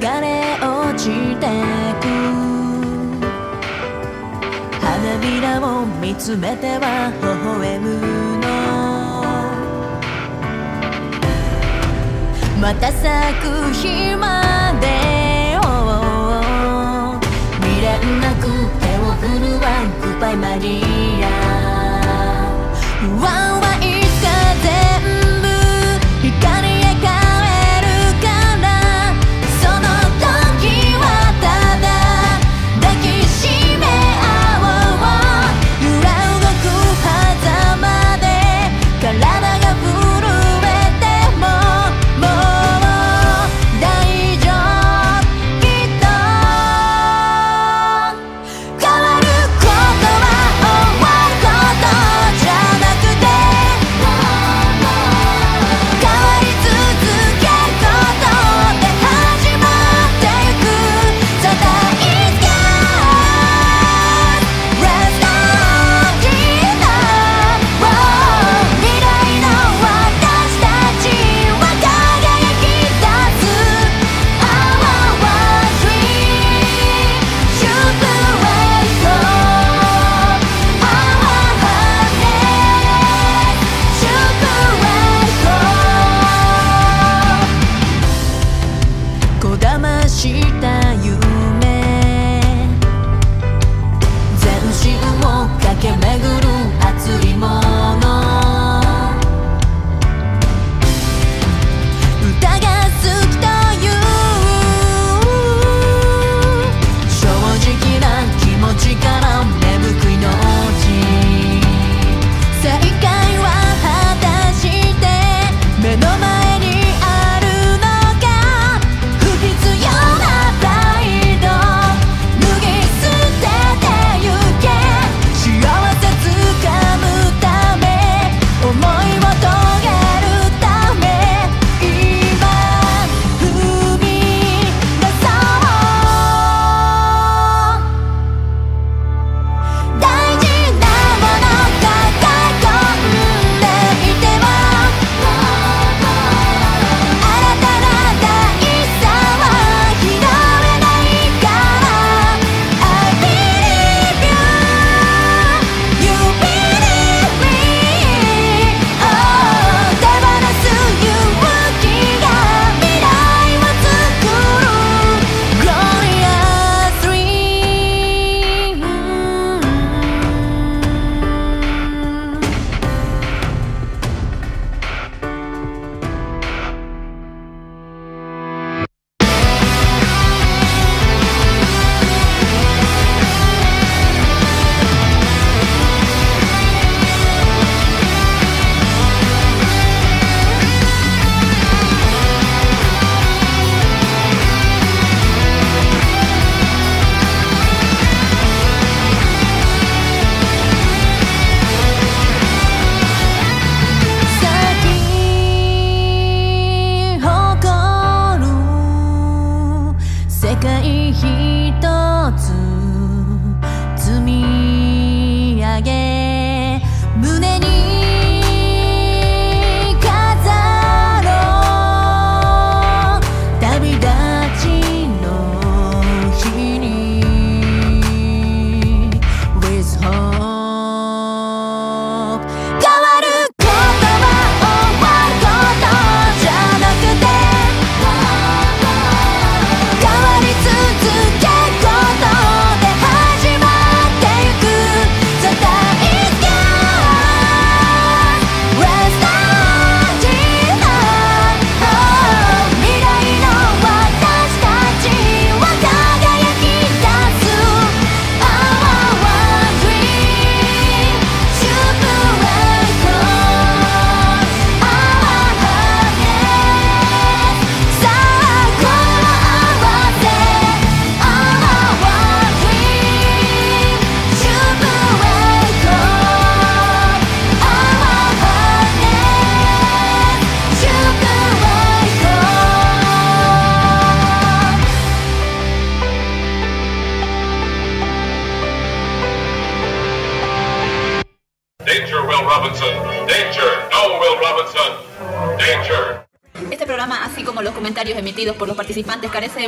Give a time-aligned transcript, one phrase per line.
[0.00, 1.46] れ落ちて
[2.00, 2.04] く。
[4.80, 7.86] 花びらを見つめては微笑む
[8.38, 8.46] の。
[12.60, 13.02] また咲
[13.40, 14.86] く日まで
[15.58, 15.68] を。
[17.60, 17.90] 未練
[18.20, 18.42] なく
[18.80, 19.62] 手を振るわ
[20.00, 20.82] グバイマリ
[21.22, 21.26] ア、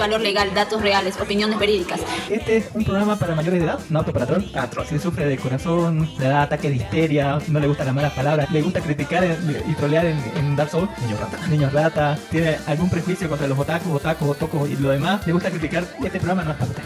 [0.04, 1.98] valor legal, datos reales, opiniones verídicas.
[2.28, 4.42] Este es un programa para mayores de edad, no apto para troll.
[4.54, 4.84] Ah, troll.
[4.86, 8.50] Si sufre de corazón, le da ataque de histeria, no le gustan las malas palabras,
[8.50, 11.38] le gusta criticar y trolear en, en Dark Souls, niños rata.
[11.46, 15.50] Niños rata, tiene algún prejuicio contra los otakus, otakus, otocos y lo demás, le gusta
[15.50, 16.83] criticar, este programa no es para usted.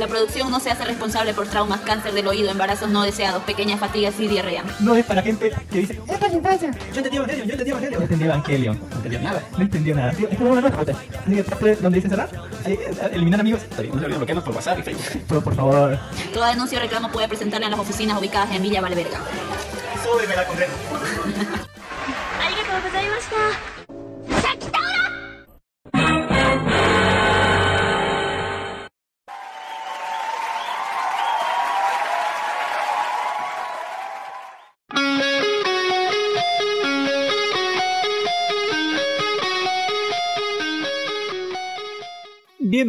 [0.00, 3.80] La producción no se hace responsable por traumas, cáncer del oído, embarazos no deseados, pequeñas
[3.80, 4.64] fatigas y diarrea.
[4.80, 6.70] No es para gente que dice, ¡Esto es infancia!
[6.92, 7.98] Yo entendí Evangelion, yo entendí Evangelion.
[7.98, 8.80] No entendí Evangelion.
[8.90, 9.42] No entendió nada.
[9.52, 10.12] No entendió nada.
[10.12, 11.18] Tío, este programa no es para usted.
[11.18, 12.28] Así que después, donde dice cerrar,
[12.64, 13.62] ahí, eh, eliminar amigos.
[13.62, 15.24] Está bien, no se olviden bloquearnos por WhatsApp y Facebook.
[15.28, 15.98] Pero por favor,
[16.32, 19.18] Toda denuncia o reclamo puede presentarla en las oficinas ubicadas en Villa Valverga.
[20.02, 20.72] súbeme la concreta.
[22.40, 23.69] ありがとうございました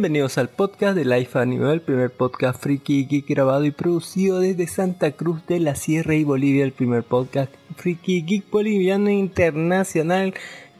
[0.03, 4.67] Bienvenidos al podcast de Life Anime, el primer podcast friki geek grabado y producido desde
[4.67, 10.33] Santa Cruz de la Sierra y Bolivia, el primer podcast friki geek boliviano internacional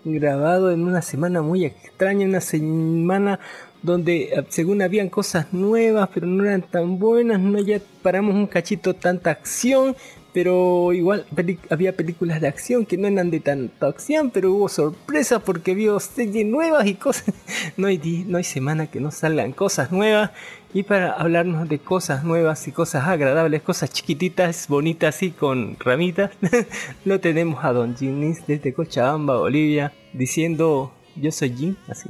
[0.04, 3.40] grabado en una semana muy extraña, una semana
[3.82, 8.48] donde eh, según habían cosas nuevas pero no eran tan buenas, no ya paramos un
[8.48, 9.96] cachito tanta acción,
[10.34, 11.26] pero igual
[11.70, 16.00] había películas de acción que no eran de tanta acción, pero hubo sorpresas porque vio
[16.00, 17.34] series nuevas y cosas.
[17.78, 20.32] No hay, no hay semana que no salgan cosas nuevas.
[20.74, 26.32] Y para hablarnos de cosas nuevas y cosas agradables, cosas chiquititas, bonitas y con ramitas,
[27.06, 32.10] lo tenemos a Don Ginis desde Cochabamba, Bolivia, diciendo yo soy Jim, así.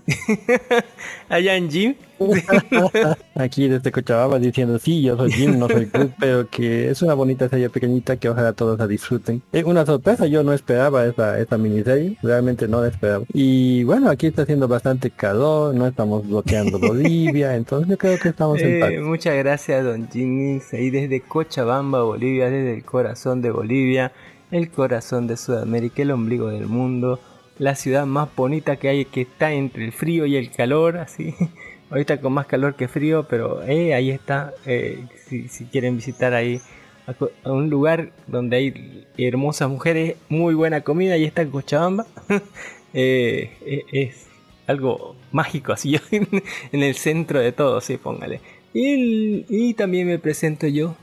[1.30, 1.96] Allá en Jim.
[3.36, 7.14] Aquí desde Cochabamba diciendo sí, yo soy Jim, no soy Groot, pero que es una
[7.14, 9.42] bonita serie pequeñita que ojalá todos la disfruten.
[9.52, 13.26] Es una sorpresa, yo no esperaba esta, esta miniserie, realmente no la esperaba.
[13.34, 18.30] Y bueno, aquí está haciendo bastante calor, no estamos bloqueando Bolivia, entonces yo creo que
[18.30, 18.92] estamos en paz.
[18.92, 24.12] Eh, muchas gracias, Don Ginis, ahí desde Cochabamba, Bolivia, desde el corazón de Bolivia,
[24.52, 27.20] el corazón de Sudamérica, el ombligo del mundo,
[27.60, 31.36] la ciudad más bonita que hay, que está entre el frío y el calor, así.
[31.90, 34.54] Ahorita con más calor que frío, pero eh, ahí está.
[34.66, 36.60] eh, si, quieren visitar ahí
[37.08, 42.06] a, un lugar donde hay hermosas mujeres, muy buena comida, ahí está Cochabamba.
[42.96, 44.28] Eh, eh, es
[44.68, 48.40] algo mágico, así yo en el centro de todo, sí, póngale.
[48.72, 50.96] Y, y también me presento yo,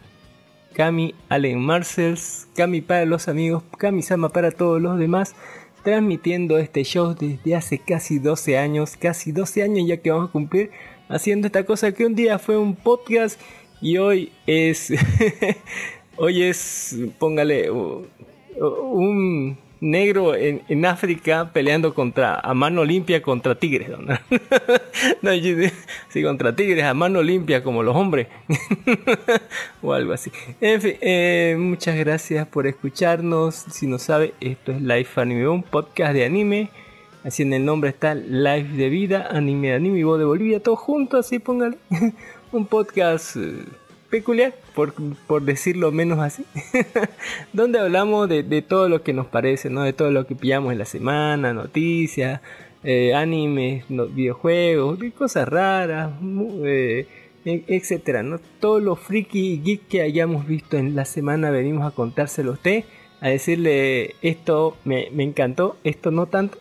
[0.73, 5.35] Cami Allen Marcels, Cami para los amigos, Cami Sama para todos los demás,
[5.82, 10.32] transmitiendo este show desde hace casi 12 años, casi 12 años ya que vamos a
[10.32, 10.71] cumplir
[11.09, 13.41] haciendo esta cosa que un día fue un podcast
[13.81, 14.93] y hoy es,
[16.17, 23.88] hoy es, póngale, un negro en, en África peleando contra a mano limpia contra tigres
[25.23, 25.31] ¿no?
[26.09, 28.29] Sí contra tigres a mano limpia como los hombres.
[29.82, 30.31] O algo así.
[30.61, 33.55] En fin eh, muchas gracias por escucharnos.
[33.55, 36.71] Si no sabe esto es Life Anime un podcast de anime.
[37.25, 40.77] Así en el nombre está Life de vida anime anime y voz de Bolivia todo
[40.77, 41.79] junto así póngale.
[42.53, 43.63] Un podcast eh,
[44.10, 44.93] peculiar, por,
[45.26, 46.44] por decirlo menos así,
[47.52, 49.82] donde hablamos de, de todo lo que nos parece, ¿no?
[49.82, 52.40] de todo lo que pillamos en la semana, noticias,
[52.82, 56.12] eh, animes, no- videojuegos, de cosas raras,
[56.64, 57.06] eh,
[57.44, 58.40] e- etcétera, ¿no?
[58.58, 62.55] Todo lo friki y geek que hayamos visto en la semana venimos a contárselo a
[62.55, 62.84] usted,
[63.20, 66.58] a decirle esto me, me encantó, esto no tanto,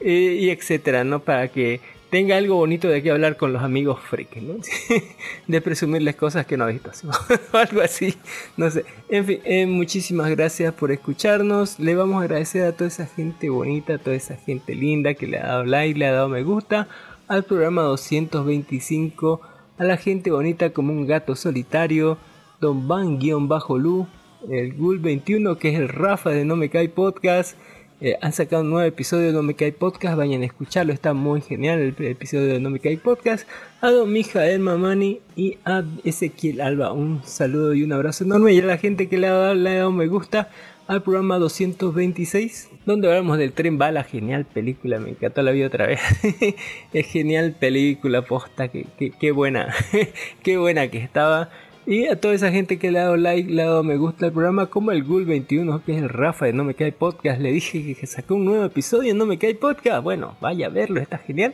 [0.00, 0.10] y,
[0.46, 1.20] y etcétera, ¿no?
[1.20, 1.80] Para que
[2.10, 3.98] tenga algo bonito de qué hablar con los amigos
[4.42, 4.54] ¿no?
[5.46, 6.90] de presumirles cosas que no ha visto,
[7.52, 8.14] o algo así,
[8.56, 8.84] no sé.
[9.08, 11.78] En fin, eh, muchísimas gracias por escucharnos.
[11.78, 15.26] Le vamos a agradecer a toda esa gente bonita, a toda esa gente linda que
[15.26, 16.88] le ha dado like, le ha dado me gusta
[17.30, 19.40] al programa 225,
[19.78, 22.18] a la gente bonita como un gato solitario,
[22.60, 24.08] Don Van-Lu,
[24.50, 27.56] el Gul 21, que es el Rafa de No Me Cae Podcast.
[28.02, 31.12] Eh, han sacado un nuevo episodio de No Me Cae Podcast, vayan a escucharlo, está
[31.12, 33.46] muy genial el episodio de No Me Cae Podcast.
[33.82, 38.54] A Don Mijael Mamani y a Ezequiel Alba, un saludo y un abrazo enorme.
[38.54, 40.48] Y a la gente que le ha dado, le ha dado me gusta
[40.86, 45.86] al programa 226, donde hablamos del tren bala, genial película, me encantó la vida otra
[45.86, 46.00] vez.
[46.94, 49.74] es genial película, posta, que, que, qué buena,
[50.42, 51.50] qué buena que estaba.
[51.90, 54.26] Y a toda esa gente que le ha dado like, le ha dado me gusta
[54.26, 57.50] al programa, como el Gul21, que es el Rafa de No Me Cae Podcast, le
[57.50, 60.04] dije que sacó un nuevo episodio en No Me Cae Podcast.
[60.04, 61.52] Bueno, vaya a verlo, está genial.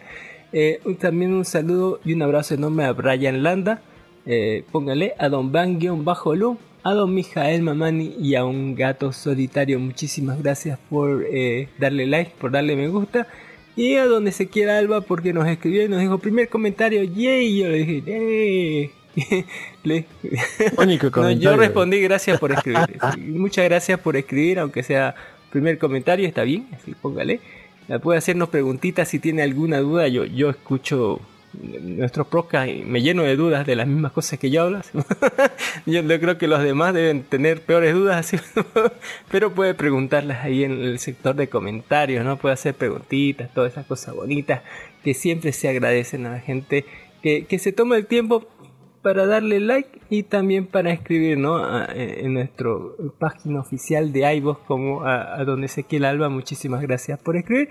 [0.52, 3.80] Eh, también un saludo y un abrazo enorme a Brian Landa.
[4.26, 9.80] Eh, póngale a Don Van-Lu, a Don Mijael Mamani y a un gato solitario.
[9.80, 13.26] Muchísimas gracias por eh, darle like, por darle me gusta.
[13.74, 17.46] Y a donde se quiera Alba porque nos escribió y nos dijo primer comentario, yay.
[17.46, 19.05] Y yo le dije, yay.
[19.82, 20.04] Le-
[20.76, 22.98] Único No, yo respondí gracias por escribir.
[23.18, 25.14] Muchas gracias por escribir, aunque sea
[25.50, 27.40] primer comentario, está bien, así póngale.
[27.88, 30.08] La puede hacernos preguntitas si tiene alguna duda.
[30.08, 31.20] Yo, yo escucho
[31.62, 34.80] nuestros podcast y me lleno de dudas de las mismas cosas que yo hablo.
[35.86, 38.32] yo no creo que los demás deben tener peores dudas,
[39.30, 42.36] pero puede preguntarlas ahí en el sector de comentarios, ¿no?
[42.36, 44.62] Puede hacer preguntitas, todas esas cosas bonitas
[45.02, 46.84] que siempre se agradecen a la gente
[47.22, 48.46] que, que se toma el tiempo
[49.06, 51.58] para darle like y también para escribir ¿no?
[51.58, 52.72] A- en nuestra
[53.20, 56.28] página oficial de iVoox como a, a donde Ezequiel Alba.
[56.28, 57.68] Muchísimas gracias por escribir.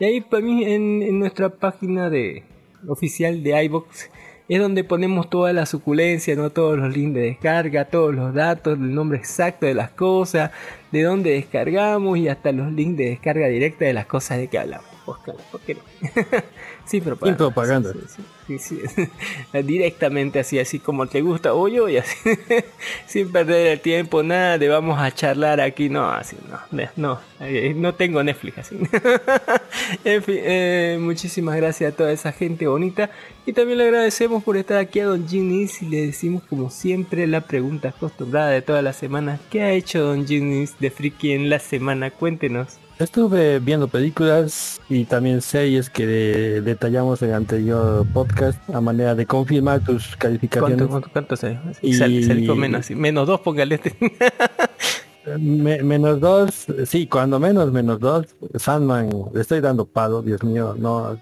[0.00, 2.42] Y ahí para mí en, nuestra página de
[2.86, 4.06] oficial de iVoox
[4.48, 6.48] es donde ponemos toda la suculencia, ¿no?
[6.48, 10.52] todos los links de descarga, todos los datos, el nombre exacto de las cosas,
[10.90, 14.58] de dónde descargamos y hasta los links de descarga directa de las cosas de que
[14.58, 14.86] hablamos.
[15.04, 15.76] Óscar, ¿por qué?
[17.00, 17.38] Propaganda.
[17.38, 17.92] Propaganda.
[17.92, 19.08] Sí, sí, sí, sí.
[19.62, 22.16] Directamente así, así como te gusta, o yo, y así.
[23.06, 27.74] Sin perder el tiempo, nada de vamos a charlar aquí, no, así, no, no, eh,
[27.76, 28.76] no tengo Netflix, así.
[30.04, 33.10] en fin, eh, muchísimas gracias a toda esa gente bonita.
[33.46, 37.26] Y también le agradecemos por estar aquí a Don Ginis y le decimos como siempre
[37.26, 39.40] la pregunta acostumbrada de todas las semanas.
[39.50, 42.10] ¿Qué ha hecho Don Ginis de Friki en la semana?
[42.10, 42.78] Cuéntenos.
[42.98, 49.14] Estuve viendo películas y también series que de- detallamos en el anterior podcast a manera
[49.14, 50.78] de confirmar tus calificaciones.
[50.78, 52.90] ¿Cuánto, cuánto, cuánto se, Y- sal- salió menos?
[52.90, 53.96] Menos dos, póngale este.
[55.38, 58.26] Me- menos dos, sí, cuando menos, menos dos.
[58.54, 61.18] Sandman, le estoy dando palo, Dios mío, no,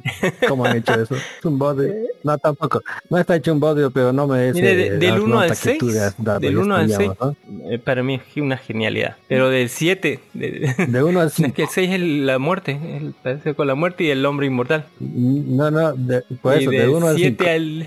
[0.49, 1.15] ¿cómo han hecho eso?
[1.15, 4.99] Es un bode, no tampoco, no está hecho un bode, pero no me Mire, de-
[4.99, 5.79] del 1 al 6,
[6.41, 7.11] del 1 al 6,
[7.71, 9.17] eh, para mí es una genialidad.
[9.29, 11.55] Pero del 7, de, De 1 al es 5.
[11.55, 14.85] que el 6 es la muerte, el parece con la muerte y el hombre inmortal.
[15.01, 17.45] No, no, de, por y eso, de del 1 al 5.
[17.45, 17.87] 7 al...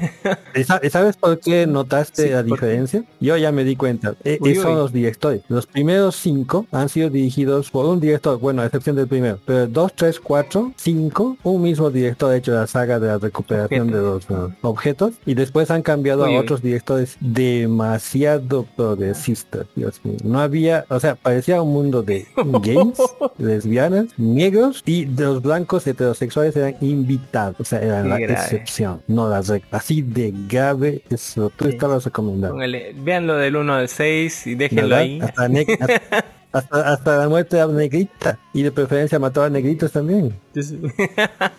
[0.56, 3.04] ¿Y sa- y sabes por qué notaste Sí, la diferencia?
[3.20, 4.16] Yo ya me di cuenta.
[4.24, 4.78] Eh, Uy, son uy.
[4.78, 5.42] los directores.
[5.50, 9.40] Los primeros cinco han sido dirigidos por un director, bueno, a excepción del primero.
[9.46, 13.88] Pero 2, 3, 4, 5, un mismo director ha hecho la saga de la recuperación
[13.88, 15.14] de los uh, objetos.
[15.26, 16.38] Y después han cambiado Uy, a uy.
[16.38, 19.66] otros directores demasiado progresistas.
[19.76, 20.18] Dios mío.
[20.24, 22.28] No había, o sea, parecía un mundo de
[22.62, 22.98] gays,
[23.38, 27.56] lesbianas, negros y de los blancos heterosexuales eran invitados.
[27.60, 28.34] O sea, eran Qué la grave.
[28.34, 29.68] excepción, no la regla.
[29.72, 31.52] Así de grave eso.
[31.56, 31.72] Tú Sí.
[31.72, 32.56] estabas recomendando.
[32.56, 35.00] Póngale, véanlo del 1 al 6 y déjenlo ¿verdad?
[35.00, 35.20] ahí.
[35.22, 35.48] Hasta,
[36.52, 38.40] hasta- hasta, la muerte de la negrita.
[38.54, 40.34] Y de preferencia mató a negritos también.
[40.56, 41.52] ¿Verdad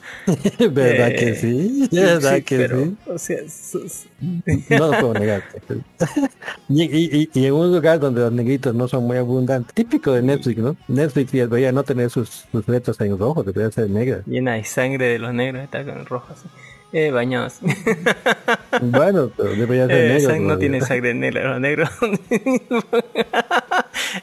[1.10, 1.88] Eh, que sí?
[1.92, 2.96] ¿Verdad Sí, que pero, sí?
[3.06, 5.42] O sea, sus- No lo puedo negar.
[6.68, 9.72] y, y- y- y en un lugar donde los negritos no son muy abundantes.
[9.74, 10.76] Típico de Netflix, ¿no?
[10.88, 14.22] Netflix debería no tener sus, sus letras en rojo, debería ser negra.
[14.26, 16.46] llena de sangre de los negros, está con rojo así.
[16.92, 17.60] Eh, bañados.
[18.82, 20.30] Bueno, pero debería ser Eh, negro.
[20.30, 20.58] no todavía.
[20.58, 21.88] tiene sangre negra, los negros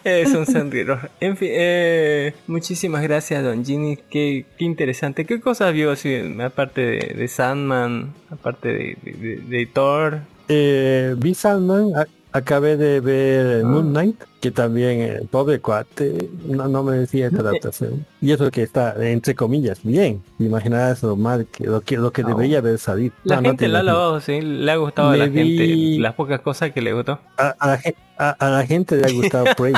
[0.03, 1.09] es un sangre roja.
[1.19, 3.97] En fin, eh, muchísimas gracias, Don Ginny.
[4.09, 5.25] Qué, qué interesante.
[5.25, 10.19] ¿Qué cosas vio así, aparte de, Sandman, aparte de, de- Thor?
[10.49, 13.67] Eh, vi Sandman, a- acabé de ver Ah.
[13.67, 18.05] Moon Knight, que también, eh, pobre cuate, no, no me decía esta adaptación.
[18.21, 20.21] Y eso que está, entre comillas, bien.
[20.39, 22.29] Imaginarás lo mal, que, lo que, lo que No.
[22.29, 23.13] debería haber salido.
[23.23, 25.25] La No, no gente te la ha lavado, sí, le ha gustado a Le la
[25.27, 27.19] vi- gente, las pocas cosas que le gustó.
[27.37, 27.81] a, a la,
[28.17, 29.73] a- a la gente le ha gustado Prey.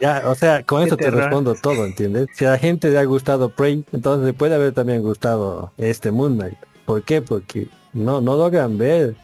[0.00, 2.28] Ya, o sea, con Qué eso te respondo todo, ¿entiendes?
[2.34, 6.36] Si a la gente le ha gustado Prey, entonces puede haber también gustado este Moon
[6.36, 6.56] Knight.
[6.86, 7.20] ¿Por qué?
[7.20, 9.16] Porque no, no logran ver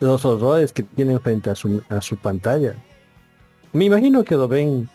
[0.00, 2.74] los horrores que tienen frente a su, a su pantalla.
[3.72, 4.88] Me imagino que lo ven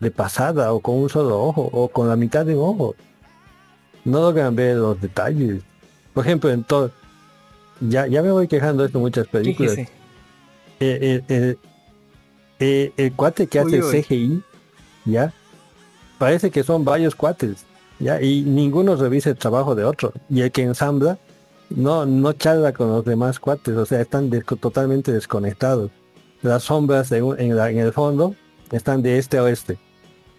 [0.00, 2.94] de pasada o con un solo ojo o con la mitad de un ojo.
[4.04, 5.62] No logran ver los detalles.
[6.14, 6.92] Por ejemplo, en Thor,
[7.80, 9.78] ya, ya me voy quejando de esto en muchas películas.
[9.78, 9.88] Eh,
[11.28, 11.56] eh,
[12.60, 14.02] eh, el cuate que hace uy.
[14.02, 14.42] CGI,
[15.04, 15.32] ya,
[16.18, 17.64] parece que son varios cuates,
[17.98, 20.12] ya, y ninguno revisa el trabajo de otro.
[20.28, 21.18] Y el que ensambla,
[21.70, 25.90] no, no charla con los demás cuates, o sea, están desco- totalmente desconectados.
[26.42, 28.34] Las sombras en, un- en la- en el fondo
[28.70, 29.78] están de este a oeste,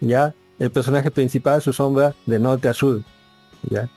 [0.00, 0.34] ya.
[0.58, 3.02] El personaje principal, su sombra de norte a sur,
[3.70, 3.88] ya.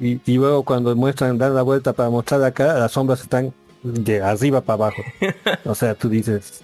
[0.00, 3.52] Y, y luego cuando muestran, dan la vuelta para mostrar la cara, las sombras están
[3.82, 5.02] de arriba para abajo.
[5.64, 6.62] O sea, tú dices,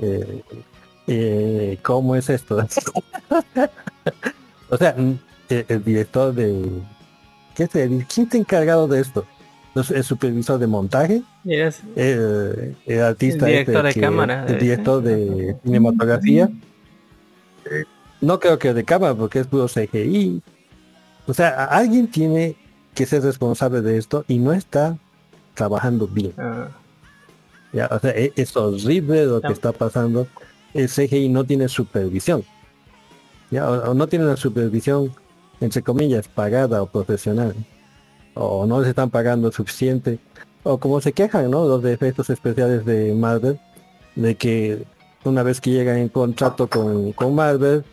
[0.00, 0.42] eh,
[1.08, 2.58] eh, ¿cómo es esto?
[4.70, 4.94] o sea,
[5.48, 6.68] el, el director de...
[7.54, 9.24] ¿Qué el, ¿Quién está encargado de esto?
[9.74, 11.22] ¿Es ¿El supervisor de montaje?
[11.44, 13.46] Mira, ¿El, el artista?
[13.48, 16.50] El director este de que- cámara, ¿El director de cinematografía?
[17.70, 17.84] Eh,
[18.20, 20.42] No creo que de cámara, porque es puro CGI.
[21.26, 22.56] O sea, alguien tiene
[22.94, 24.96] que ser responsable de esto y no está
[25.54, 26.32] trabajando bien.
[26.38, 26.68] Ah,
[27.72, 30.26] Ya, o sea, e- es horrible lo que está pasando.
[30.74, 32.44] El CGI no tiene supervisión.
[33.50, 35.12] Ya, o, o no tiene una supervisión,
[35.62, 37.54] entre comillas, pagada o profesional.
[38.34, 40.18] O no les están pagando suficiente.
[40.62, 41.66] O como se quejan, ¿no?
[41.66, 43.58] Los de efectos especiales de Marvel,
[44.16, 44.84] de que
[45.24, 47.84] una vez que llegan en contrato con, con Marvel,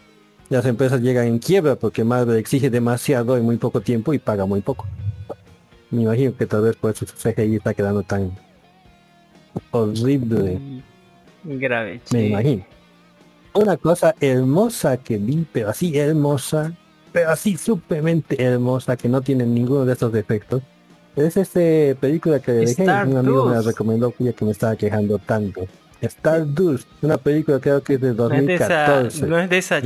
[0.50, 4.46] las empresas llegan en quiebra porque Marvel exige demasiado en muy poco tiempo y paga
[4.46, 4.86] muy poco.
[5.92, 8.32] Me imagino que tal vez por eso su CGI está quedando tan
[9.72, 10.60] horrible,
[11.44, 12.66] grave, me imagino.
[13.54, 16.74] Una cosa hermosa que vi, pero así hermosa,
[17.20, 20.62] pero así supermente hermosa, que no tiene ninguno de estos defectos.
[21.16, 21.60] Es esta
[22.00, 25.68] película que dejé, un amigo me la recomendó ya que me estaba quejando tanto.
[26.02, 29.28] Stardust, una película creo que es de No es de esa, 2014.
[29.28, 29.78] no es de esa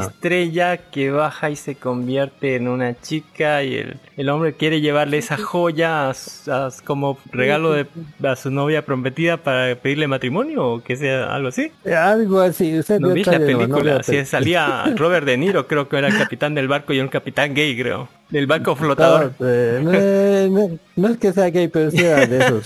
[0.00, 5.18] estrella que baja y se convierte en una chica y el, el hombre quiere llevarle
[5.18, 7.86] esa joya a como regalo de,
[8.22, 11.70] a su novia prometida para pedirle matrimonio o que sea algo así.
[11.84, 12.78] Eh, algo así.
[12.78, 13.94] Usted ¿No viste la película?
[13.94, 17.08] No, pero- salía Robert De Niro, creo que era el capitán del barco y un
[17.08, 18.08] capitán gay, creo.
[18.32, 19.32] Del barco flotador.
[19.38, 22.64] No, no, no- no es que sea gay, pero sí era de esos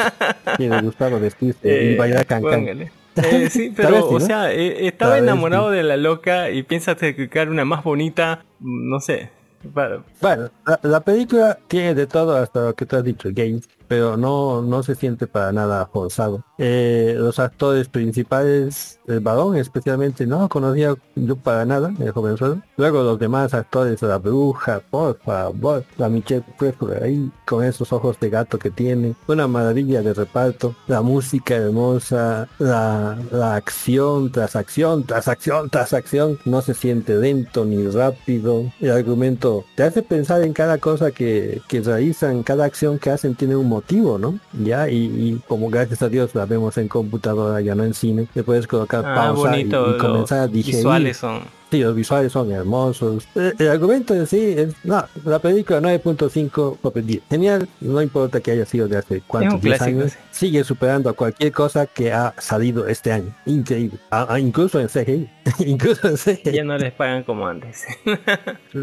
[0.56, 2.60] que les gustaba vestirse y Eh, bailar cancán.
[2.60, 2.92] póngale.
[3.16, 4.24] Eh, sí, pero, o ¿no?
[4.24, 5.28] sea, eh, estaba Travesti.
[5.32, 9.30] enamorado de la loca y piensa sacrificar una más bonita, mm, no sé.
[9.74, 13.68] para- Bueno, la, la película tiene de todo hasta lo que tú has dicho, games,
[13.88, 16.44] pero no, no se siente para nada forzado.
[16.58, 22.62] Eh, los actores principales, el varón especialmente, no conocía yo para nada, el jovenzuelo.
[22.76, 28.18] Luego los demás actores, la bruja, por favor, la Michelle Pfeiffer ahí, con esos ojos
[28.20, 34.56] de gato que tiene, una maravilla de reparto, la música hermosa, la, la acción tras
[34.56, 40.02] acción, tras acción, tras acción, no se siente lento ni rápido, el argumento te hace
[40.02, 44.38] pensar en cada cosa que, que realizan, cada acción que hacen tiene un motivo, ¿no?
[44.64, 48.26] Ya, y, y como gracias a Dios la vemos en computadora, ya no en cine,
[48.34, 49.94] le puedes colocar Ah, pausa y- bonito.
[49.96, 50.76] y, comenzar a digerir.
[50.76, 51.40] visuales son.
[51.70, 53.26] Sí, los visuales son hermosos.
[53.34, 57.22] Eh, El, argumento en sí es, no, la película 9.5 sobre 10.
[57.28, 60.18] Genial, no importa que haya sido de hace cuántos un 10 clásico, años, sí.
[60.30, 63.34] sigue superando a cualquier cosa que ha salido este año.
[63.46, 63.98] Increíble.
[64.10, 65.28] Ah, ah, incluso en CGI.
[65.66, 66.52] incluso en CGI.
[66.52, 67.84] Ya no les pagan como antes.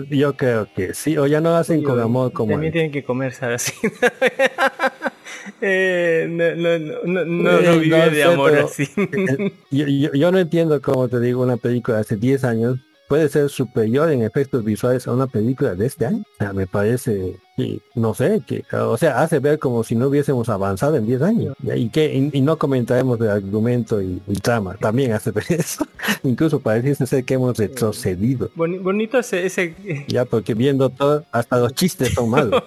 [0.10, 2.74] Yo creo que sí, o ya no hacen con amor como También antes.
[2.74, 3.74] tienen que comerse así.
[5.62, 8.88] eh, no, no, no, no, no, no vive no de amor pero- así.
[9.72, 13.30] Yo, yo- yo no entiendo cómo te digo una película de hace 10 años puede
[13.30, 16.24] ser superior en efectos visuales a una película de este año.
[16.36, 20.08] O sea, me parece, que, no sé, que, o sea, hace ver como si no
[20.08, 21.56] hubiésemos avanzado en 10 años.
[21.76, 24.76] Y que y, y no comentaremos de argumento y, y trama.
[24.80, 25.86] También hace ver eso.
[26.24, 28.50] Incluso parece ser que hemos retrocedido.
[28.56, 29.76] Boni- bonito ese, ese
[30.08, 32.64] Ya, porque viendo todo, hasta los chistes son malos.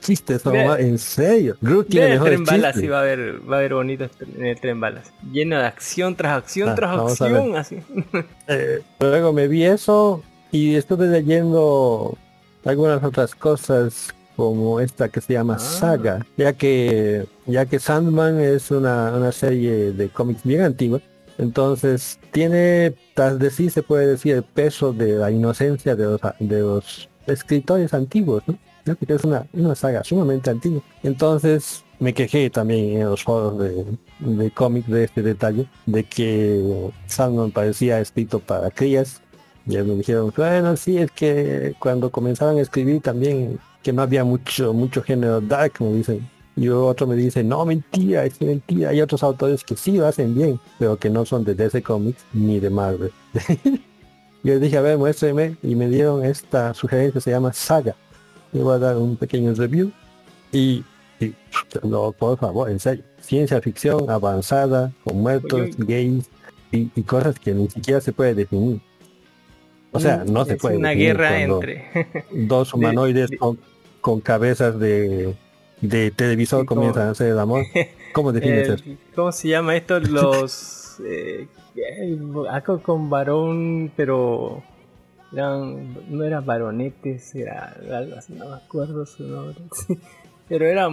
[0.00, 0.80] Chistes son Ve- malos.
[0.84, 1.56] En serio.
[1.60, 4.46] Groot tiene el tren balas, sí va a haber, va a haber bonito este- en
[4.46, 5.12] el tren balas.
[5.32, 7.78] Lleno de acción tras acción Ah, tras acción, así.
[8.48, 12.16] Eh, luego me vi eso y estuve leyendo
[12.64, 15.58] algunas otras cosas como esta que se llama Ah.
[15.58, 21.00] Saga, ya que ya que Sandman es una, una serie de cómics bien antigua,
[21.38, 26.20] entonces tiene tras de sí se puede decir el peso de la inocencia de los
[26.40, 28.56] de los escritores antiguos, ¿no?
[28.96, 30.82] Que es una, saga sumamente antigua.
[31.02, 33.84] Entonces me quejé también en los foros de,
[34.20, 39.20] de cómics de este detalle, de que Sandman parecía escrito para crías.
[39.66, 44.02] Y ellos me dijeron, bueno, sí, es que cuando comenzaban a escribir también, que no
[44.02, 46.28] había mucho, mucho género dark, me dicen.
[46.56, 48.90] Y otro me dice, no, mentira, es mentira.
[48.90, 52.24] Hay otros autores que sí lo hacen bien, pero que no son de DC Comics
[52.32, 53.12] ni de Marvel.
[54.42, 55.56] Yo les dije, a ver, muéstreme.
[55.62, 57.94] Y me dieron esta sugerencia, se llama Saga.
[58.52, 59.92] Le voy a dar un pequeño review.
[60.52, 60.84] Y,
[61.20, 61.34] y,
[61.82, 63.04] no, por favor, en serio.
[63.20, 66.30] Ciencia ficción avanzada, con muertos, gays
[66.72, 68.80] y, y cosas que ni siquiera se puede definir.
[69.92, 71.86] O sea, no se Es puede una guerra entre.
[72.32, 73.58] dos humanoides de- Con,
[74.00, 75.34] con cabezas de,
[75.80, 77.64] de televisor Sí, comienzan a hacer el amor.
[78.12, 78.84] ¿Cómo defines eso?
[79.14, 79.98] ¿Cómo se llama esto?
[80.00, 80.98] Los.
[81.04, 81.46] eh,
[82.82, 84.62] con varón, pero.
[85.32, 89.56] Eran, no eran varonetes, era algo así, no me acuerdo su nombre.
[90.48, 90.86] Pero era.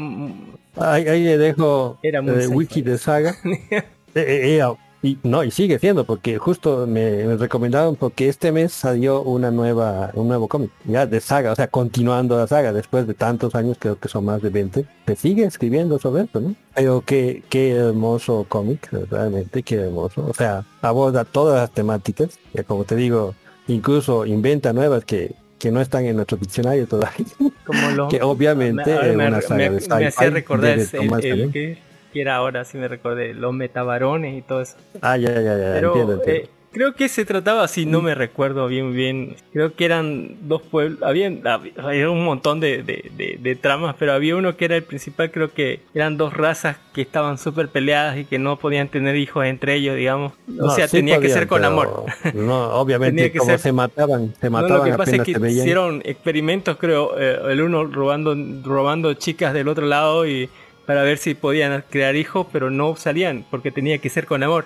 [0.76, 2.54] Ahí, ahí le dejo Era muy sci-fi.
[2.56, 3.36] wiki de saga.
[3.44, 3.84] Eh,
[4.16, 8.72] eh, era- y, no, y sigue siendo, porque justo me, me recomendaron porque este mes
[8.74, 13.06] salió una nueva, un nuevo cómic, ya de saga, o sea, continuando la saga, después
[13.06, 16.56] de tantos años, creo que son más de 20, se sigue escribiendo sobre esto, ¿no?
[16.74, 20.26] Pero qué, qué hermoso cómic, realmente, qué hermoso.
[20.28, 23.36] O sea, aborda todas las temáticas, que como te digo,
[23.68, 27.26] incluso inventa nuevas que que no están en nuestro diccionario todavía.
[27.66, 28.10] Como los...
[28.12, 31.52] que obviamente me, es me- una saga me- de me hacía recordar ese- el, el
[31.52, 31.78] que,
[32.14, 34.76] que era ahora, sí me recordé, los metabarones y todo eso.
[35.02, 36.42] Ah, ya, ya, ya, Pero entiendo, entiendo.
[36.44, 40.62] eh, creo que se trataba, si no me recuerdo bien, bien, creo que eran dos
[40.62, 44.76] pueblos, habían, había un montón de, de- de- de tramas, pero había uno que era
[44.76, 48.90] el principal, creo que eran dos razas que estaban súper peleadas y que no podían
[48.90, 50.34] tener hijos entre ellos, digamos.
[50.34, 52.06] O No, sea, sí tenía que ser con amor.
[52.34, 56.02] No, obviamente, como ser- se mataban, se No, mataban lo que pasa es que hicieron
[56.04, 60.50] experimentos, creo, eh, el uno robando, robando chicas del otro lado y
[60.86, 64.66] para ver si podían crear hijos, pero no salían porque tenía que ser con amor.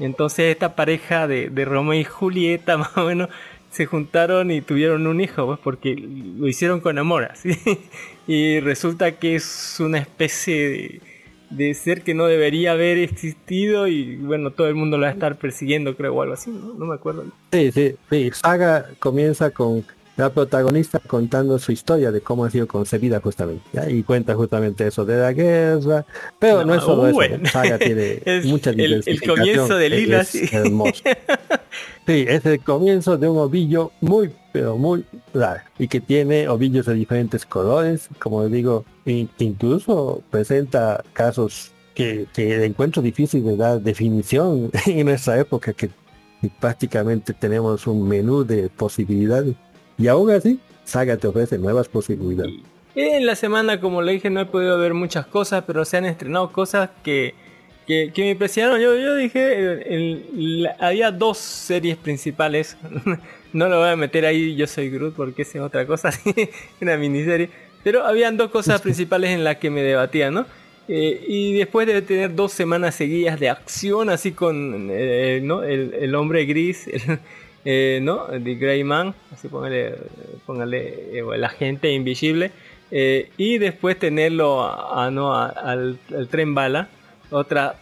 [0.00, 3.28] Entonces esta pareja de, Romeo y Julieta, más o menos,
[3.70, 7.28] se juntaron y tuvieron un hijo, pues, porque lo hicieron con amor.
[8.26, 11.00] Y resulta que es una especie de,
[11.50, 15.12] de ser que no debería haber existido y bueno, todo el mundo lo va a
[15.12, 16.72] estar persiguiendo, creo, o algo así, ¿no?
[16.72, 17.26] No me acuerdo.
[17.52, 18.30] Sí, sí, sí.
[18.32, 19.84] Saga comienza con
[20.16, 23.64] la protagonista contando su historia de cómo ha sido concebida justamente.
[23.72, 23.90] ¿ya?
[23.90, 26.06] Y cuenta justamente eso de la guerra.
[26.38, 27.14] Pero no, No, es solo eso.
[27.14, 27.38] bueno.
[27.42, 27.48] ¿no?
[27.50, 30.48] Saga tiene Es mucha el- el comienzo del hilo, es así.
[30.52, 31.02] hermoso.
[32.06, 35.62] Sí, es el comienzo de un ovillo muy, pero muy raro.
[35.78, 38.08] Y que tiene ovillos de diferentes colores.
[38.18, 45.38] Como digo, in- incluso presenta casos que, que encuentro difícil de dar definición en nuestra
[45.40, 45.88] época que
[46.60, 49.54] prácticamente tenemos un menú de posibilidades.
[49.98, 52.54] Y aún así, Saga te ofrece nuevas posibilidades.
[52.96, 56.04] En la semana, como le dije, no he podido ver muchas cosas, pero se han
[56.04, 57.34] estrenado cosas que,
[57.86, 58.80] que, que me impresionaron.
[58.80, 62.76] Yo, yo dije, el- la- había dos series principales.
[63.52, 66.10] no lo voy a meter ahí, yo soy Groot, porque esa es otra cosa,
[66.80, 67.50] una miniserie.
[67.82, 70.46] Pero habían dos cosas principales en las que me debatía, ¿no?
[70.86, 75.62] Eh, y después de tener dos semanas seguidas de acción, así con eh, ¿no?
[75.62, 77.18] el, el hombre gris, el,
[77.64, 78.26] eh, ¿no?
[78.26, 79.94] The Grey Man, así póngale,
[80.46, 82.50] póngale eh, el agente invisible,
[82.90, 85.34] eh, y después tenerlo a, a- ¿no?
[85.34, 85.98] al,
[86.30, 86.88] tren bala,
[87.30, 87.76] otra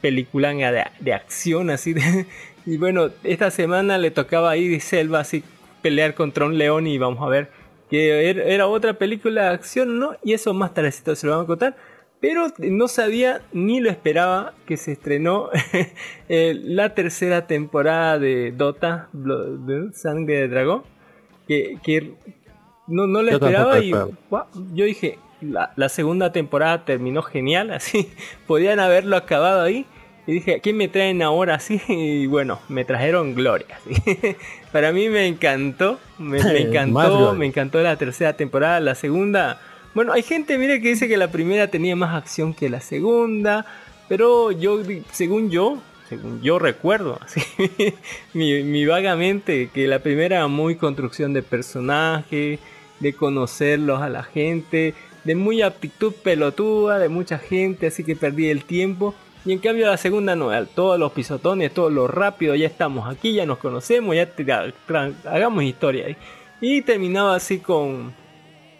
[0.00, 1.94] película de, de acción, así
[2.66, 5.42] y bueno, esta semana le tocaba a Idris Selva así
[5.82, 7.48] pelear contra un león y vamos a ver
[7.90, 10.16] que er- era otra película de acción, ¿no?
[10.24, 11.76] Y eso más tardecito se lo vamos a contar.
[12.22, 15.50] Pero no sabía ni lo esperaba que se estrenó
[16.30, 20.84] eh, la tercera temporada de Dota, Blo- de Sangre de Dragón.
[21.48, 22.14] Que, que
[22.86, 27.70] no, no lo Yo esperaba y guau, yo dije, la, la segunda temporada terminó genial,
[27.74, 28.08] así.
[28.46, 29.84] Podían haberlo acabado ahí.
[30.24, 31.80] Y dije, ¿qué me traen ahora así?
[31.88, 33.66] Y bueno, me trajeron Gloria.
[33.76, 34.36] así.
[34.70, 39.60] Para mí me encantó, me, me encantó, me encantó la tercera temporada, la segunda.
[39.94, 43.66] Bueno, hay gente, mire, que dice que la primera tenía más acción que la segunda,
[44.08, 44.80] pero yo,
[45.12, 47.42] según yo, según yo recuerdo, así,
[48.32, 52.58] mi, mi vagamente, que la primera era muy construcción de personaje,
[53.00, 58.48] de conocerlos a la gente, de muy aptitud pelotuda, de mucha gente, así que perdí
[58.48, 59.14] el tiempo.
[59.44, 63.34] Y en cambio la segunda no, todos los pisotones, todo lo rápido, ya estamos aquí,
[63.34, 64.28] ya nos conocemos, ya
[65.24, 66.16] hagamos historia.
[66.60, 68.14] Y terminaba así con,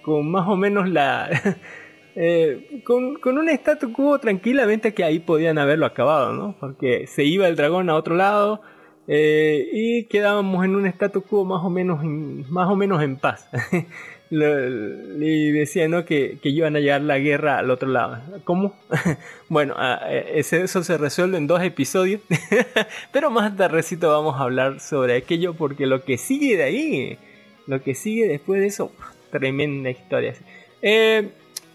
[0.02, 1.30] con más o menos la...
[2.14, 6.56] eh, con, con un status quo tranquilamente que ahí podían haberlo acabado, ¿no?
[6.60, 8.60] Porque se iba el dragón a otro lado
[9.08, 13.16] eh, y quedábamos en un status quo más o menos en, más o menos en
[13.16, 13.48] paz.
[14.34, 16.06] Y decía ¿no?
[16.06, 18.18] que, que iban a llegar la guerra al otro lado.
[18.44, 18.74] ¿Cómo?
[19.50, 22.22] bueno, ah, eh, eso se resuelve en dos episodios.
[23.12, 27.18] Pero más tardecito vamos a hablar sobre aquello porque lo que sigue de ahí,
[27.66, 28.90] lo que sigue después de eso,
[29.32, 30.34] tremenda historia.
[30.82, 31.30] Eh,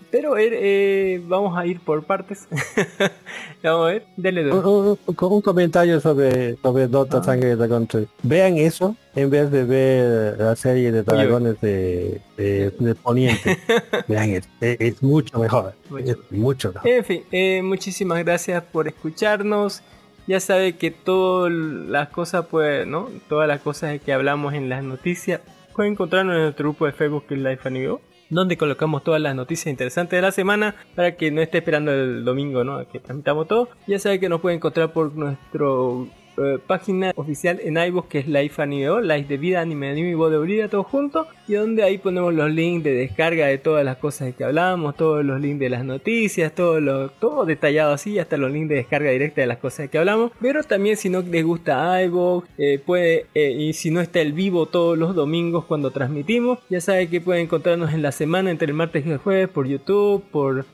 [0.09, 2.47] pero eh, eh, vamos a ir por partes.
[3.63, 8.07] vamos a ver, dale Un, un- un- comentario sobre, sobre Dota Sangre de Dragón 3.
[8.23, 13.57] Vean eso en vez de ver la serie de dragones de, de, de Poniente.
[14.07, 14.47] Vean eso.
[14.61, 15.73] Es, es mucho mejor.
[15.89, 16.05] Mucho.
[16.05, 16.89] Es mucho mejor.
[16.89, 19.81] En fin, eh, muchísimas gracias por escucharnos.
[20.25, 23.09] Ya sabe que todas las cosas, pues, ¿no?
[23.27, 25.41] Todas las cosas que hablamos en las noticias
[25.77, 30.17] pueden encontrarnos en nuestro grupo de Facebook Life Amigo, donde colocamos todas las noticias interesantes
[30.17, 32.77] de la semana para que no esté esperando el domingo, ¿no?
[32.77, 33.69] A que transmitamos todo.
[33.85, 36.07] Ya sabe que nos puede encontrar por nuestro
[36.37, 40.29] eh, página oficial en iVoox que es Life Anime, Life de vida, anime, anime y
[40.29, 41.25] de brida, todo junto.
[41.47, 44.95] Y donde ahí ponemos los links de descarga de todas las cosas de que hablamos,
[44.95, 48.75] todos los links de las noticias, todo, lo, todo detallado así, hasta los links de
[48.75, 50.31] descarga directa de las cosas de que hablamos.
[50.39, 54.33] Pero también si no les gusta iVoox, eh, puede, eh, y si no está el
[54.33, 58.67] vivo todos los domingos cuando transmitimos, ya sabe que puede encontrarnos en la semana entre
[58.67, 60.65] el martes y el jueves por YouTube, por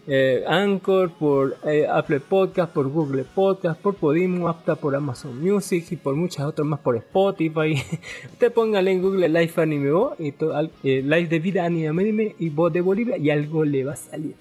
[0.47, 1.55] Anchor, por
[1.89, 6.67] Apple Podcast, por Google Podcast, por Podimo, apta por Amazon Music Y por muchas otras
[6.67, 7.81] más por Spotify.
[8.31, 12.49] Usted póngale en Google Live Anime Voz y todo, eh, Live de Vida Anime y
[12.49, 14.35] Voz de Bolivia y algo le va a salir.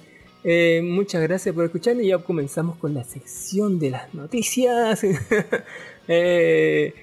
[0.44, 5.05] Eh, muchas gracias por escuchar y ya comenzamos con la sección de las noticias.
[6.09, 6.94] eh,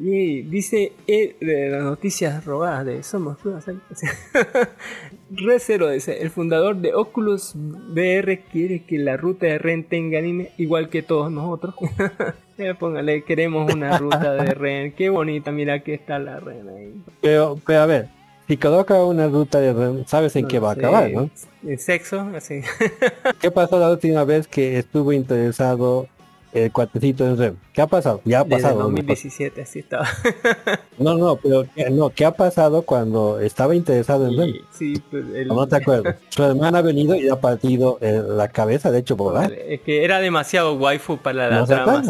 [0.00, 3.38] y dice eh, de las noticias robadas de Somos
[5.30, 10.50] Recero dice, el fundador de Oculus VR quiere que la ruta de Ren tenga anime
[10.56, 11.74] igual que todos nosotros.
[12.60, 14.90] Eh, póngale, queremos una ruta de Ren.
[14.90, 16.92] Qué bonita, mira que está la Ren ahí.
[17.20, 18.08] Pero, pero a ver,
[18.48, 21.30] si coloca una ruta de Ren, sabes en qué va a acabar, ¿no?
[21.64, 22.62] En sexo, así.
[23.40, 26.08] ¿Qué pasó la última vez que estuvo interesado
[26.52, 27.56] el cuatecito de Rem.
[27.72, 28.20] ¿Qué ha pasado?
[28.24, 28.80] Ya ha pasado.
[28.80, 30.08] 2017, así estaba.
[30.98, 34.54] no, no, pero no, ¿qué ha pasado cuando estaba interesado en Rem?
[34.72, 36.16] Sí, pues No te acuerdas.
[36.30, 40.04] Su hermana ha venido y ha partido eh, la cabeza, de hecho, por Es que
[40.04, 42.02] era demasiado waifu para la no trama.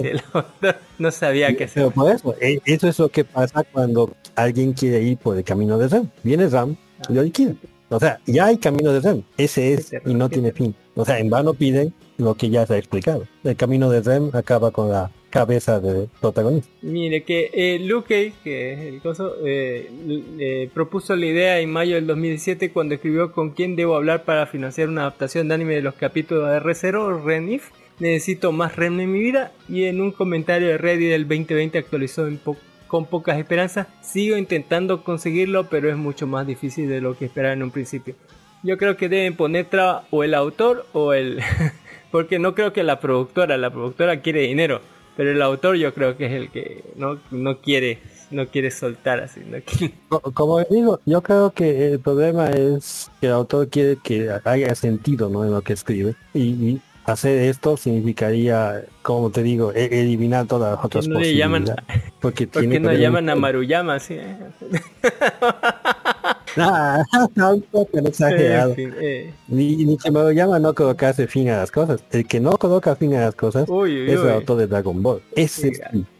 [0.98, 1.82] no sabía qué hacer.
[1.82, 5.44] Pero por eso, e, eso es lo que pasa cuando alguien quiere ir por el
[5.44, 6.08] camino de Rem.
[6.22, 6.76] Viene Ram
[7.08, 7.54] y lo liquida.
[7.90, 9.22] O sea, ya hay camino de Rem.
[9.36, 10.74] Ese es y no tiene fin.
[10.94, 13.24] O sea, en vano piden lo que ya se ha explicado.
[13.44, 16.70] El camino de Rem acaba con la cabeza del protagonista.
[16.82, 22.06] Mire que eh, Luke, que es el coso, eh, propuso la idea en mayo del
[22.06, 25.94] 2017 cuando escribió con quién debo hablar para financiar una adaptación de anime de los
[25.94, 27.70] capítulos de R0, Renif.
[28.00, 32.28] Necesito más Rem en mi vida y en un comentario de Reddit del 2020 actualizó
[32.88, 33.86] con pocas esperanzas.
[34.02, 38.14] Sigo intentando conseguirlo, pero es mucho más difícil de lo que esperaba en un principio.
[38.64, 41.40] Yo creo que deben poner traba o el autor o el
[42.10, 44.80] porque no creo que la productora, la productora quiere dinero,
[45.16, 47.98] pero el autor yo creo que es el que no, no quiere
[48.30, 49.40] no quiere soltar así.
[50.34, 55.28] Como digo, yo creo que el problema es que el autor quiere que haya sentido
[55.28, 55.44] ¿no?
[55.44, 60.84] en lo que escribe y, hacer esto significaría, como te digo, e-, eliminar todas las
[60.84, 61.64] otras no llaman,
[62.20, 63.98] porque ¿Por qué no llaman a Maruyama?
[63.98, 64.18] ¿sí?
[66.60, 67.04] Ah,
[67.70, 68.74] poco exagerado.
[68.76, 69.32] Eh.
[69.46, 72.02] Ni, ni que llama no colocarse fin a las cosas.
[72.10, 75.22] El que no coloca fin a las cosas es el autor de Dragon Ball.
[75.36, 75.72] Ese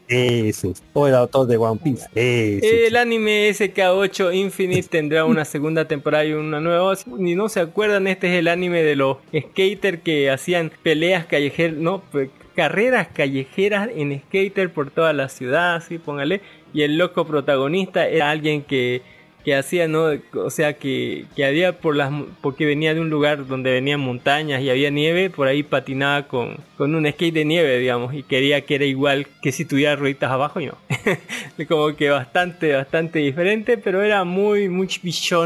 [0.08, 0.72] ese.
[0.92, 2.06] O el autor de One Piece.
[2.14, 2.86] Ese.
[2.86, 6.94] El anime SK8 Infinite tendrá una segunda temporada y una nueva.
[7.06, 11.76] Ni no se acuerdan, este es el anime de los skaters que hacían peleas callejeras,
[11.76, 12.02] no,
[12.54, 16.40] carreras callejeras en skater por toda la ciudad, así póngale.
[16.72, 19.02] Y el loco protagonista era alguien que
[19.48, 20.10] que hacía, ¿no?
[20.34, 24.60] O sea, que, que había por las, porque venía de un lugar donde venían montañas
[24.60, 28.60] y había nieve, por ahí patinaba con, con un skate de nieve, digamos, y quería
[28.66, 30.74] que era igual que si tuviera rueditas abajo y no.
[31.66, 34.86] Como que bastante, bastante diferente, pero era muy, muy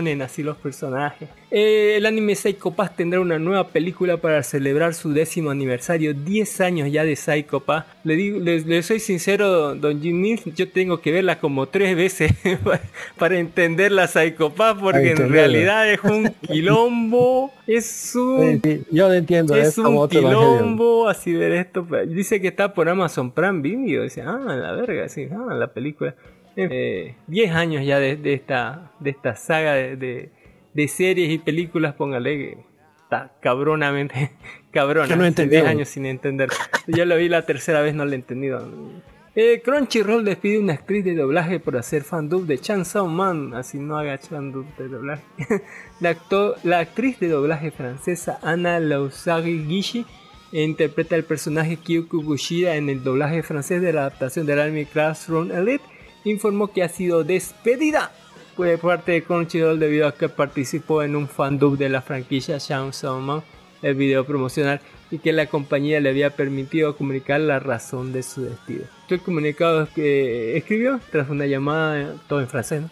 [0.09, 1.29] en así los personajes.
[1.55, 6.63] Eh, el anime Psycho Pass tendrá una nueva película para celebrar su décimo aniversario, 10
[6.63, 7.85] años ya de Psycho Pass.
[8.05, 12.33] Le, digo, le, soy sincero, don Jimmy, yo tengo que verla como tres veces
[13.19, 18.63] para entender la Psycho Pass, porque en realidad es un quilombo, es un...
[18.91, 21.87] yo entiendo, es, un quilombo, así ver esto.
[22.09, 26.15] Dice que está por Amazon Prime Video, dice, ah, la verga, sí, ah, la película.
[26.57, 30.31] 10 eh, años ya de, esta, de esta saga de de
[30.89, 32.59] series y películas, póngale que
[33.03, 34.33] está cabronamente
[34.71, 35.15] cabrona.
[35.15, 36.49] no 10 años sin entender.
[36.87, 38.69] Yo lo vi la tercera vez, no lo he entendido.
[39.35, 43.79] Eh, Crunchyroll despide una actriz de doblaje por hacer fandub de Chan Sao Man, así
[43.79, 45.25] no haga fandub de doblaje.
[46.01, 46.17] la,
[46.65, 50.05] la actriz de doblaje francesa Anna Lausagi Gishi
[50.53, 55.51] interpreta el personaje Kyoko Bushida en el doblaje francés de la adaptación del anime Classroom
[55.51, 55.85] Elite.
[56.25, 58.13] Informó que ha sido despedida
[58.57, 63.21] fue parte de Crunchyroll debido a que participó en un fandub de la franquicia Chainsaw
[63.21, 63.43] Man,
[63.83, 68.43] el video promocional, y que la compañía le había permitido comunicar la razón de su
[68.43, 72.83] despido el comunicado que escribió tras una llamada, todo en francés,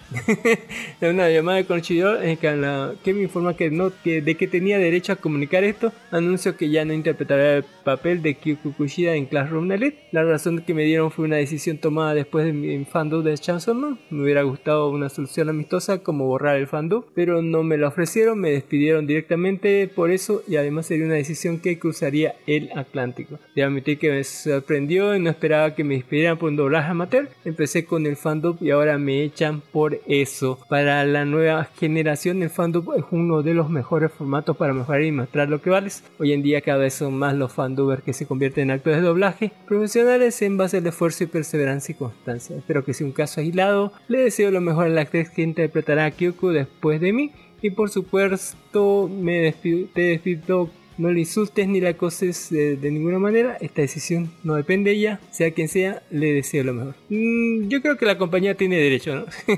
[1.01, 4.35] de una llamada de Crunchyroll en que, la, que me informa que no, que, de
[4.37, 8.73] que tenía derecho a comunicar esto, anuncio que ya no interpretará el papel de Kyoko
[8.73, 10.09] Kushida en Classroom Elite.
[10.13, 13.75] La razón que me dieron fue una decisión tomada después de mi fandom de Chainsaw
[13.75, 13.99] Man.
[14.11, 18.39] Me hubiera gustado una solución amistosa como borrar el fandom, pero no me la ofrecieron,
[18.39, 23.39] me despidieron directamente por eso y además sería una decisión que cruzaría el Atlántico.
[23.55, 27.29] Debo admitir que me sorprendió y no esperaba que me pidieran por un doblaje amateur.
[27.45, 30.59] Empecé con el fandom y ahora me echan por eso.
[30.69, 35.13] Para la nueva generación el fandom es uno de los mejores formatos para mejorar y
[35.13, 36.05] mostrar lo que vales.
[36.19, 39.07] Hoy en día cada vez son más los fandubers que se convierten en actores de
[39.07, 42.57] doblaje profesionales en base al esfuerzo y perseverancia y constancia.
[42.57, 43.93] Espero que sea un caso aislado.
[44.09, 47.31] Le deseo lo mejor a la actriz que interpretará a Kyoko después de mí.
[47.63, 53.19] Y por supuesto me despido, te despido No le insultes ni la acoses de, ninguna
[53.19, 53.57] manera.
[53.63, 55.21] Esta decisión no depende de ella.
[55.31, 56.95] Sea quien sea, le deseo lo mejor.
[57.09, 59.25] Mm, yo creo que la compañía tiene derecho, ¿no?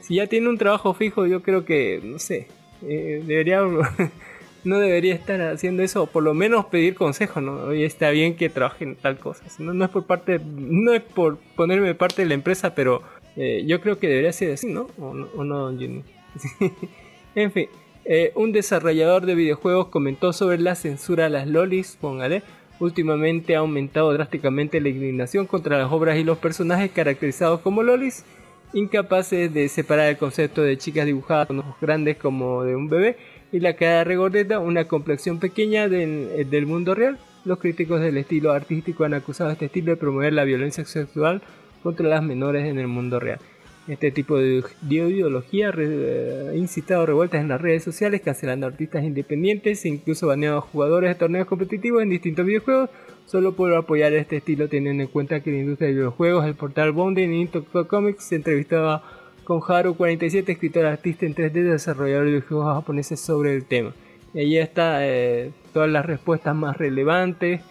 [0.00, 2.48] si ya tiene un trabajo fijo, yo creo que, no sé,
[2.82, 3.60] eh, debería
[4.64, 7.70] no debería estar haciendo eso, o por lo menos pedir consejo, ¿no?
[7.70, 9.44] Está bien que trabajen tal cosa.
[9.60, 13.04] No, es por parte, no es por ponerme parte de la empresa, pero
[13.36, 14.88] eh, yo creo que debería ser así, ¿no?
[17.34, 17.68] En fin,
[18.10, 22.42] eh, un desarrollador de videojuegos comentó sobre la censura a las lolis, póngale.
[22.80, 28.24] Últimamente ha aumentado drásticamente la indignación contra las obras y los personajes caracterizados como lolis,
[28.72, 33.18] incapaces de separar el concepto de chicas dibujadas con ojos grandes como de un bebé
[33.52, 37.18] y la cara regordeta, una complexión pequeña del, del mundo real.
[37.44, 41.42] Los críticos del estilo artístico han acusado a este estilo de promover la violencia sexual
[41.82, 43.38] contra las menores en el mundo real.
[43.88, 49.88] Este tipo de, ideología ha incitado revueltas en las redes sociales, cancelando artistas independientes e
[49.88, 52.90] incluso baneado a jugadores de torneos competitivos en distintos videojuegos,
[53.24, 56.92] solo por apoyar este estilo teniendo en cuenta que la industria de videojuegos, el portal
[56.92, 59.02] Bondi en Into Comics se entrevistaba
[59.48, 63.94] con Haru 47, escritor artista en 3D, desarrollador de videojuegos japoneses sobre el tema.
[64.34, 67.62] Y ahí está eh, todas las respuestas más relevantes.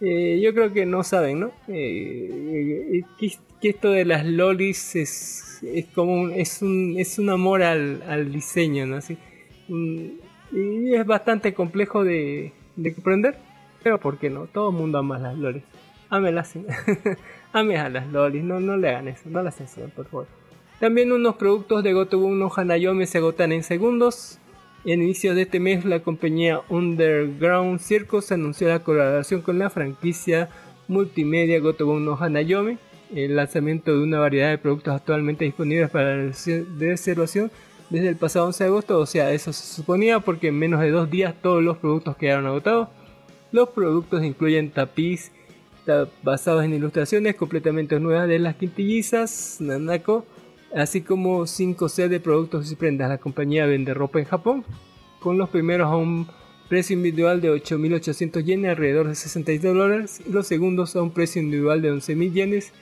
[0.00, 1.52] Eh, yo creo que no saben, ¿no?
[1.68, 7.62] Eh, que, esto de las lolis es, es como un, es un, es un amor
[7.62, 8.94] al, al diseño.
[8.94, 9.16] Así,
[9.68, 13.38] y es bastante complejo de, de comprender,
[13.82, 14.46] pero ¿por qué no?
[14.46, 15.62] Todo el mundo ama las lolis.
[16.08, 16.54] Amelas,
[17.52, 20.26] ame a las lolis, no, no le hagan eso, no las censuren, por favor.
[20.80, 24.38] También unos productos de Gotobun no Hanayome se agotan en segundos.
[24.84, 30.48] En inicios de este mes, la compañía Underground Circus anunció la colaboración con la franquicia
[30.88, 32.78] multimedia Gotobun no Hanayome,
[33.14, 36.30] el lanzamiento de una variedad de productos actualmente disponibles para
[36.78, 37.50] reservación
[37.90, 40.90] desde el pasado 11 de agosto, o sea, eso se suponía porque en menos de
[40.90, 42.88] dos días todos los productos quedaron agotados.
[43.52, 45.32] Los productos incluyen tapiz
[46.22, 50.24] basados en ilustraciones completamente nuevas de las quintillizas, Nanako,
[50.74, 53.08] así como 5 sets de productos y prendas.
[53.08, 54.64] La compañía vende ropa en Japón,
[55.18, 56.28] con los primeros a un
[56.68, 61.42] precio individual de 8.800 yenes, alrededor de 62 dólares, y los segundos a un precio
[61.42, 62.72] individual de 11.000 yenes,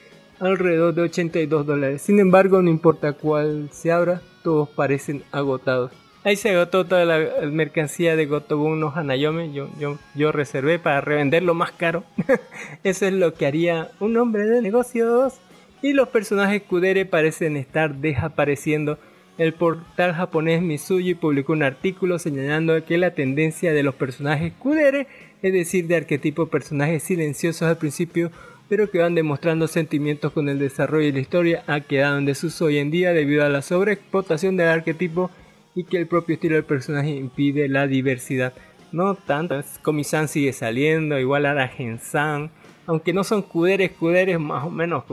[0.40, 2.02] alrededor de 82 dólares.
[2.02, 5.92] Sin embargo, no importa cuál se abra, todos parecen agotados.
[6.24, 9.52] Ahí se agotó toda la mercancía de Gotobun no Hanayome.
[9.52, 12.04] Yo, yo, yo reservé para revenderlo más caro.
[12.84, 15.34] Eso es lo que haría un hombre de negocios
[15.80, 18.98] y los personajes Kudere parecen estar desapareciendo.
[19.38, 25.06] El portal japonés Mitsuji publicó un artículo señalando que la tendencia de los personajes Kudere,
[25.42, 28.32] es decir, de arquetipo personajes silenciosos al principio,
[28.68, 32.66] pero que van demostrando sentimientos con el desarrollo de la historia, ha quedado en desuso
[32.66, 35.30] hoy en día debido a la sobreexplotación del arquetipo
[35.74, 38.52] y que el propio estilo del personaje impide la diversidad.
[38.92, 42.50] No tanto, Komi-san sigue saliendo, igual a Gen-san,
[42.86, 45.04] aunque no son cuderes, cuderes más o menos,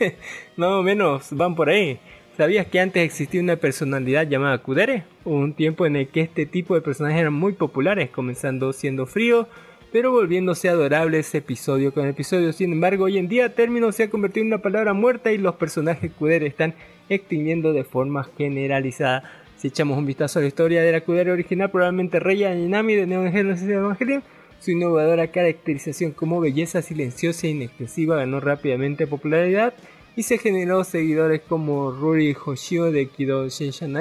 [0.56, 1.98] más o menos van por ahí.
[2.36, 5.04] ¿Sabías que antes existía una personalidad llamada Kudere?
[5.24, 9.06] Hubo un tiempo en el que este tipo de personajes eran muy populares, comenzando siendo
[9.06, 9.48] frío,
[9.94, 12.52] pero volviéndose adorable ese episodio con episodio.
[12.52, 15.54] Sin embargo, hoy en día término se ha convertido en una palabra muerta y los
[15.54, 16.74] personajes Kudere están
[17.08, 19.22] extinguiendo de forma generalizada.
[19.56, 23.06] Si echamos un vistazo a la historia de la Kudere original, probablemente Rey Ayanami de
[23.06, 24.24] Neon Genesis Evangelion
[24.58, 29.74] su innovadora caracterización como belleza silenciosa e inexpresiva ganó rápidamente popularidad
[30.16, 33.94] y se generó seguidores como Ruri Hoshio de Kido Shenshan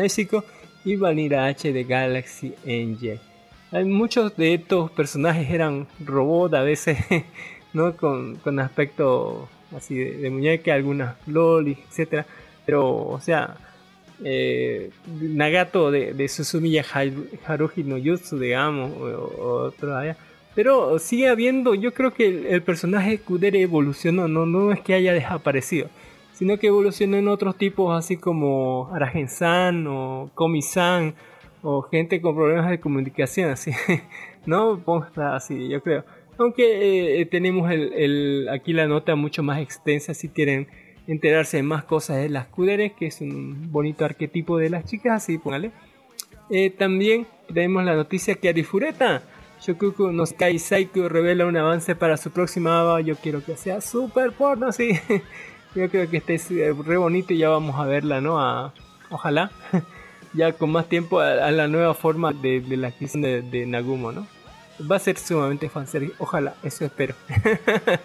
[0.86, 3.20] y Vanilla H de Galaxy Angel.
[3.86, 6.98] Muchos de estos personajes eran robots a veces,
[7.74, 7.96] ¿no?
[7.98, 12.26] Con, aspecto así de, muñeca, algunas lolis, etc.
[12.66, 13.58] Pero, o sea,
[14.24, 16.86] eh, Nagato de, de Susumiya
[17.46, 20.18] Haruhi no Jutsu, digamos, o, o otro allá
[20.56, 25.14] pero sigue habiendo, yo creo que el, personaje Kudere evolucionó, no, no es que haya
[25.14, 25.90] desaparecido,
[26.34, 31.16] sino que evolucionó en otros tipos así como Aragen-san o Komi-san
[31.64, 33.72] o gente con problemas de comunicación, así,
[34.46, 34.84] ¿no?
[35.16, 36.04] así, yo creo.
[36.38, 40.68] Aunque eh, tenemos el, aquí la nota mucho más extensa si quieren
[41.08, 45.24] enterarse de más cosas de las Kudere, que es un bonito arquetipo de las chicas,
[45.24, 45.72] así, póngale.
[46.50, 49.24] Eh, también tenemos la noticia que Arifureta
[49.62, 53.02] Shokuku nos Kai Saiku revela un avance para su próxima ABA.
[53.02, 54.92] Yo quiero que sea super porno, sí.
[55.76, 58.72] Yo creo que este es eh, re bonito y ya vamos a verla, ¿no?
[59.10, 59.52] ojalá.
[60.34, 64.28] ya con más tiempo a, la nueva forma de, la adquisición de, Nagumo, ¿no?
[64.90, 66.16] Va a ser sumamente fanservice.
[66.18, 67.16] Ojalá, eso espero.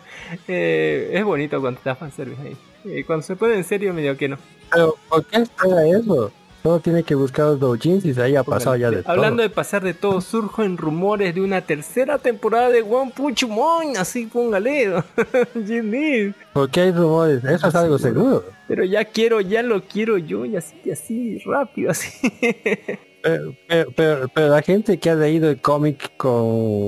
[0.47, 2.57] Eh, es bonito cuando está fanservice ahí.
[2.85, 4.37] Eh, cuando se pone en serio, medio que no.
[4.70, 6.31] Pero, ¿por qué espera eso?
[6.69, 9.49] Solo tiene que buscar los doujins y ahí ha pasado ya de Hablando todo.
[9.49, 14.27] de pasar de todo, surgen rumores de una tercera temporada de One Punch Man, así
[14.27, 15.03] póngale.
[15.66, 16.35] Jimmy.
[16.53, 18.45] Porque hay rumores, eso es algo seguro.
[18.66, 22.11] Pero ya quiero, ya lo quiero yo, y así, así, rápido, así.
[23.21, 26.31] Pero, pero, pero- pero la gente que ha leído el cómic con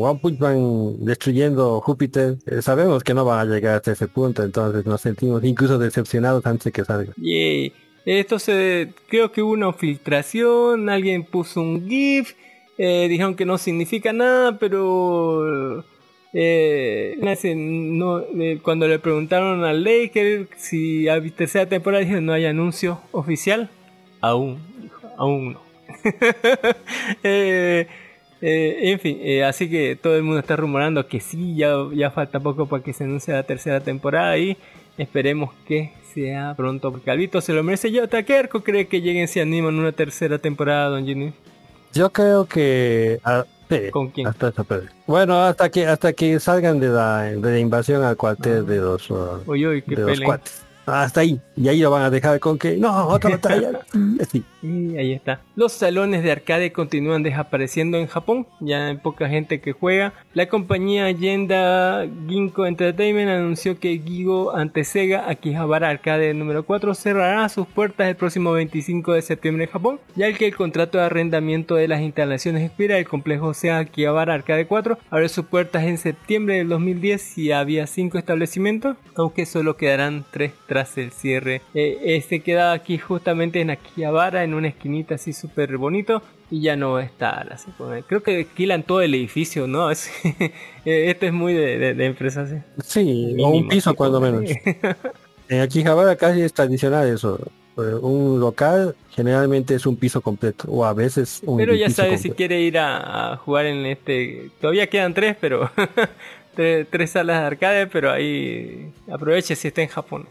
[0.00, 4.44] One Punch Man destruyendo Júpiter, eh, sabemos que no van a llegar hasta ese punto,
[4.44, 7.12] entonces nos sentimos incluso decepcionados antes de que salga.
[7.16, 7.72] Yay.
[8.04, 12.34] Esto se, creo que hubo una filtración, alguien puso un GIF,
[12.78, 15.84] eh, dijeron que no significa nada, pero
[16.32, 22.46] eh, no, eh, cuando le preguntaron a Laker si había tercera temporada, dijo no hay
[22.46, 23.68] anuncio oficial,
[24.20, 24.58] aún,
[25.16, 25.60] aún no.
[27.22, 27.86] Eh,
[28.42, 32.10] eh, en fin, eh, así que todo el mundo está rumorando que sí, ya, ya
[32.10, 34.56] falta poco para que se anuncie la tercera temporada y
[35.00, 37.90] esperemos que sea pronto, porque Calvito se lo merece.
[37.92, 41.32] Yo, Takerko cree que lleguen si animan una tercera temporada, Don Jimmy.
[41.92, 43.18] Yo creo que...
[43.24, 44.26] ah, sí, ¿Con quién?
[44.26, 48.66] Hasta pero- Bueno, hasta que hasta que salgan de la, de la invasión al cuartel
[48.66, 50.62] de los, uh, Uy, uy, qué de los cuates.
[50.86, 51.40] Hasta ahí.
[51.56, 53.80] Y ahí lo van a dejar con que, no, otra batalla.
[53.94, 54.44] Y así.
[54.62, 55.40] Y ahí está.
[55.54, 58.46] Los salones de arcade continúan desapareciendo en Japón.
[58.60, 60.12] Ya hay poca gente que juega.
[60.32, 67.48] La compañía Yenda Ginkgo Entertainment anunció que Gigo ante Sega Akihabara Arcade número 4 cerrará
[67.48, 69.98] sus puertas el próximo 25 de septiembre en Japón.
[70.14, 74.68] Ya que el contrato de arrendamiento de las instalaciones expira, el complejo Sega Akihabara Arcade
[74.68, 80.24] 4 abre sus puertas en septiembre del 2010 y había 5 establecimientos, aunque solo quedarán
[80.30, 81.60] 3 tras el cierre.
[81.74, 86.22] Eh, este queda aquí justamente en Akihabara, en una esquinita así súper bonito.
[86.50, 87.70] Y ya no va a estar así.
[87.78, 89.90] pues, Creo que alquilan todo el edificio, ¿no?
[89.92, 90.10] Es-
[90.84, 92.56] Esto es muy de, de, de empresa así.
[92.84, 94.42] Sí, o un piso cuando menos.
[95.48, 97.38] En Akihabara casi es tradicional eso.
[97.76, 102.20] Eh, Un local generalmente es un piso completo o a veces un Pero ya sabes
[102.20, 104.50] si quiere ir a, a jugar en este.
[104.60, 105.68] Todavía quedan tres, pero.
[106.54, 108.92] tres, tres salas de arcade, pero ahí.
[109.10, 110.26] Aproveche si está en Japón.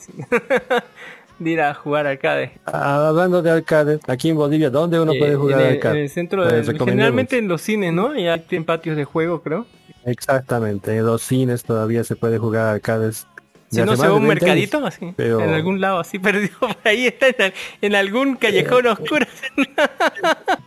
[1.39, 2.51] De ir a jugar arcade.
[2.65, 5.97] Ah, Hablando de arcade, aquí en Bolivia, ¿dónde uno Eh, puede jugar en, el, arcade?
[5.97, 8.15] en el centro, de- generalmente en los cines, ¿no?
[8.17, 9.65] Y hay en patios de juego, creo.
[10.05, 13.25] Exactamente, en los cines todavía se puede jugar arcades.
[13.71, 14.55] Si no se va un de 20 años.
[14.71, 18.35] mercadito, así, pero- en algún lado así perdido por ahí está en, al- en algún
[18.35, 19.25] callejón oscuro.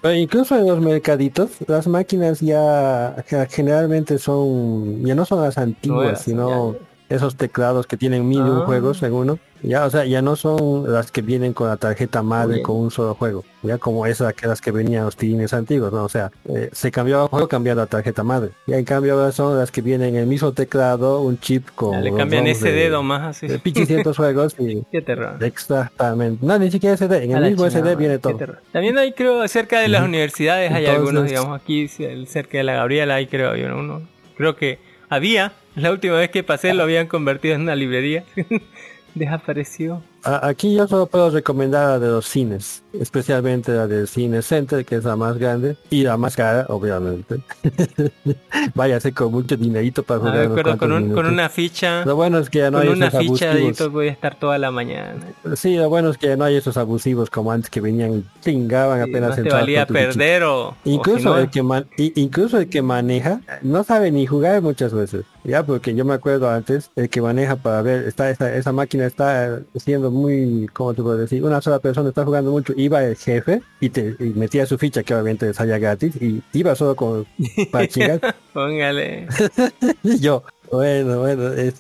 [0.03, 3.16] Pero incluso en los mercaditos, las máquinas ya
[3.51, 6.79] generalmente son, ya no son las antiguas, sino ya,
[7.14, 8.62] esos teclados que tienen mil Ah.
[8.66, 9.38] juegos uno.
[9.64, 12.90] Ya, o sea, ya no son las que vienen con la tarjeta madre con un
[12.90, 13.44] solo juego.
[13.62, 16.02] Ya como esas que las que venían los tirines antiguos, ¿no?
[16.02, 18.50] O sea, eh, se cambiaba el juego, cambiaba la tarjeta madre.
[18.66, 21.92] Ya en cambio ahora son las que vienen en el mismo teclado, un chip con
[21.92, 23.46] Ya le cambian ese de- dedo más así.
[23.46, 25.36] de pichicientos juegos y Qué terror.
[25.44, 26.44] exactamente.
[26.44, 28.38] No, ni siquiera SD, en el mismo chingada, SD viene todo.
[28.72, 32.74] También hay, creo, cerca de las universidades hay Entonces- algunos, digamos, aquí cerca de la
[32.74, 34.02] Gabriela hay, creo, había uno.
[34.36, 38.25] Creo que había, la última vez que pasé lo habían convertido en una librería.
[39.14, 40.03] Desapareció.
[40.25, 44.85] A- Aquí yo solo puedo recomendar la de los cines, especialmente la del Cine Center,
[44.85, 47.41] que es la más grande y la más cara, obviamente.
[48.75, 52.05] Váyase con mucho dinerito para jugar acuerdo con, un- con una ficha.
[52.05, 53.77] Lo bueno es que ya no con hay una esos ficha abusivos.
[53.79, 55.14] todo podía estar toda la mañana.
[55.57, 58.66] Sí, lo bueno es que ya no hay esos abusivos como antes que venían, Y
[58.66, 62.68] apenas más te valía perder o, o Incluso, si no, el que man- incluso el
[62.68, 65.25] que maneja no sabe ni jugar muchas veces.
[65.45, 69.07] Ya, porque yo me acuerdo antes, el que maneja para ver, está esa, esa máquina
[69.07, 71.44] está siendo muy, ¿cómo te puedo decir?
[71.44, 72.72] Una sola persona está jugando mucho.
[72.76, 76.74] Iba el jefe y, te, y metía su ficha que obviamente salía gratis y iba
[76.74, 77.26] solo con,
[77.70, 78.20] para chingar.
[78.52, 79.26] póngale.
[80.20, 81.74] yo, bueno, bueno, es,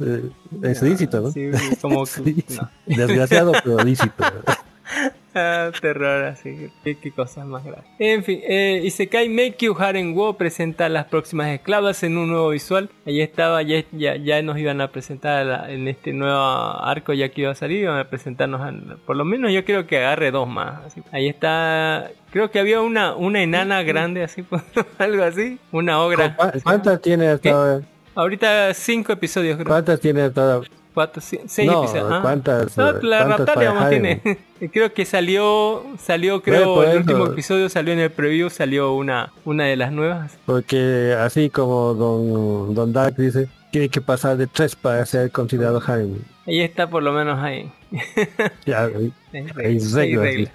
[0.62, 1.30] es lícito, ¿no?
[1.30, 2.70] Sí, como Sí, no.
[2.86, 4.24] Desgraciado, pero lícito.
[5.34, 6.68] Ah, terror, así.
[6.84, 7.84] Qué, qué cosas más graves.
[7.98, 12.90] En fin, eh, Isekai Meikyu Haren Wo presenta las próximas esclavas en un nuevo visual.
[13.06, 17.30] Ahí estaba, ya, ya, ya nos iban a presentar la- en este nuevo arco ya
[17.30, 20.30] que iba a salir, iban a presentarnos, a- por lo menos yo creo que agarre
[20.30, 20.84] dos más.
[20.86, 21.02] así.
[21.12, 24.44] Ahí está, creo que había una, una enana grande, así,
[24.98, 26.36] algo así, una ogra.
[26.36, 27.80] ¿Cu- ¿Cuántas tiene hasta ahora?
[28.14, 29.68] Ahorita cinco episodios, creo.
[29.68, 30.68] ¿Cuántas tiene hasta ahora?
[30.94, 32.08] Cuatro, seis No, episodios.
[32.10, 32.18] ah.
[32.22, 34.20] ¿cuántas, No, la Raptalia para más Haren?
[34.20, 34.70] tiene.
[34.72, 36.98] Creo que salió, salió creo, por el eso.
[37.00, 40.36] último episodio salió en el preview, salió una, una de las nuevas.
[40.44, 45.82] Porque así como Don, Don Dark dice, tiene que pasar de tres para ser considerado
[45.86, 46.18] harem.
[46.46, 47.72] Ahí está por lo menos ahí.
[48.66, 50.48] Ya, hay, reglas, hay.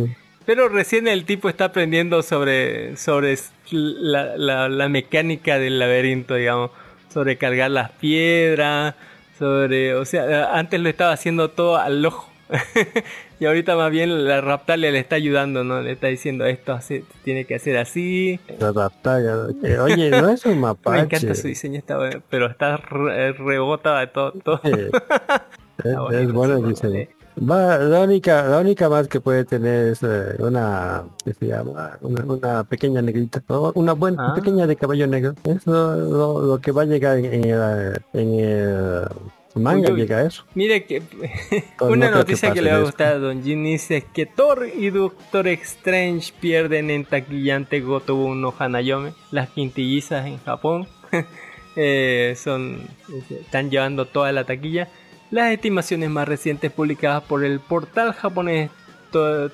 [0.45, 3.37] Pero recién el tipo está aprendiendo sobre, sobre
[3.71, 6.71] la, la- la mecánica del laberinto, digamos.
[7.13, 8.93] Sobre cargar las piedras,
[9.37, 9.95] sobre...
[9.95, 12.29] O sea, antes lo estaba haciendo todo al ojo.
[13.39, 15.81] y ahorita más bien la Raptalia le está ayudando, ¿no?
[15.81, 18.39] Le está diciendo esto hace, tiene que hacer así.
[18.59, 19.33] La Raptalia.
[19.63, 21.01] eh, Oye, no es un Me mapache.
[21.17, 24.31] encanta su diseño, está bueno, pero está re- rebota de todo.
[24.31, 24.61] todo.
[24.63, 24.89] Eh,
[25.83, 27.07] es, Está es bueno el sí, diseño.
[27.37, 31.97] Va, la única, la única más que puede tener es eh, una, ¿qué se llama?
[32.01, 33.71] Una, una pequeña negrita, ¿no?
[33.75, 34.35] una buena Ah.
[34.35, 35.35] pequeña de caballo negro.
[35.43, 39.07] Eso lo, lo que va a llegar en, en el, en el
[39.53, 40.43] manga Uy, llega eso.
[40.55, 41.01] Mire que
[41.81, 44.03] una no creo que noticia que, le va a gustar a Don Jin dice es
[44.05, 50.87] que Thor y Doctor Strange pierden en taquillante Gotobu no Hanayome, las quintillizas en Japón.
[51.75, 52.81] eh, son
[53.29, 54.87] están llevando toda la taquilla.
[55.29, 58.71] Las estimaciones más recientes publicadas por el portal japonés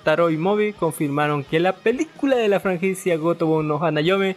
[0.03, 4.35] Taroi confirmaron que la película de la franquicia Gotobu no Hanayome,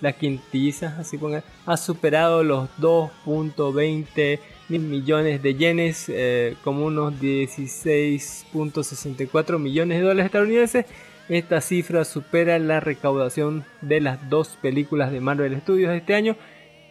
[0.00, 7.14] las quintillizas, así pongan, ha superado los 2.20 mil millones de yenes, eh, como unos
[7.14, 10.86] 16.64 millones de dólares estadounidenses.
[11.28, 16.36] Esta cifra supera la recaudación de las dos películas de Marvel Studios de este año,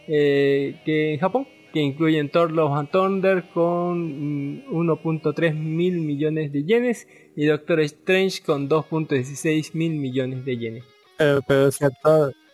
[0.08, 6.52] eh, que en Japón, que incluyen Thor Love and Thunder con mm, 1.3 mil millones
[6.52, 10.84] de yenes y Doctor Strange con 2.16 mil millones de yenes.
[11.18, 11.88] Eh, pero es que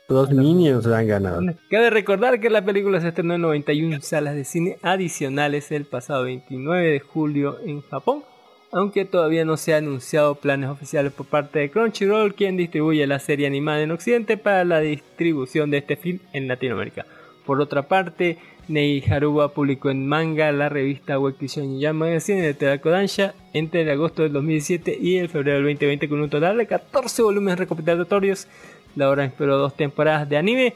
[0.09, 1.43] los minions han ganado.
[1.71, 6.25] Cabe recordar que la película se estrenó en 91 salas de cine adicionales el pasado
[6.25, 8.25] 29 de julio en Japón,
[8.73, 13.19] aunque todavía no se han anunciado planes oficiales por parte de Crunchyroll, quien distribuye la
[13.19, 17.05] serie animada en Occidente para la distribución de este film en Latinoamérica.
[17.45, 18.39] Por otra parte,
[18.71, 23.83] Nei Haruba publicó en manga la revista Weekly Shonen Jump Magazine de Tera Kodansha entre
[23.83, 27.59] el agosto del 2017 y el febrero del 2020 con un total de 14 volúmenes
[27.59, 28.47] recopilatorios.
[28.95, 30.75] La obra esperó dos temporadas de anime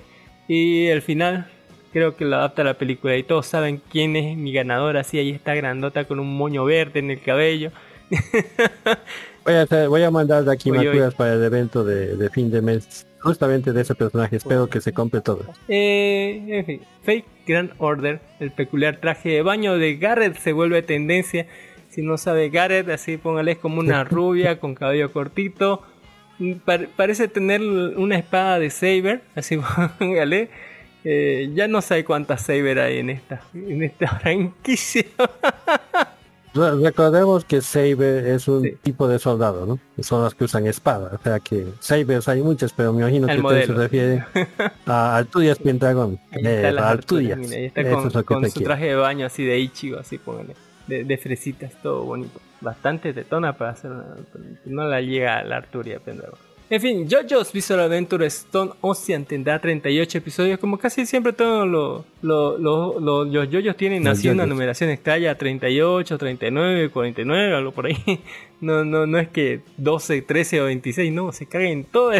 [0.48, 1.48] y el final
[1.92, 5.18] creo que lo adapta a la película y todos saben quién es mi ganadora, así
[5.18, 7.70] ahí está grandota con un moño verde en el cabello.
[9.44, 12.62] Voy a, voy a mandar de aquí macuras para el evento de, de fin de
[12.62, 14.36] mes, justamente de ese personaje.
[14.36, 15.44] Espero que se compre todo.
[15.68, 20.82] Eh, en fin, Fake Grand Order, el peculiar traje de baño de Garrett se vuelve
[20.82, 21.46] tendencia.
[21.90, 25.82] Si no sabe Garrett, así póngale es como una rubia con cabello cortito.
[26.38, 29.58] Mm, par- parece tener una espada de Saber, así
[29.98, 30.48] póngale.
[31.06, 35.04] Eh, ya no sé cuántas Saber hay en esta, en esta franquicia.
[36.54, 38.76] Re- Recordemos que Saber es un Sí.
[38.82, 39.78] tipo de soldado, ¿no?
[40.02, 41.10] Son los que usan espada.
[41.18, 43.82] O sea que Sabers hay muchas, pero me imagino El que ustedes se modelo.
[43.82, 44.24] refieren
[44.86, 46.18] a Arturias Pentagon.
[46.30, 46.86] Ahí Eh, Arturias.
[46.86, 48.66] Arturias, mira, ahí está Eso con, es lo que con se su quiere.
[48.66, 50.54] traje de baño así de Ichigo, así póngale.
[50.86, 52.40] De, de fresitas, todo bonito.
[52.60, 54.04] Bastante tetona para hacer una...
[54.64, 56.38] No la llega a la Arturia Pendragon.
[56.74, 60.58] En fin, JoJo's Visual Adventure Stone Ocean tendrá 38 episodios.
[60.58, 65.36] Como casi siempre todos los los los- los- los JoJo's tienen así una numeración extraña,
[65.36, 67.96] 38, 39, 49, algo por ahí.
[68.64, 72.12] No, no, no es que 12, 13 o 26, no, se caguen todo.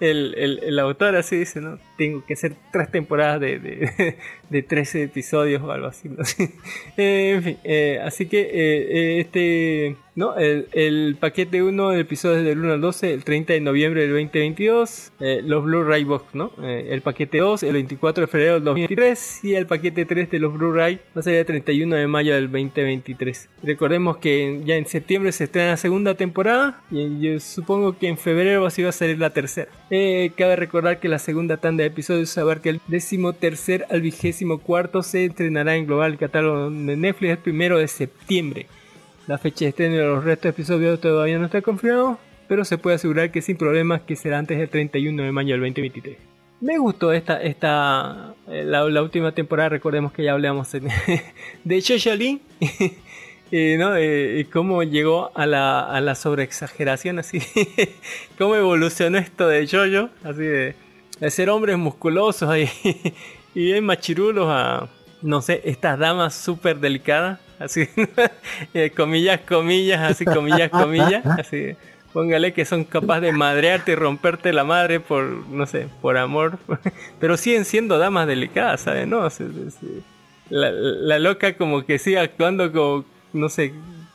[0.00, 4.16] El, el, el autor así dice, no, tengo que hacer tres temporadas de, de,
[4.50, 6.08] de 13 episodios o algo así.
[6.08, 6.16] ¿no?
[6.96, 12.44] En fin, eh, así que eh, eh, este, no, el, el paquete 1 de episodios
[12.44, 16.52] del 1 al 12, el 30 de noviembre del 2022, eh, los Blu-ray Box, ¿no?
[16.62, 20.38] Eh, el paquete 2, el 24 de febrero del 2023 y el paquete 3 de
[20.38, 23.48] los Blu-ray va a ser el 31 de mayo del 2023.
[23.64, 28.08] Recordemos que en- ya en septiembre se estrena la segunda temporada y yo supongo que
[28.08, 29.70] en febrero así va a salir la tercera.
[29.90, 34.58] Eh, cabe recordar que la segunda tanda de episodios abarca el décimo tercer al vigésimo
[34.58, 38.66] cuarto se estrenará en global catálogo de Netflix el primero de septiembre.
[39.26, 42.78] La fecha de estreno de los restos de episodios todavía no está confirmado, pero se
[42.78, 46.16] puede asegurar que sin problemas que será antes del 31 de mayo del 2023.
[46.60, 50.88] Me gustó esta, esta eh, la, la última temporada, recordemos que ya hablamos en-
[51.64, 52.40] de Shoshali,
[53.50, 53.96] eh, ¿no?
[53.96, 57.40] Eh, y cómo llegó a la, a la sobreexageración, así,
[58.38, 60.74] cómo evolucionó esto de Jojo, así de,
[61.20, 62.68] de ser hombres musculosos y,
[63.54, 64.88] y bien machirulos a,
[65.22, 67.88] no sé, estas damas súper delicadas, así,
[68.74, 71.74] eh, comillas, comillas, así, comillas, comillas, así.
[72.12, 76.58] Póngale que son capaces de madrearte y romperte la madre por, no sé, por amor.
[77.20, 79.06] Pero siguen siendo damas delicadas, ¿sabes?
[79.06, 79.28] No,
[80.48, 83.72] la, la loca como que sigue actuando como, no sé,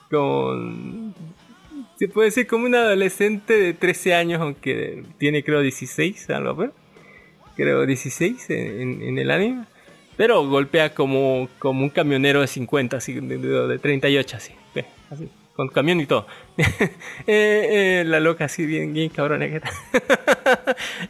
[0.10, 1.14] como...
[1.98, 6.72] Se puede decir como una adolescente de 13 años, aunque tiene creo 16, algo así.
[7.56, 9.66] Creo 16 en, en- el anime.
[10.18, 14.54] Pero golpea como, como un camionero de 50, así, de, de- de 38, así.
[15.12, 16.28] así, con camión y todo.
[17.26, 19.72] Eh, eh, la loca así, bien, bien cabrona que está.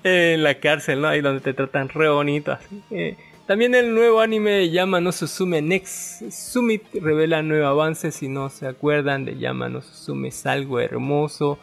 [0.04, 1.08] Eh, en la cárcel, ¿no?
[1.08, 3.16] Ahí donde te tratan re bonito, así.
[3.48, 8.16] También el nuevo anime Yama no Susume Next Summit revela nuevos avances.
[8.16, 11.60] Si no se acuerdan de Yama no es algo hermoso,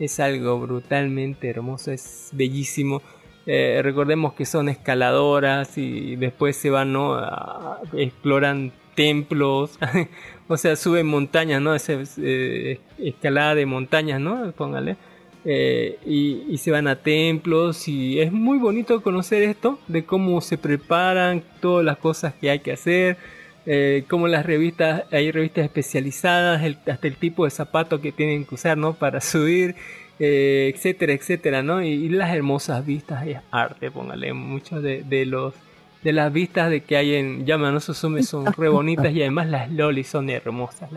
[0.00, 3.00] es algo brutalmente hermoso, es bellísimo.
[3.46, 7.14] Eh, recordemos que son escaladoras y después se van, ¿no?
[7.14, 9.78] A- exploran templos,
[10.48, 11.74] o sea, suben montañas, ¿no?
[11.74, 14.50] Ese, eh, escalada de montañas, ¿no?
[14.52, 14.96] Póngale.
[15.44, 20.58] Eh, y, se van a templos y es muy bonito conocer esto de cómo se
[20.58, 23.16] preparan todas las cosas que hay que hacer
[23.64, 28.54] eh, como las revistas hay revistas especializadas hasta el tipo de zapato que tienen que
[28.54, 29.76] usar no para subir
[30.18, 35.54] eh, etcétera etcétera no y, las hermosas vistas es arte póngale muchos de, los
[36.02, 39.48] de las vistas de que hay en Yama no Susume son re bonitas y además
[39.48, 40.90] las lolis son hermosas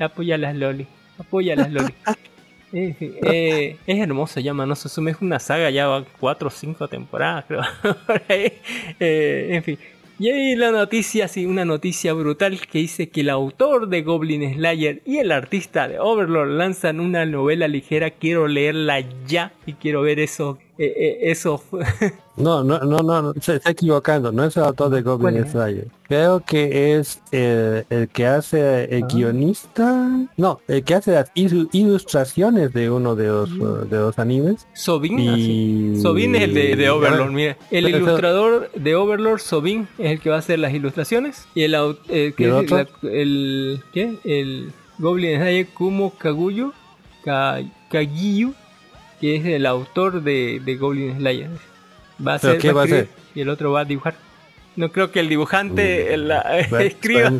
[0.00, 1.94] apoya las lolis apoya las lolis
[2.72, 6.50] en fin, eh, es hermoso Yama no Susume, es una saga ya va cuatro o
[6.50, 7.62] cinco temporadas, creo.
[8.28, 8.52] Ahí.
[9.00, 9.78] Eh, en fin.
[10.18, 14.54] Y ahí la noticia, sí, una noticia brutal que dice que el autor de Goblin
[14.54, 18.10] Slayer y el artista de Overlord lanzan una novela ligera.
[18.10, 20.58] Quiero leerla ya y quiero ver eso.
[20.78, 21.64] eh, eh, eso.
[22.36, 25.46] No, no, no, no, no, se está equivocando, no es el autor de ¿Cuál Goblin?
[25.46, 25.88] Slayer.
[26.08, 29.06] Creo que es eh, el que hace el Ah.
[29.12, 30.08] guionista,
[30.38, 34.66] no, el que hace las ilu- ilustraciones de uno de los, uh, de los animes.
[34.72, 35.18] Sobin.
[35.18, 36.00] Y...
[36.00, 37.56] Sobin es el de, de Overlord, mira.
[37.70, 41.46] El Pero ilustrador de Overlord, Sobin, es el que va a hacer las ilustraciones.
[41.54, 41.74] Y el,
[42.08, 42.56] eh, ¿qué ¿Y el es?
[42.72, 42.76] otro?
[43.02, 44.16] La- el, ¿qué?
[44.24, 46.72] El Goblin Slayer Kumo Kaguyo,
[47.24, 47.60] Ka-
[47.90, 48.54] Kagiyu,
[49.20, 51.50] que es el autor de, de Goblin Slayer.
[52.26, 53.22] Va a ¿Pero ser, qué va a escribir hacer?
[53.34, 54.14] Y el otro va a dibujar.
[54.74, 57.30] No creo que el dibujante Mm, la- escriba.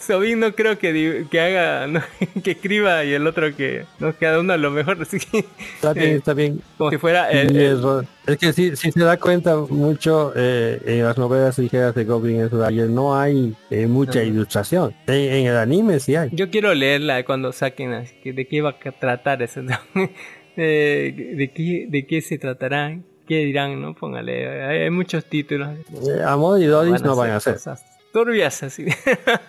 [0.00, 2.02] Sobin no creo que, que haga, no,
[2.44, 5.44] que escriba y el otro que, no, cada uno a lo mejor, que,
[5.76, 6.60] Está bien, está bien.
[6.76, 11.04] como si fuera el, el- es, que si, si se da cuenta mucho eh, en
[11.04, 14.92] las novelas ligeras de Goblin Slayer no hay eh, mucha ilustración.
[15.06, 16.28] En, en el anime sí hay.
[16.32, 19.60] Yo quiero leerla cuando saquen así que de qué va a tratar eso.
[20.56, 22.98] Eh, de, qué, ¿De qué se tratará?
[23.26, 23.80] ¿Qué dirán?
[23.80, 24.64] no Póngale.
[24.64, 25.70] Hay, hay muchos títulos.
[25.92, 27.54] Eh, Amor y Doris no van a hacer.
[27.54, 28.86] cosas turbias así.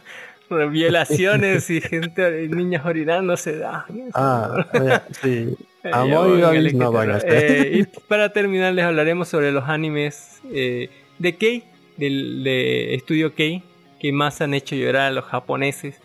[0.49, 3.61] Violaciones y gente, y niñas orinándose.
[3.63, 5.55] Ah, Ah, sí.
[5.91, 7.34] Amor y Doris no van a hacer.
[7.34, 11.63] Eh, y para terminar les hablaremos sobre los animes eh, de Kei,
[11.97, 13.63] del de Estudio Kei,
[13.99, 15.95] que más han hecho llorar a los japoneses.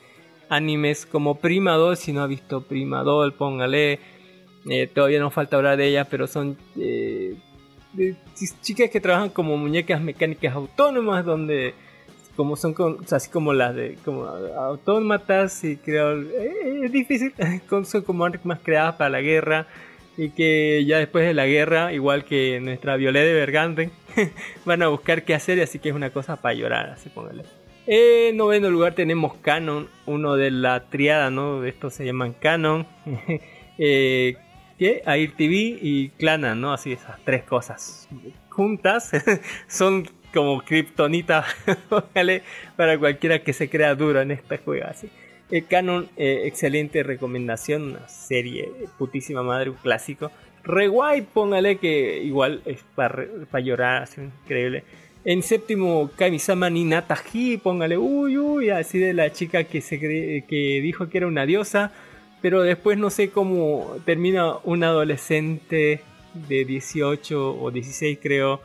[0.49, 3.99] Animes como Prima Doll, si no ha visto Prima Doll, póngale.
[4.71, 7.35] Eh, todavía nos falta hablar de ellas, pero son eh,
[8.63, 11.75] chicas que trabajan como muñecas mecánicas autónomas, donde
[12.37, 17.33] como son con- así como las de como autómatas y creo eh, es difícil
[17.85, 19.67] son como armas creadas para la guerra
[20.17, 23.91] y que ya después de la guerra igual que nuestra Violet de Bergante
[24.65, 27.45] van a buscar qué hacer así que es una cosa para llorar así póngale.
[27.87, 32.87] En noveno lugar tenemos Canon uno de la triada no de estos se llaman Canon.
[33.79, 34.37] Eh,
[34.79, 38.09] Air TV y Clana no así esas tres cosas
[38.49, 39.11] juntas
[39.69, 41.45] son como kriptonita
[42.77, 45.09] para cualquiera que se crea duro en esta juega así.
[45.51, 50.31] El Canon, eh, excelente recomendación, una serie putísima madre, un clásico.
[50.65, 54.85] Re guay, póngale que igual es para llorar, así increíble.
[55.25, 60.81] En séptimo, Kamisama ni Nataji, póngale, uy, uy, así de la chica que, se que
[60.83, 61.93] dijo que era una diosa,
[62.43, 66.03] pero después no sé cómo termina un adolescente
[66.35, 68.61] de 18 o 16 creo,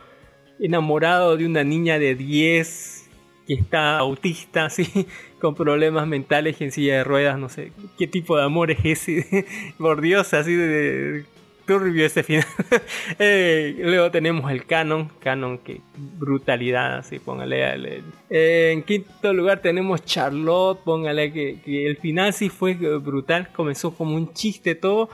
[0.59, 3.09] enamorado de una niña de 10
[3.45, 5.07] que está autista, así,
[5.39, 8.80] con problemas mentales y en silla de ruedas, no sé qué tipo de amor es
[8.84, 9.45] ese,
[9.78, 11.25] por Dios, así de
[11.68, 12.45] turbio ese final.
[13.20, 15.82] Eh, luego tenemos el canon, canon que
[16.20, 18.03] brutalidad, así, póngale.
[18.30, 23.93] Eh, en quinto lugar tenemos Charlotte, póngale que, que el final sí fue brutal, comenzó
[23.95, 25.09] como un chiste todo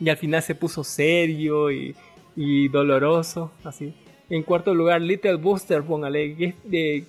[0.00, 1.94] y al final se puso serio y,
[2.36, 3.94] y doloroso, así.
[4.30, 7.04] En cuarto lugar, Little Booster, póngale, que, que-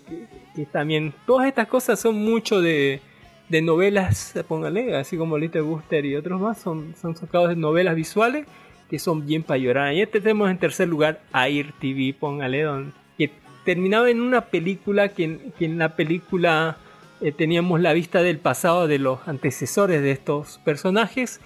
[0.56, 3.02] que también todas estas cosas son mucho de,
[3.50, 7.96] de novelas, póngale, así como Little Booster y otros más, son, son sacados de novelas
[7.96, 8.46] visuales
[8.90, 9.94] que son bien para llorar.
[9.94, 13.32] Y este tenemos en tercer lugar Air TV, póngale, don- que
[13.66, 16.78] terminaba en una película que, que en la película
[17.22, 21.40] eh, teníamos la vista del pasado de los antecesores de estos personajes,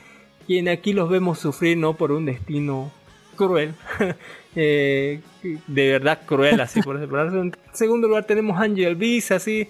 [0.47, 2.91] y en aquí los vemos sufrir no por un destino
[3.35, 3.73] cruel.
[4.55, 5.21] eh,
[5.67, 7.41] de verdad cruel, así por ejemplo.
[7.41, 9.67] En segundo lugar tenemos Angel Beats, así,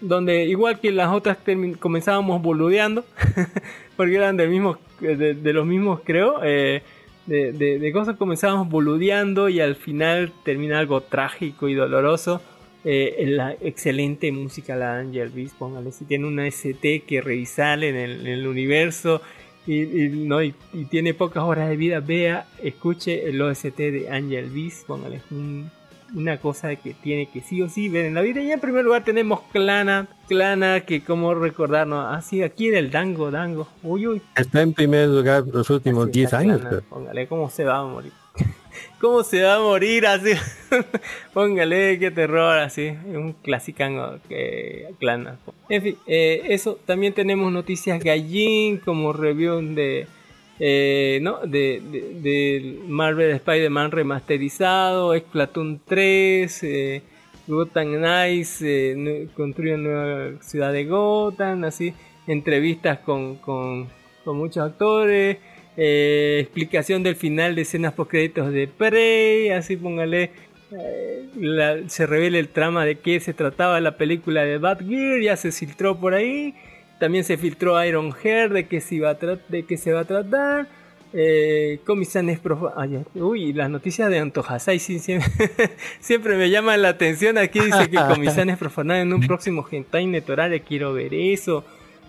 [0.00, 1.38] donde igual que las otras
[1.78, 3.04] comenzábamos boludeando,
[3.96, 6.82] porque eran del mismo, de, de los mismos creo, eh,
[7.26, 12.40] de, de- de cosas comenzábamos boludeando y al final termina algo trágico y doloroso.
[12.86, 17.96] Eh, la excelente música la Angel Beats, póngale, si tiene una ST que revisar en
[17.96, 19.22] el, universo
[19.66, 24.50] y, no, y, y tiene pocas horas de vida, vea, escuche el OST de Angel
[24.50, 25.70] Beats, póngale, un-
[26.14, 28.40] una cosa que tiene que sí o sí ver en la vida.
[28.40, 33.30] Y en primer lugar tenemos Clana, Clana, que como recordarnos, así aquí en el Dango,
[33.30, 34.22] Dango, uy, uy.
[34.36, 36.60] Está en primer lugar los últimos Así 10 está años.
[36.60, 36.80] Clana.
[36.88, 38.12] Póngale, ¿cómo se va a morir?
[39.00, 40.32] ¿Cómo se va a morir así?
[41.34, 42.88] Póngale, qué terror así.
[43.06, 43.84] Un clásico
[44.28, 45.38] que Clana.
[45.68, 46.78] En fin, eh, eso.
[46.84, 50.06] También tenemos noticias gallín como review de...
[50.60, 51.38] eh, ¿no?
[51.46, 51.80] de,
[52.22, 57.02] de, Marvel Spider-Man remasterizado, Splatoon 3, eh,
[57.46, 61.92] Gotham Knights, eh, construye nueva ciudad de Gotham, así,
[62.26, 63.88] entrevistas con, con,
[64.24, 65.38] con muchos actores,
[65.76, 70.30] eh, explicación del final de escenas post créditos de Prey, así póngale,
[70.72, 75.36] eh, la- se revela el trama de qué se trataba la película de Batgear, ya
[75.36, 76.54] se filtró por ahí,
[76.98, 79.14] también se filtró Iron Hair de qué se, a
[79.94, 80.66] va a tratar.
[81.16, 83.02] Eh, Comisanes prof- ah, ya.
[83.14, 85.30] Uy, las noticias de Antojasai sí, siempre,
[86.00, 87.38] siempre me llaman la atención.
[87.38, 90.60] Aquí dice que Comisanes profanados en un próximo hentai netorale.
[90.60, 91.64] Quiero ver eso.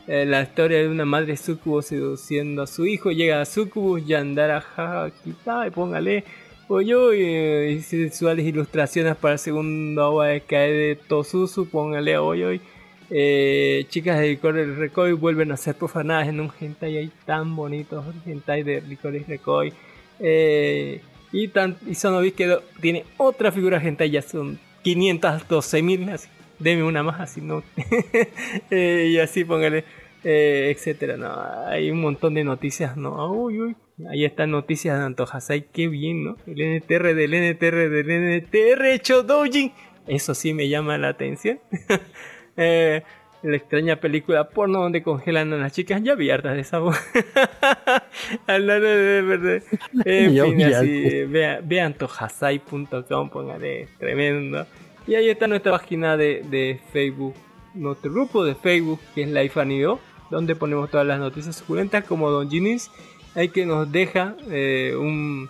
[0.07, 3.11] Eh, la historia de una madre sucubo seduciendo a su hijo.
[3.11, 6.23] Llega a Sucubus, Yandara Hakita, y póngale.
[6.67, 11.69] Oye, oye, y sensuales ilustraciones para el segundo agua de cae de Tosusu.
[11.69, 12.61] Póngale, oye, oye.
[13.09, 18.03] Eh, chicas de Licores Recoy vuelven a ser profanadas en un hentai ahí tan bonito,
[18.25, 19.73] hentai de Licores Recoy.
[20.19, 21.01] Eh,
[21.31, 26.29] y, tan, y Sonobi que tiene otra figura hentai, ya son 512 mil, así.
[26.59, 27.63] Deme una más, así no.
[28.71, 29.83] Eh, y así póngale,
[30.23, 31.17] eh, etcétera.
[31.17, 31.33] No,
[31.67, 33.31] hay un montón de noticias, ¿no?
[33.31, 33.75] Uy, uy.
[34.09, 36.37] Ahí están noticias de Antojasai, qué bien, ¿no?
[36.47, 39.71] El NTR del NTR del NTR hecho doujin.
[40.07, 41.59] Eso sí me llama la atención.
[42.57, 43.03] Eh,
[43.43, 46.01] la extraña película porno donde congelan a las chicas.
[46.03, 46.97] Ya vi hartas de esa voz.
[48.47, 49.63] Hablando de verdad.
[50.05, 54.65] En Ya fin, así, vea- vean tojasai.com, póngale tremendo.
[55.07, 57.35] Y ahí está nuestra página de, de Facebook,
[57.75, 59.99] nuestro grupo de Facebook que es Life Anido,
[60.31, 62.89] donde ponemos todas las noticias suculentas como Don Ginis.
[63.35, 65.49] Hay que nos deja eh, un,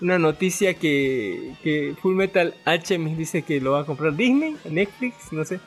[0.00, 5.32] una noticia que, que Full Metal Alchemist dice que lo va a comprar Disney, Netflix,
[5.32, 5.60] no sé.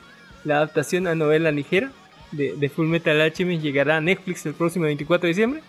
[0.44, 1.90] La adaptación a novela ligera
[2.32, 5.62] de, de Full Metal Alchemist llegará a Netflix el próximo 24 de diciembre.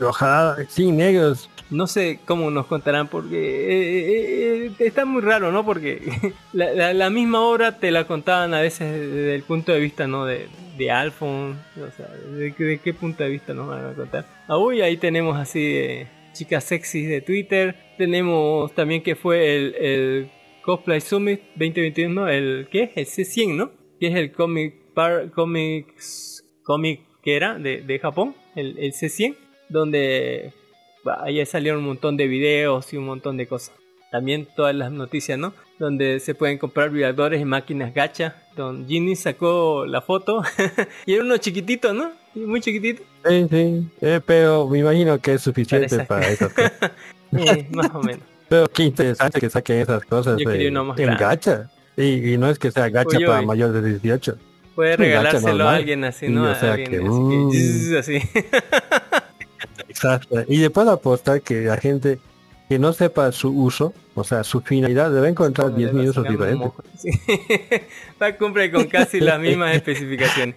[0.00, 1.50] Ojalá, sí, negros.
[1.70, 5.64] No sé cómo nos contarán porque eh, eh, eh, está muy raro, ¿no?
[5.66, 9.80] Porque la, la- la misma obra te la contaban a veces desde el punto de
[9.80, 10.24] vista, ¿no?
[10.24, 10.46] De,
[10.78, 14.24] de Alphonse, o sea, ¿de, qué- de qué punto de vista nos van a contar?
[14.46, 17.74] Ah, uy, ahí tenemos así de chicas sexys de Twitter.
[17.98, 20.30] Tenemos también que fue el, el
[20.62, 22.28] Cosplay Summit 2021, ¿no?
[22.28, 22.92] El, ¿qué?
[22.94, 23.70] El C100, ¿no?
[24.00, 29.36] Que es el Comic Par, Comics, Comic que era de, de Japón, el, el C100,
[29.68, 30.52] donde
[31.04, 33.74] bah, ahí salieron un montón de videos y un montón de cosas.
[34.10, 35.52] También todas las noticias, ¿no?
[35.78, 38.42] Donde se pueden comprar vibradores y máquinas gacha.
[38.56, 40.42] Don Ginny sacó la foto
[41.06, 42.12] y era uno chiquitito, ¿no?
[42.34, 43.02] Muy chiquitito.
[43.26, 43.88] Sí, sí.
[44.00, 46.72] Eh, pero me imagino que es suficiente para esas cosas.
[47.30, 48.22] Eh, más o menos.
[48.48, 51.70] Pero qué interesante que saquen esas cosas Yo quería uno más en gacha.
[51.98, 53.46] Y, y no es que sea gacha para uy.
[53.46, 54.36] mayores de 18.
[54.74, 56.44] Puede regalárselo a alguien así, Sí, ¿no?
[56.44, 56.90] o A sea alguien
[57.50, 58.22] que, zzz, así.
[59.88, 60.44] Exacto.
[60.48, 62.18] Y le puedo apostar que la gente
[62.68, 66.70] que no sepa su uso, o sea, su finalidad, debe encontrar 10.000 usos Sacando diferentes.
[66.98, 67.10] Sí.
[68.22, 70.54] Va a cumplir con casi las mismas especificaciones.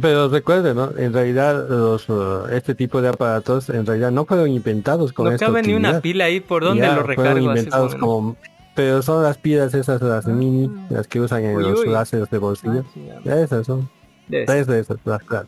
[0.00, 0.90] Pero recuerden, ¿no?
[0.98, 5.32] En realidad, los, uh, este tipo de aparatos en realidad no fueron inventados con No
[5.32, 6.02] esta cabe ni una utilidad.
[6.02, 7.50] pila ahí por donde Ya, lo fueron recargo.
[7.50, 8.36] así inventados como- como...
[8.76, 11.88] Pero son las pilas esas, las mini, las que usan en Uy, los uy.
[11.88, 12.84] láseres de bolsillo.
[12.86, 13.42] Ah, chingada.
[13.44, 13.88] Esas son.
[14.28, 15.46] Tres de esas, las claro.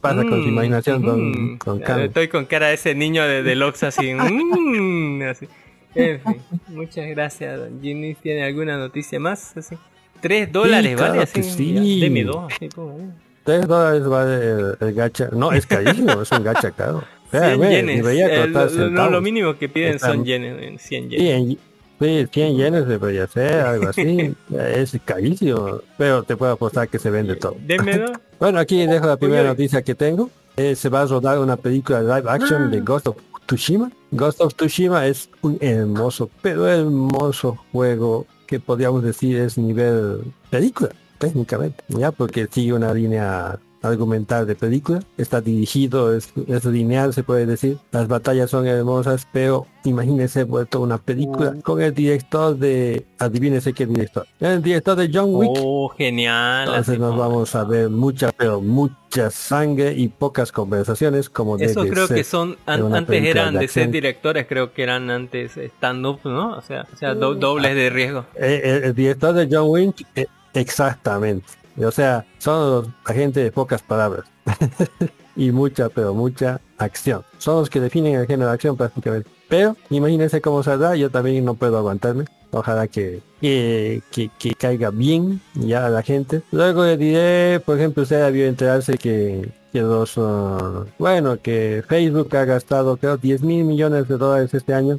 [0.00, 1.58] Pasa con su Mm, imaginación, con, mm.
[1.58, 2.04] con calma.
[2.04, 4.14] Estoy con cara de ese niño de, de Lox así.
[4.14, 5.48] mm, así.
[5.94, 6.36] En fin,
[6.68, 8.14] muchas gracias, don Ginny.
[8.14, 9.56] ¿Tiene alguna noticia más?
[9.56, 9.76] Así.
[10.20, 11.22] Tres dólares, claro ¿vale?
[11.24, 12.00] Así, sí.
[12.00, 12.52] deme dos.
[12.52, 13.08] así como, eh.
[13.44, 15.30] Tres dólares vale el, el gacha.
[15.32, 17.02] No, es carísimo, es un gacha caro.
[17.30, 17.96] 100 Espérame, yenes.
[18.04, 20.56] debería Eh, lo, lo- mínimo que piden Están- son yenes.
[20.62, 21.20] eh, 100 yenes.
[21.20, 21.58] Sí, en-
[22.00, 24.34] sí, 100 yenes debería ser, algo así.
[24.56, 27.56] es carísimo, pero te puedo apostar que se vende todo.
[28.38, 30.30] Bueno, aquí dejo la primera noticia que tengo.
[30.56, 32.68] Eh, se va a rodar una película live action Ah.
[32.68, 33.90] de Ghost of Tsushima.
[34.12, 40.20] Ghost of Tsushima es un hermoso, pero hermoso juego que podríamos decir es nivel
[40.50, 45.00] película, técnicamente, ya porque sigue una línea argumental de película.
[45.16, 47.78] Está dirigido, es, es lineal, se puede decir.
[47.92, 51.60] Las batallas son hermosas, pero imagínense vuelto una película Mm.
[51.60, 53.06] con el director de...
[53.18, 54.26] Adivínese qué director.
[54.40, 55.50] El director de John Wick.
[55.56, 56.68] Oh, genial.
[56.68, 61.92] Entonces nos vamos a ver mucha, pero mucha sangre y pocas conversaciones como Eso debe
[61.94, 62.16] creo ser.
[62.18, 66.56] que son, an- antes eran de de ser directores, creo que eran antes stand-up, ¿no?
[66.56, 68.24] O sea, o sea do- dobles de riesgo.
[68.36, 71.46] Eh, el, el director de John Wick, eh, exactamente.
[71.84, 74.24] O sea, son los agentes de pocas palabras.
[75.36, 77.22] y mucha, pero mucha acción.
[77.38, 79.30] Son los que definen el género de acción prácticamente.
[79.48, 82.24] Pero imagínense cómo saldrá, yo también no puedo aguantarme.
[82.50, 86.42] Ojalá que, que, que, caiga bien ya la gente.
[86.50, 92.34] Luego le diré, por ejemplo, usted debió enterarse que, que los, ah, bueno, que Facebook
[92.36, 94.98] ha gastado creo 10 mil millones de dólares este año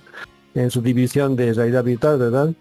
[0.54, 2.54] en su división de realidad virtual, ¿verdad?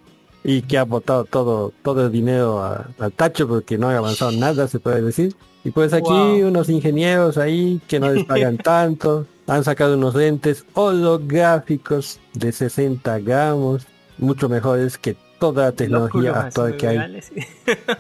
[0.45, 4.33] Y que ha botado todo todo el dinero a- al tacho porque no ha avanzado
[4.33, 5.35] nada se puede decir.
[5.65, 6.49] Y pues aquí Wow.
[6.49, 13.19] unos ingenieros ahí que no les pagan tanto han sacado unos lentes holográficos de 60
[13.21, 13.87] gramos
[14.19, 17.21] mucho mejores que toda la tecnología Locura, actual que hay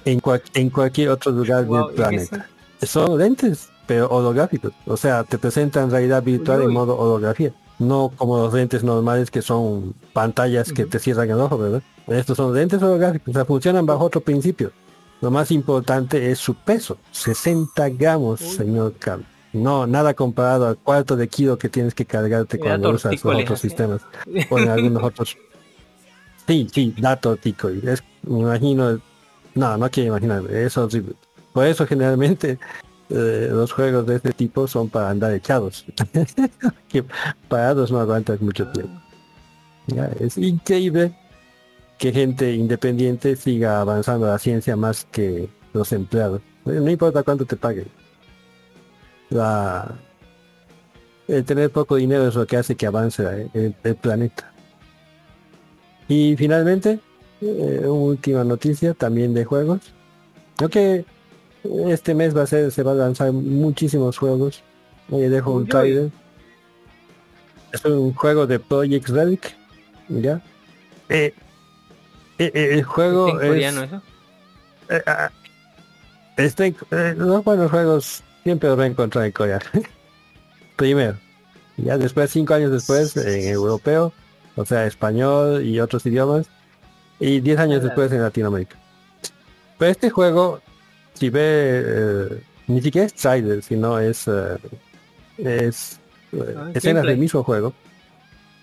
[0.04, 2.46] en, cual- en cualquier otro lugar Wow, del ¿y qué planeta.
[2.82, 8.10] Son lentes pero holográficos o sea te presentan realidad virtual Uy, en modo holografía no
[8.16, 12.54] como los lentes normales que son pantallas que te cierran el ojo verdad estos son
[12.54, 14.72] lentes holográficos o sea funcionan bajo otro principio.
[15.20, 19.26] Lo más importante es su peso 60 gramos señor Carlos.
[19.52, 23.60] No nada comparado al cuarto de kilo que tienes que cargarte cuando usas los otros
[23.60, 24.02] sistemas
[24.50, 25.36] o en algunos otros.
[26.46, 29.00] Sí sí da tortícolis es me imagino
[29.54, 31.14] no no quiero imaginar es horrible.
[31.52, 32.58] Por eso generalmente
[33.10, 35.84] eh, los juegos de este tipo son para andar echados.
[36.88, 37.04] Que
[37.48, 38.98] parados no aguantas mucho tiempo.
[39.88, 41.14] Ya, es increíble
[41.98, 46.40] que gente independiente siga avanzando la ciencia más que los empleados.
[46.64, 47.88] No importa cuánto te paguen.
[49.28, 49.98] La
[51.28, 54.50] el tener poco dinero es lo que hace que avance eh, el, planeta.
[56.08, 57.00] Y finalmente
[57.42, 59.80] eh, última noticia también de juegos.
[60.56, 61.04] Creo que
[61.88, 64.62] este mes va a ser se va a lanzar muchísimos juegos.
[65.10, 66.10] Oye, dejo un trailer.
[67.72, 69.56] Es un juego de Project Relic
[70.08, 70.42] ya.
[71.08, 71.34] Eh,
[72.38, 74.02] eh, eh, el juego ¿Está en coreano es eso?
[74.90, 75.30] eh, ah,
[76.36, 79.60] eh, los buenos juegos siempre los va a encontrar en Corea.
[80.76, 81.18] Primero
[81.76, 84.12] ya después cinco años después en europeo
[84.56, 86.46] o sea español y otros idiomas
[87.20, 88.76] y 10 años después en Latinoamérica.
[89.76, 90.60] Pero este juego
[91.18, 91.40] si ve
[91.86, 94.56] eh, ni siquiera es trailer sino es eh,
[95.38, 95.98] es
[96.32, 97.06] eh, Ah, escenas gameplay.
[97.14, 97.72] del mismo juego.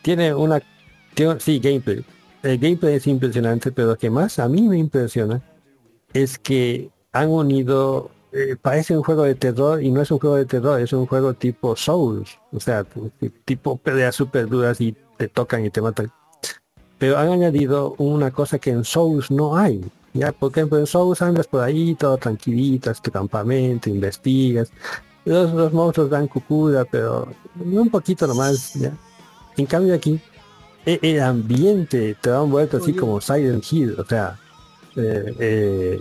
[0.02, 0.62] Tiene una
[1.14, 2.04] tiene- sí gameplay.
[2.44, 5.42] El gameplay es impresionante pero lo que más a mí me impresiona
[6.14, 10.36] es que han unido eh, parece un juego de terror y no es un juego
[10.36, 12.86] de terror es un juego tipo Souls o sea
[13.46, 16.12] tipo peleas super duras y te tocan y te matan.
[16.98, 19.82] Pero han añadido una cosa que en Souls no hay
[20.16, 24.72] ya por ejemplo en Souls andas por ahí todo tranquilito es tu campamento investigas.
[25.26, 27.28] Los, los monstruos dan cucura pero
[27.60, 28.92] un poquito nomás ya.
[29.58, 30.20] En cambio aquí
[30.86, 34.40] e- el ambiente te da un vuelto así como Silent Hill o sea
[34.96, 36.00] eh, eh,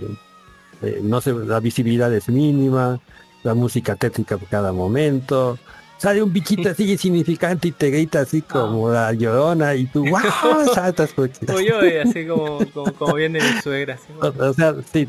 [0.83, 3.01] eh, no sé, la visibilidad es mínima,
[3.43, 5.59] la música tétrica por cada momento,
[6.05, 10.21] sale un bichito así insignificante y te grita así como la llorona y tú ¡wow!
[10.75, 13.95] saltas porque Oye, oye, así como, como, como viene mi suegra.
[13.95, 15.09] así, o, o sea, sí,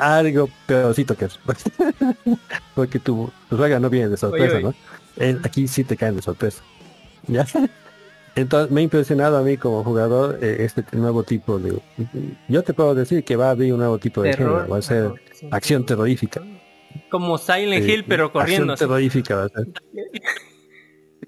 [0.00, 1.38] algo peorcito que eso.
[2.74, 4.62] porque tu, tu suegra no viene de sorpresa, oye.
[4.64, 4.74] ¿no?
[5.16, 6.62] Eh, aquí sí te caen de sorpresa.
[7.26, 7.46] ¿Ya?
[8.36, 11.80] Entonces me ha impresionado a mí como jugador eh, este nuevo tipo de...
[12.48, 14.48] Yo te puedo decir que va a haber un nuevo tipo de Terror.
[14.50, 15.48] género, va a ser terror, sí.
[15.50, 16.42] acción terrorífica.
[17.10, 18.74] Como Silent Eh, Hill, pero corriendo.
[18.74, 19.66] Terrorífica va a ser.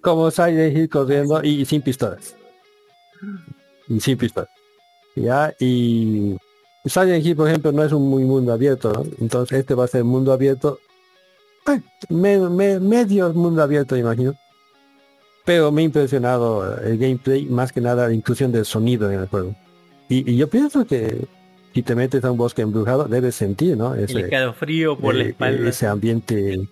[0.00, 2.34] Como Silent Hill corriendo y, y sin pistolas.
[3.88, 4.50] Y sin pistolas.
[5.16, 6.36] Ya, y
[6.84, 9.04] Silent Hill, por ejemplo, no es un muy mundo abierto, ¿no?
[9.20, 10.78] Entonces este va a ser mundo abierto.
[11.68, 14.34] eh, me- me- medio mundo abierto, imagino.
[15.44, 19.26] Pero me ha impresionado el gameplay, más que nada la inclusión del sonido en el
[19.28, 19.54] juego.
[20.08, 21.26] Y, y yo pienso que
[21.78, 23.94] si te metes a un bosque embrujado, debes sentir, ¿no?
[23.94, 25.68] El Ese, escalofrío por la eh, espalda.
[25.68, 26.68] ese ambiente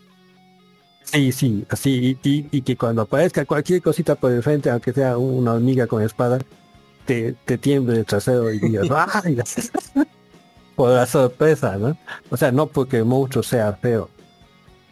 [1.04, 4.92] sí sí así y, y- y que cuando aparezca cualquier cosita por el frente aunque
[4.92, 6.38] sea una hormiga con espada
[7.04, 8.88] te, te tiemble el trasero y digas
[9.24, 9.38] ¡ay!
[10.74, 11.96] por la sorpresa ¿no?
[12.30, 14.10] o sea no porque el monstruo sea feo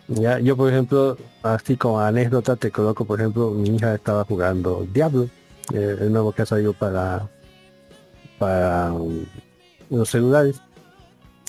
[0.06, 4.86] ya yo por ejemplo así como anécdota te coloco por ejemplo mi hija estaba jugando
[4.92, 5.28] Diablo
[5.72, 7.28] eh, el nuevo que ha salido para
[8.38, 8.92] para
[9.90, 10.60] los celulares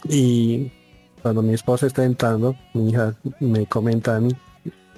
[0.08, 0.72] y
[1.22, 4.32] cuando mi esposa está entrando, mi hija me comenta a mí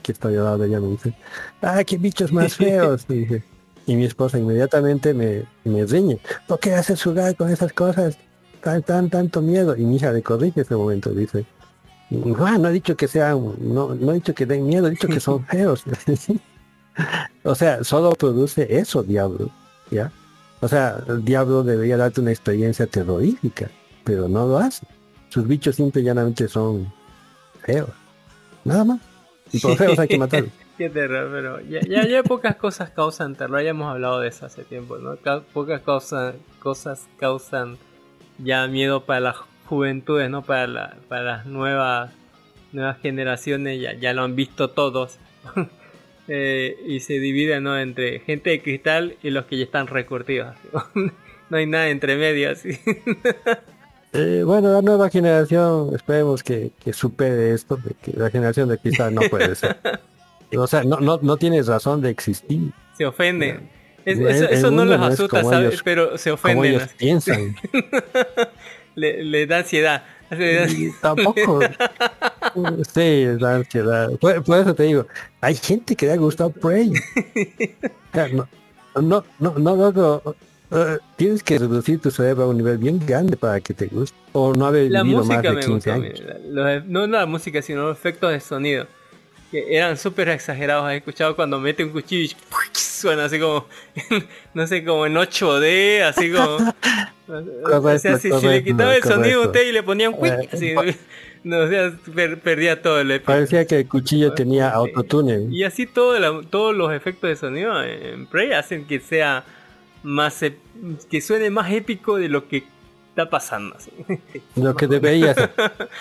[0.03, 1.13] que estoy al lado de ella, me dice,
[1.61, 3.05] ah, qué bichos más feos.
[3.09, 3.43] Y, dije,
[3.85, 8.17] y mi esposa inmediatamente me, me riñe, ¿por qué haces jugar con esas cosas?
[8.61, 9.75] Tan, tan, tanto miedo.
[9.75, 11.45] Y mi hija le corrige ese momento, dice,
[12.09, 15.07] no, no he dicho que sean, no, no he dicho que den miedo, he dicho
[15.07, 15.83] que son feos.
[17.43, 19.49] o sea, solo produce eso, diablo,
[19.91, 20.11] ¿ya?
[20.59, 23.69] O sea, el diablo debería darte una experiencia terrorífica,
[24.03, 24.85] pero no lo hace.
[25.29, 26.91] Sus bichos simple y llanamente son
[27.61, 27.89] feos.
[28.63, 28.99] Nada más.
[29.51, 30.51] Y por feos hay que matarlos.
[30.77, 34.45] Qué terror, pero ya, ya, ya, pocas cosas causan terror, ya hemos hablado de eso
[34.45, 35.15] hace tiempo, ¿no?
[35.17, 37.77] Ca- Pocas cosas, cosas causan
[38.37, 39.35] ya miedo para las
[39.65, 40.43] juventudes, ¿no?
[40.43, 42.11] Para, la, para las nuevas,
[42.73, 45.17] nuevas generaciones, ya, ya lo han visto todos.
[46.27, 47.79] Eh, y se dividen, ¿no?
[47.79, 50.55] Entre gente de cristal y los que ya están recurtidos.
[51.49, 52.77] no hay nada entre medio, así.
[54.13, 58.77] Eh, bueno, la nueva generación, esperemos que, que supere esto, de que la generación de
[58.77, 59.77] cristal no puede ser.
[60.57, 62.71] O sea, no, no, no tienes razón de existir.
[62.97, 63.69] se ofenden.
[64.05, 65.67] Es- El- eso el eso no los asusta, como ¿sabes?
[65.67, 66.65] ellos- Pero se Como ofenden.
[66.71, 66.95] ellos así.
[66.97, 67.55] piensan.
[68.95, 70.05] Le, le da ansiedad.
[70.31, 71.59] Y tampoco.
[72.93, 74.11] sí, la ansiedad.
[74.19, 75.07] Por, por eso te digo,
[75.41, 76.91] hay gente que le ha gustado Prey.
[76.91, 78.47] O sea, no,
[79.01, 80.35] no, no, no, loco,
[80.71, 84.17] eh, tienes que reducir tu cerebro a un nivel bien grande para que te guste.
[84.33, 85.93] O no haber La vivido más de me 15 gusta.
[85.93, 86.21] años.
[86.49, 88.87] los- no la música, sino los efectos de sonido.
[89.51, 90.91] Que eran súper exagerados.
[90.91, 92.35] He escuchado cuando mete un cuchillo y
[92.97, 93.65] suena así como,
[94.53, 96.57] no sé, como en 8D, así como...
[97.83, 100.33] o sea, si, si le quitaba el sonido a usted y le ponía un quick,
[100.33, 100.73] Eh, así,
[101.43, 103.31] no, o sea, per- perdía todo el efecto.
[103.31, 105.47] Parecía que el cuchillo tenía autotune.
[105.51, 109.43] Y así todo la- todos los efectos de sonido en Prey hacen que sea
[110.03, 110.41] más
[111.09, 112.63] que suene más épico de lo que
[113.09, 113.75] está pasando.
[113.75, 113.91] así.
[114.55, 115.51] Lo que debería ser.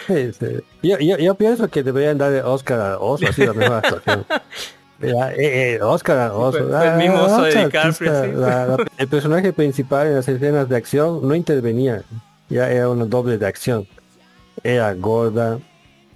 [0.07, 0.47] Sí, sí.
[0.83, 4.27] Yo, yo, yo pienso que deberían darle Oscar a Oso, así la mejor actuación.
[5.01, 7.93] Ya, eh, eh, Oscar el mismo artista.
[7.93, 8.31] sí.
[8.35, 12.03] La- la- el personaje principal en las escenas de acción no intervenía.
[12.49, 13.87] Ya era una doble de acción.
[14.63, 15.59] Era gorda.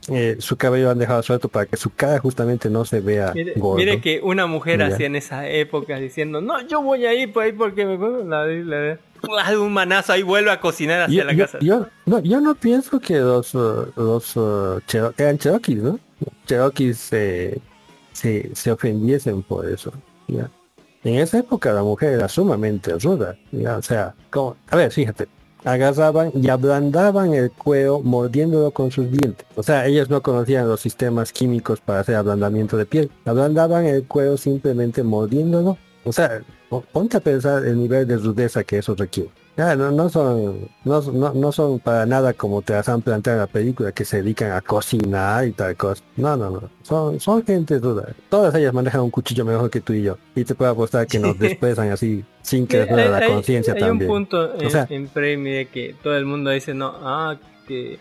[0.08, 3.32] eh, su cabello lo han dejado suelto para que su cara justamente no se vea
[3.34, 3.76] Mire, gordo.
[3.76, 7.44] mire que una mujer hacía en esa época diciendo, no, yo voy a ir por
[7.44, 11.24] ahí porque me la, la- la- de un manazo ahí vuelve a cocinar hacia yo,
[11.26, 11.58] la yo- casa.
[11.60, 16.00] yo- no, yo no pienso que los, los uh, Chero- eran Cherokees, ¿no?
[16.46, 17.60] Cherokees se,
[18.20, 19.92] se, se ofendiesen por eso.
[20.28, 20.50] ¿ya?
[21.04, 23.36] En esa época la mujer era sumamente ruda.
[23.78, 25.26] O sea, como, a ver, fíjate,
[25.64, 29.46] agarraban y ablandaban el cuero mordiéndolo con sus dientes.
[29.56, 33.10] O sea, ellos no conocían los sistemas químicos para hacer ablandamiento de piel.
[33.24, 35.78] Ablandaban el cuero simplemente mordiéndolo.
[36.04, 39.30] O sea, po- ponte a pensar el nivel de rudeza que eso requiere.
[39.60, 43.36] Ya, no, no son no, no, no son para nada como te las han planteado
[43.38, 46.02] en la película que se dedican a cocinar y tal cosa.
[46.16, 46.62] No, no, no.
[46.82, 48.08] Son, son gente ruda.
[48.30, 50.16] Todas ellas manejan un cuchillo mejor que tú y yo.
[50.34, 53.74] Y te puedo apostar que nos desprezan así sin que les hay, la hay- conciencia
[53.74, 54.10] hay también.
[54.10, 57.36] un punto en, O sea- en Premiere que todo el mundo dice, no, ah,
[57.68, 57.98] que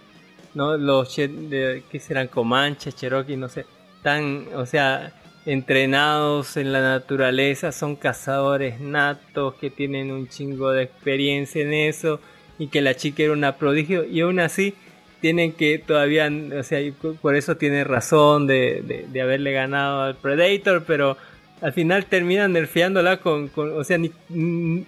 [0.55, 3.65] no los que serán Comanches, Cherokee, no sé,
[4.01, 5.11] tan, o sea,
[5.51, 12.19] entrenados en la naturaleza, son cazadores natos que tienen un chingo de experiencia en eso
[12.59, 14.75] y que la chica era una prodigio y aún así
[15.21, 16.79] tienen que todavía, o sea,
[17.21, 21.17] por eso tiene razón de, de, haberle ganado al Predator, pero
[21.61, 24.85] al final terminan nerfeándola con, con o sea, ni-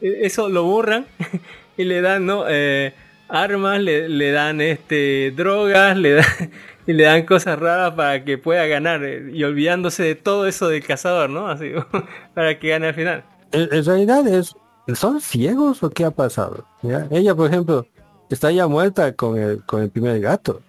[0.00, 1.06] eso lo borran
[1.78, 2.44] y le dan, ¿no?
[2.48, 2.92] Eh,
[3.28, 6.50] armas, le, le dan este drogas, le dan
[6.86, 10.68] y le dan cosas raras para que pueda ganar eh, y olvidándose de todo eso
[10.68, 11.48] del cazador, ¿no?
[11.48, 11.72] Así
[12.34, 13.24] para que gane al final.
[13.52, 14.54] En, realidad es,
[14.94, 16.64] ¿son ciegos o qué ha pasado?
[17.10, 17.86] Ella, por ejemplo,
[18.30, 20.60] está ya muerta con el, con el primer gato.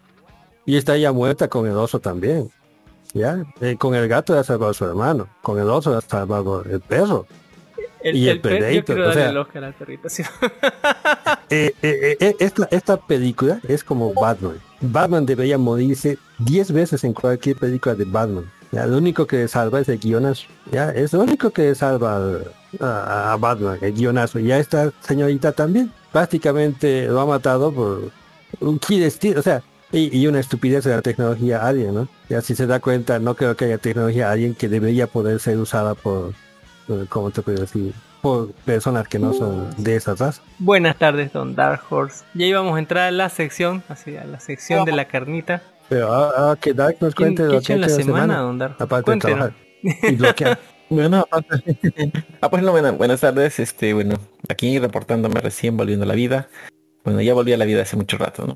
[0.66, 2.52] Y está ya muerta con el oso también.
[3.14, 3.44] ¿Ya?
[3.62, 5.30] Eh, con el gato le ha salvado a su hermano.
[5.42, 7.26] Con el oso le ha salvado el perro.
[8.10, 10.10] El, Y el yo Predator, quiero o sea- el Oscar al perrito.
[10.10, 10.24] sí.
[11.50, 14.58] Eh, eh, eh, esta, esta película es como Batman.
[14.82, 18.52] Batman debería morirse 10 veces en cualquier película de Batman.
[18.72, 18.86] ¿ya?
[18.86, 20.44] Lo único que salva es el guionazo.
[20.72, 20.90] ¿ya?
[20.90, 22.52] Es lo único que salva al-
[22.82, 24.40] a, a Batman, el guionazo.
[24.40, 25.90] Y a esta señorita también.
[26.12, 28.12] Prácticamente lo ha matado por
[28.60, 29.40] un destino.
[29.40, 32.10] O sea, y, y una estupidez de la tecnología alien, ¿no?
[32.28, 35.58] Ya si se da cuenta, no creo que haya tecnología alien que debería poder ser
[35.60, 36.34] usada por,
[37.10, 37.94] ¿cómo te puedo decir?
[38.22, 40.42] Por personas que no son de esa raza.
[40.60, 42.24] Buenas tardes, Don Dark Horse.
[42.34, 45.62] Ya íbamos a entrar a la sección, así a la sección de la carnita.
[45.90, 47.90] Pero ahora que Dark nos ¿Qué, cuente qué lo ha que hecho ha en la
[47.90, 48.76] semana, Don Dark?
[48.80, 50.60] aparte de trabajar y bloquear.
[50.90, 51.78] Bueno, aparte-
[52.42, 54.16] ah, pues no, buena- buenas tardes, este, bueno,
[54.48, 56.48] aquí reportándome recién volviendo a la vida.
[57.04, 58.56] Bueno, ya volví a la vida hace mucho rato, ¿no?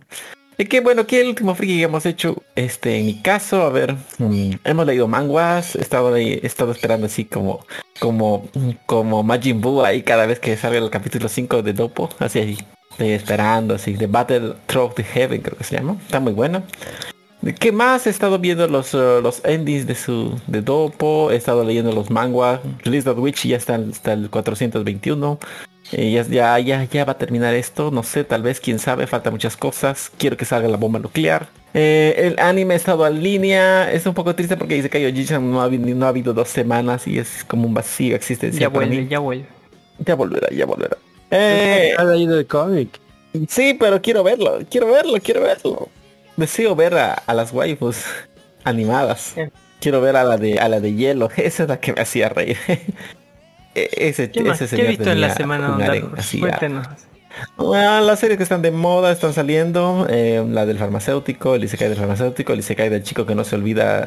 [0.61, 3.69] Y que bueno, que el último friki que hemos hecho, este, en mi caso, a
[3.71, 7.65] ver, mm, hemos leído manguas, he estado, ahí- he estado esperando así como,
[7.99, 8.47] como,
[8.85, 12.57] como Majin Buu ahí cada vez que salga el capítulo 5 de Dopo, así ahí,
[12.99, 16.61] esperando, así, de Battle Through the Heaven creo que se llama, está muy bueno.
[17.41, 18.05] ¿De ¿Qué más?
[18.05, 22.11] He estado viendo los, eh, los endings de su de Dopo, he estado leyendo los
[22.11, 25.39] manguas, Release of Witch ya está, está el 421.
[25.93, 29.07] Eh, ya, ya, ya, ya va a terminar esto, no sé, tal vez, quién sabe,
[29.07, 30.11] falta muchas cosas.
[30.17, 31.47] Quiero que salga la bomba nuclear.
[31.73, 35.49] Eh, el anime ha estado en línea, es un poco triste porque dice que Yojichan
[35.51, 38.69] no ha, habido, no ha habido dos semanas y es como un vacío existencial Ya
[38.69, 39.07] para vuelve, mí.
[39.09, 39.45] ya vuelve.
[39.99, 40.97] Ya volverá, ya volverá.
[41.29, 42.99] Eh, Ha leído el cómic.
[43.47, 45.89] sí, pero quiero verlo, quiero verlo, quiero verlo.
[46.37, 48.03] Deseo ver a, a las waifus
[48.63, 49.33] animadas.
[49.79, 51.29] Quiero ver a la de a la de hielo.
[51.37, 52.57] Esa es la que me hacía reír.
[53.75, 56.87] E- ese, ¿Qué ese ¿Qué he visto en la semana, don Cuéntenos.
[57.57, 60.05] Ah, las series que están de moda están saliendo.
[60.09, 63.55] eh, la del farmacéutico, el Isekai del farmacéutico, el Isekai del chico que no se
[63.55, 64.05] olvida,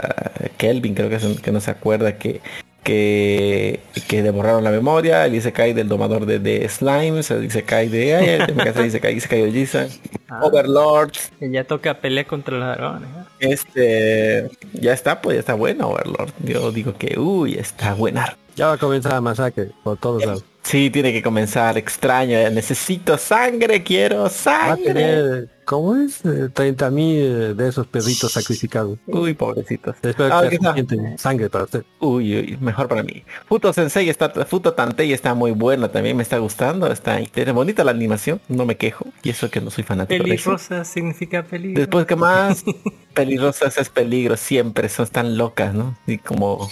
[0.58, 2.40] Kelvin, creo que es que no se acuerda que
[2.82, 7.88] que, que le borraron la memoria, el Isekai del domador de, de slimes, el Isekai
[7.88, 9.88] de ay, el Isekai, Isekai Ojisan,
[10.28, 10.40] Ah.
[10.42, 13.08] Overlord, Que ya toca pelear contra los dragones.
[13.40, 13.48] ¿eh?
[13.52, 16.30] este ya está, pues ya está bueno Overlord.
[16.44, 18.36] Yo digo que uy, está buena.
[18.56, 20.44] Ya va a comenzar la masacre por todos lados.
[20.62, 22.38] Sí, tiene que comenzar extraño.
[22.50, 24.84] Necesito sangre, quiero Va a sangre.
[24.84, 26.22] tener, ¿cómo es?
[26.54, 28.98] 30 mil de esos perritos sacrificados.
[29.06, 29.94] Uy, pobrecitos.
[30.02, 31.84] Espero Ah, que suficiente sangre para usted.
[32.00, 33.24] Uy, uy, mejor para mí.
[33.46, 37.20] Futo Sensei está, Futo Tantei está muy buena, también me está gustando, está
[37.52, 40.30] bonita la animación, no me quejo, y eso que no soy fanático de.
[40.30, 41.78] Pelirrosa significa peligro.
[41.80, 42.64] Después que más,
[43.12, 45.98] pelirrosas es peligro, siempre, son tan locas, ¿no?
[46.06, 46.70] Y como,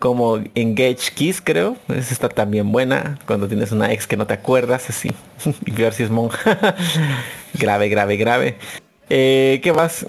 [0.00, 4.34] como Engage Kiss, creo, esa está también buena, cuando tienes una ex que no te
[4.34, 5.12] acuerdas, así,
[5.66, 6.74] y peor es monja.
[7.54, 8.56] grave, grave, grave.
[9.08, 10.06] Eh, ¿Qué más?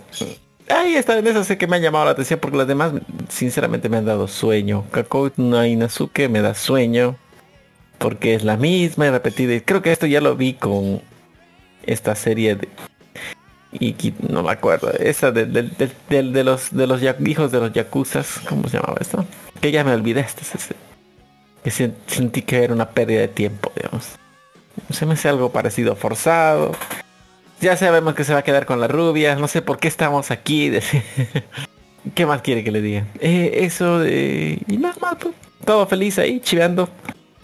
[0.70, 2.94] Ahí está, en eso sé que me ha llamado la atención porque las demás
[3.30, 4.86] sinceramente me han dado sueño.
[4.92, 7.18] Kakou no Inazuke me da sueño
[7.98, 9.60] porque es la misma y repetida.
[9.66, 11.02] Creo que esto ya lo vi con
[11.86, 12.70] esta serie de
[13.74, 18.42] y qui- no me acuerdo esa de, de- los de los hijos de los yakuzas
[18.50, 19.26] cómo se llamaba esto
[19.62, 19.91] que ya me
[20.55, 20.76] ese-
[21.64, 24.05] que sen- sentí que era una pérdida de tiempo digamos.
[24.89, 26.72] Se me hace algo parecido forzado.
[27.62, 29.36] Ya sabemos que se va a quedar con la rubia.
[29.36, 30.70] No sé por qué estamos aquí
[32.16, 36.18] qué más quiere que le diga Eh, eso de y nada más pues, todo feliz
[36.18, 36.89] ahí chiveando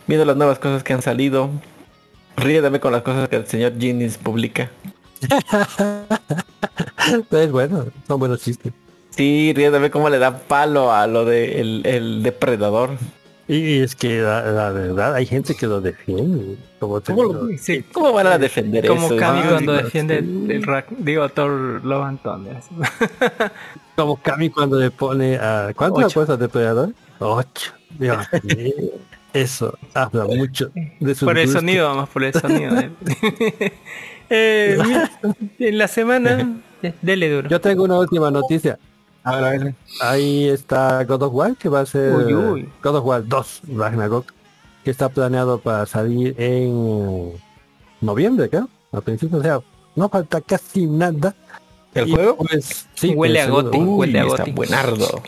[0.08, 1.52] viendo las nuevas cosas que han salido.
[2.38, 4.72] Riéndome con las cosas que el señor Ginnins publica.
[7.32, 8.74] Es bueno, son buenos chistes.
[9.18, 12.92] Sí, riéndome cómo le da palo a lo de el, el depredador.
[13.50, 16.58] Y es que la, la verdad hay gente que lo defiende.
[16.80, 19.16] Como te ¿Cómo, lo- Sí, cómo van a defender como eso?
[19.18, 20.26] Cami Ah, cuando defiende sí.
[20.46, 22.58] el, el rack, digo Thor Love and Thunder.
[23.96, 25.72] Como Cami cuando le pone a...
[25.76, 26.08] ¿Cuánto Ocho.
[26.08, 26.94] le puesto depredador?
[27.20, 27.72] Ocho.
[27.98, 28.74] Dios mío.
[29.34, 31.60] Eso habla mucho de su por el gusto.
[31.62, 32.78] sonido, vamos por el sonido.
[32.80, 32.92] eh.
[34.30, 35.10] Eh, mira,
[35.58, 36.58] en la semana,
[37.02, 37.48] dele duro.
[37.48, 38.78] Yo tengo una última noticia.
[39.28, 39.76] A ver, a ver.
[40.02, 42.70] Ahí está God of War, que va a ser Uy, uy.
[42.82, 44.32] God of War 2, Ragnarok,
[44.84, 47.34] que está planeado para salir en
[48.02, 48.70] noviembre, creo.
[48.92, 49.60] Al principio, o sea,
[49.96, 51.36] no falta casi nada.
[51.94, 52.38] ¿El Y, juego?
[52.38, 53.78] pues, sí, Huele a Goti.
[53.80, 54.52] huele a está Goti.
[54.52, 55.22] buenardo.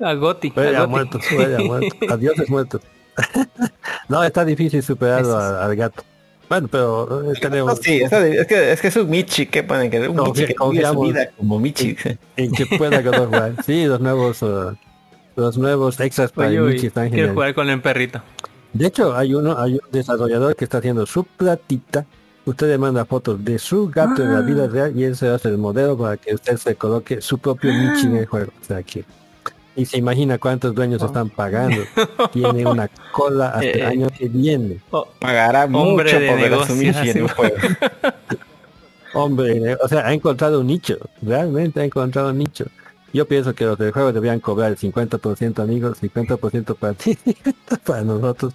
[0.00, 0.52] A Goti.
[0.54, 1.96] Huele a muerto, huele a muerto.
[2.12, 2.80] Adiós es muerto.
[4.08, 5.44] no, está difícil superarlo Eso es.
[5.46, 6.04] al, al gato.
[6.48, 9.46] Bueno, pero eh, No, tenemos sí, está de- es que es que es un Michi,
[9.46, 10.10] ¿qué pueden querer?
[10.10, 11.96] Un No, Michi que que vive su vida como Michi.
[12.36, 13.52] en que pueda God of War.
[13.64, 14.74] Sí, los nuevos uh,
[15.34, 18.22] los nuevos extras para uy, Michi están quiero jugar con el perrito.
[18.72, 22.04] De hecho, hay uno, hay un desarrollador que está haciendo su platita.
[22.44, 25.48] Usted le manda fotos de su gato en la vida real y él se hace
[25.48, 28.52] el modelo para que usted se coloque su propio Michi en el juego.
[28.62, 29.04] O sea, que,
[29.76, 31.82] y se imagina cuántos dueños están pagando.
[32.32, 34.80] Tiene una cola hasta el Eh, año que viene.
[34.90, 37.20] Oh, Pagará Hombre mucho de por ver a su negocios, Michi en así.
[37.20, 37.56] un juego.
[39.12, 40.98] Hombre, o sea, ha encontrado un nicho.
[41.22, 42.66] Realmente ha encontrado un nicho.
[43.12, 47.80] Yo pienso que los del juego deberían cobrar el 50% amigos, 50% para ti, 50%
[47.84, 48.54] para nosotros,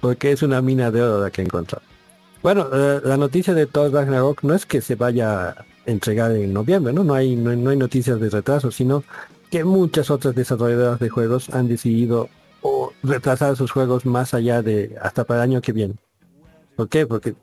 [0.00, 1.82] porque es una mina de oro la que he encontrado.
[2.42, 6.52] Bueno, eh, la noticia de Thor Ragnarok no es que se vaya a entregar en
[6.52, 7.02] noviembre, ¿no?
[7.02, 9.02] No hay, no, no hay noticias de retraso, sino
[9.50, 12.28] que muchas otras desarrolladoras de juegos han decidido
[12.62, 15.94] o retrasar sus juegos más allá de hasta para el año que viene.
[16.76, 17.06] ¿Por qué?
[17.06, 17.34] Porque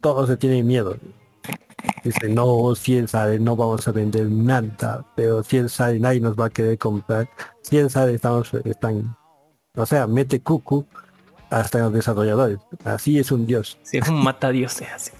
[0.00, 0.96] todos se tienen miedo.
[2.04, 6.20] Dice, no, si él sale, no vamos a vender nada, pero si él sale, nadie
[6.20, 7.28] nos va a querer comprar.
[7.62, 9.16] Si él sale, estamos, están,
[9.76, 10.86] o sea, mete cucu
[11.50, 12.58] hasta los desarrolladores.
[12.84, 13.78] Así es un dios.
[13.82, 15.12] sí, es un matadioses así.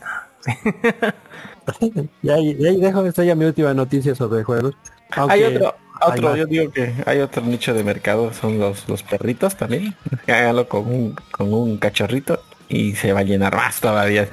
[2.22, 4.74] y, ahí, y ahí dejo esta ya mi última noticia sobre juegos.
[5.10, 9.02] Aunque Hay otro, otro, yo digo que hay otro nicho de mercado, son los, los
[9.02, 9.94] perritos también.
[10.26, 14.28] Hágalo con un, con un cachorrito y se va a llenar más todavía.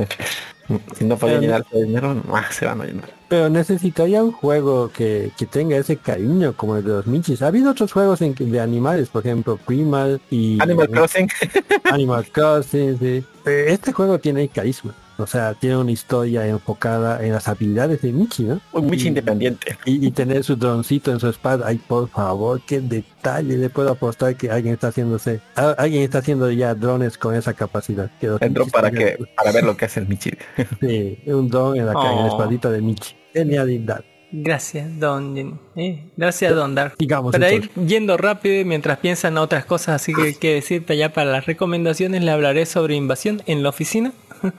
[0.98, 3.10] Si no puede de dinero, más se van a llenar.
[3.28, 7.42] Pero necesitaría un juego que, que tenga ese cariño como el de los Michis.
[7.42, 11.30] Ha habido otros juegos en de animales, por ejemplo, Primal y Animal Crossing.
[11.84, 13.24] Animal Crossing, sí.
[13.46, 14.96] Este juego tiene carisma.
[15.18, 18.60] O sea, tiene una historia enfocada en las habilidades de Michi, ¿no?
[18.74, 19.78] Un Michi Y- independiente.
[19.86, 21.68] Y, y tener su droncito en su espalda.
[21.68, 23.58] Ay, por favor, qué detalle.
[23.58, 27.54] Le puedo apostar que alguien está haciéndose, a- alguien está haciendo ya drones con esa
[27.54, 28.12] capacidad.
[28.20, 30.32] Que Entró para que para ver lo que hace el Michi.
[30.82, 32.28] Sí, un dron en la, ca- en la Oh.
[32.28, 33.16] espaldita de Michi.
[33.34, 34.04] Genialidad.
[34.32, 35.54] Gracias, Don Jenny.
[35.78, 36.96] Eh, gracias, Don Dark.
[36.98, 41.32] Digamos Para ir yendo rápido mientras piensan otras cosas, así que que decirte ya para
[41.32, 44.12] las recomendaciones le hablaré sobre invasión en la oficina.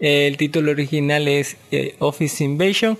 [0.00, 2.98] El título original es eh, Office Invasion.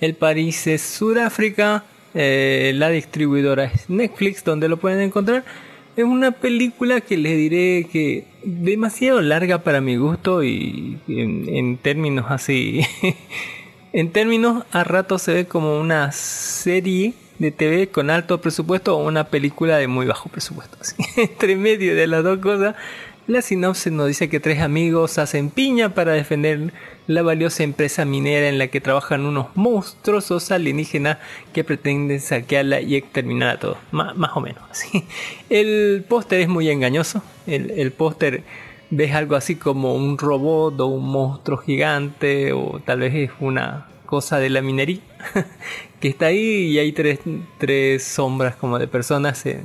[0.00, 1.84] El país es Sudáfrica.
[2.14, 5.44] Eh, la distribuidora es Netflix, donde lo pueden encontrar.
[5.96, 12.26] Es una película que les diré que demasiado larga para mi gusto y en, términos
[12.28, 12.82] así
[13.92, 19.06] En términos, a rato se ve como una serie de TV con alto presupuesto o
[19.06, 20.76] una película de muy bajo presupuesto.
[21.16, 22.76] Entre medio de las dos cosas,
[23.28, 26.72] la sinopsis nos dice que tres amigos hacen piña para defender
[27.06, 31.18] la valiosa empresa minera en la que trabajan unos monstruosos alienígenas
[31.52, 33.76] que pretenden saquearla y exterminar a todos.
[33.92, 35.04] Más o menos así.
[35.50, 37.22] El póster es muy engañoso.
[37.46, 38.44] El, póster
[38.88, 43.88] ves algo así como un robot o un monstruo gigante o tal vez es una
[44.06, 45.00] cosa de la minería
[46.00, 49.60] que está ahí y hay tres, sombras como de personas eh,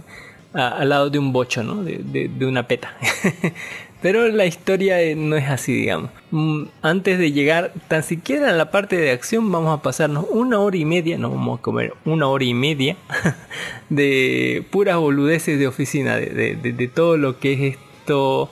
[0.54, 1.84] a- al lado de un bocho, ¿no?
[1.84, 2.96] De, de- de una peta.
[4.02, 6.12] Pero la historia eh, no es así, digamos.
[6.32, 10.60] Mm, Antes de llegar tan siquiera a la parte de acción, vamos a pasarnos una
[10.60, 12.98] hora y media, no vamos a comer una hora y media
[13.90, 18.50] de puras boludeces de oficina, de, de- de- todo lo que es esto,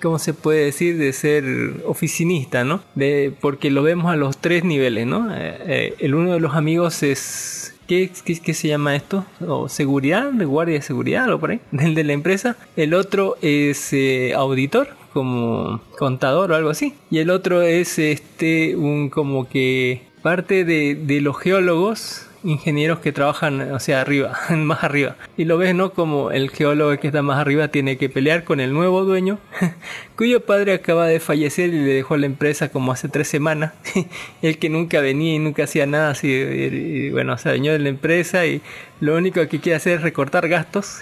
[0.00, 0.96] ¿cómo se puede decir?
[0.98, 1.44] De ser
[1.86, 2.80] oficinista, ¿no?
[2.94, 5.34] De, porque lo vemos a los tres niveles, ¿no?
[5.34, 7.61] Eh, eh, el uno de los amigos es...
[7.92, 9.26] ¿Qué, se llama esto?
[9.46, 10.32] ¿O seguridad?
[10.32, 11.30] ¿De guardia de seguridad?
[11.30, 11.60] ¿O por ahí?
[11.72, 12.56] Del de la empresa.
[12.74, 16.94] El otro es eh, auditor, como contador o algo así.
[17.10, 23.72] Y el otro es este, un como que parte de los geólogos ingenieros que trabajan,
[23.72, 25.16] o sea, arriba, más arriba.
[25.36, 25.92] Y lo ves, ¿no?
[25.92, 29.38] Como el geólogo que está más arriba tiene que pelear con el nuevo dueño,
[30.16, 33.72] cuyo padre acaba de fallecer y le dejó la empresa como hace tres semanas.
[34.42, 37.78] el que nunca venía y nunca hacía nada, así, y, y, bueno, se adueñó de
[37.78, 38.60] la empresa y
[39.00, 41.00] lo único que quiere hacer es recortar gastos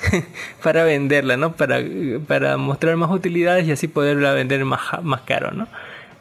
[0.62, 1.52] para venderla, ¿no?
[1.52, 1.82] Para,
[2.26, 5.68] para mostrar más utilidades y así poderla vender más, más caro, ¿no?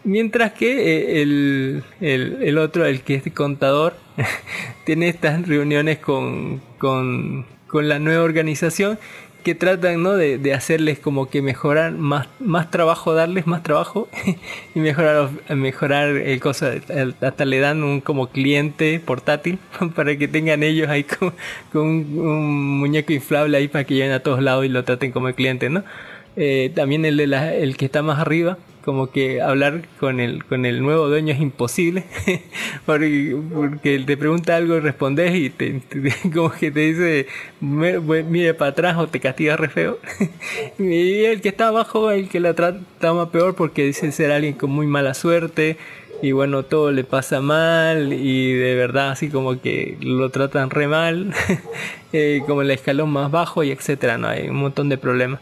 [0.03, 3.95] Mientras que eh, el, el, el, otro, el que es contador,
[4.85, 8.99] tiene estas reuniones con, con, con, la nueva organización
[9.43, 10.15] que tratan ¿no?
[10.15, 14.09] de, de, hacerles como que mejorar más, más trabajo, darles más trabajo
[14.75, 16.73] y mejorar, mejorar el cosa.
[17.21, 19.59] Hasta le dan un como cliente portátil
[19.95, 21.33] para que tengan ellos ahí con,
[21.71, 25.33] con un, muñeco inflable ahí para que lleven a todos lados y lo traten como
[25.33, 25.83] cliente, ¿no?
[26.35, 30.45] Eh, también el, de la, el que está más arriba, como que hablar con el,
[30.45, 32.05] con el nuevo dueño es imposible,
[32.85, 37.27] porque, te pregunta algo y respondes y te, te, como que te dice,
[37.59, 39.99] mire para atrás o te castiga re feo.
[40.79, 44.53] y el que está abajo, el que la trata más peor porque dice ser alguien
[44.53, 45.77] con muy mala suerte
[46.21, 50.87] y bueno, todo le pasa mal y de verdad así como que lo tratan re
[50.87, 51.33] mal,
[52.13, 55.39] eh, como el escalón más bajo y etcétera, no hay un montón de problemas.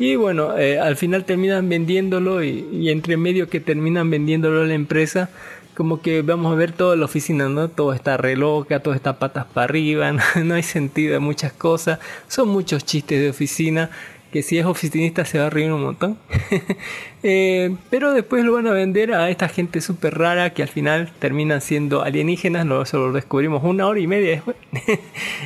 [0.00, 4.64] Y bueno, eh, al final terminan vendiéndolo y, y, entre medio que terminan vendiéndolo a
[4.64, 5.28] la empresa,
[5.74, 7.68] como que vamos a ver toda la oficina, ¿no?
[7.68, 11.52] Todo está re loca, todo está patas para arriba, no, no hay sentido de muchas
[11.52, 11.98] cosas,
[12.28, 13.90] son muchos chistes de oficina
[14.32, 16.18] que si es oficinista se va a reír un montón.
[17.22, 21.12] eh, pero después lo van a vender a esta gente súper rara que al final
[21.18, 24.56] terminan siendo alienígenas, no eso lo descubrimos una hora y media después.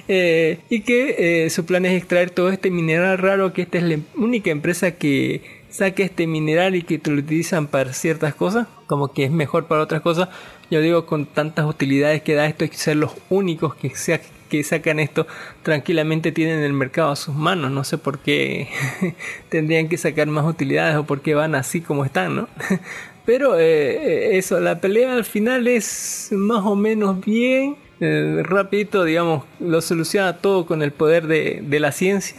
[0.08, 3.84] eh, y que eh, su plan es extraer todo este mineral raro, que esta es
[3.84, 9.12] la única empresa que saque este mineral y que lo utilizan para ciertas cosas, como
[9.12, 10.28] que es mejor para otras cosas.
[10.70, 14.20] Yo digo, con tantas utilidades que da esto, hay que ser los únicos que sea
[14.56, 15.26] que sacan esto
[15.62, 17.70] tranquilamente tienen el mercado a sus manos.
[17.70, 18.68] No sé por qué
[19.48, 22.48] tendrían que sacar más utilidades o por qué van así como están, ¿no?
[23.26, 27.76] Pero eh, eso, la pelea al final es más o menos bien.
[28.00, 32.36] Eh, rapidito, digamos, lo soluciona todo con el poder de, la ciencia.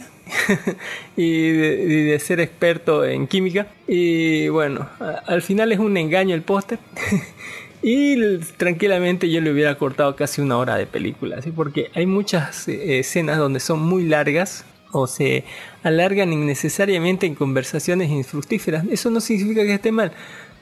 [1.16, 3.66] y, de, ser experto en química.
[3.88, 4.88] Y bueno,
[5.26, 6.78] al final es un engaño el póster.
[7.82, 11.50] Y tranquilamente yo le hubiera cortado casi una hora de película, ¿sí?
[11.52, 15.44] porque hay muchas eh, escenas donde son muy largas o se
[15.82, 18.84] alargan innecesariamente en conversaciones infructíferas.
[18.90, 20.12] Eso no significa que esté mal,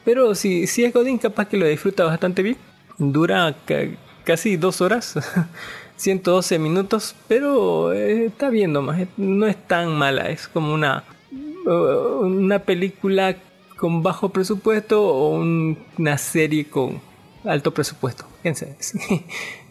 [0.03, 2.57] pero si, si es Godín, capaz que lo disfruta bastante bien.
[2.97, 3.87] Dura ca-
[4.23, 5.15] casi dos horas,
[5.97, 11.03] 112 minutos, pero eh, está bien nomás, eh, no es tan mala, es como una,
[11.65, 13.35] una película
[13.77, 16.99] con bajo presupuesto o un- una serie con
[17.43, 18.25] alto presupuesto.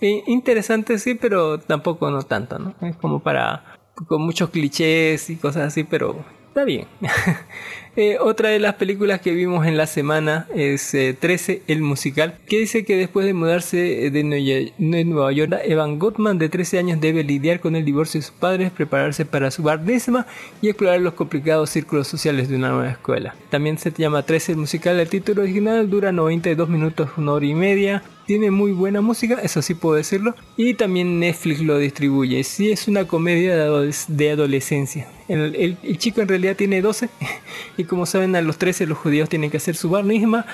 [0.01, 2.75] Eh, Interesante sí, pero tampoco no tanto, ¿no?
[2.83, 3.65] Es como para
[4.07, 6.87] con muchos clichés y cosas así, pero está bien.
[7.97, 12.35] Eh, otra de las películas que vimos en la semana es eh, 13, el musical,
[12.49, 16.79] que dice que después de mudarse de Nueva- de Nueva York, Evan Gottman de 13
[16.81, 20.27] años debe lidiar con el divorcio de sus padres, prepararse para su bar mitzvah
[20.61, 23.37] y explorar los complicados círculos sociales de una nueva escuela.
[23.51, 27.55] También se llama 13 el musical, el título original dura 92 minutos, una hora y
[27.55, 28.03] media.
[28.27, 30.35] Tiene muy buena música, eso sí puedo decirlo.
[30.57, 32.43] Y también Netflix lo distribuye.
[32.43, 35.07] Sí es una comedia de, adoles- de adolescencia.
[35.29, 37.11] El, el- el chico en realidad tiene 12
[37.77, 40.47] y como saben a los 13 los judíos tienen que hacer su bar mitzvah.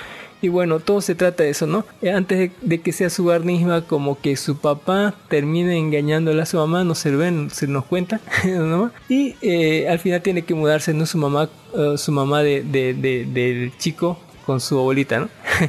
[0.42, 1.84] Y bueno, todo se trata de eso, ¿no?
[2.00, 6.40] Eh, Antes de, de que sea su bar mitzvah, como que su papá termine engañándole
[6.40, 8.90] a su mamá, no se ven, se nos cuenta, ¿no?
[9.08, 11.04] Y eh, al final tiene que mudarse, ¿no?
[11.04, 15.28] Su mamá, eh, su mamá de- de- del chico con su abuelita, ¿no?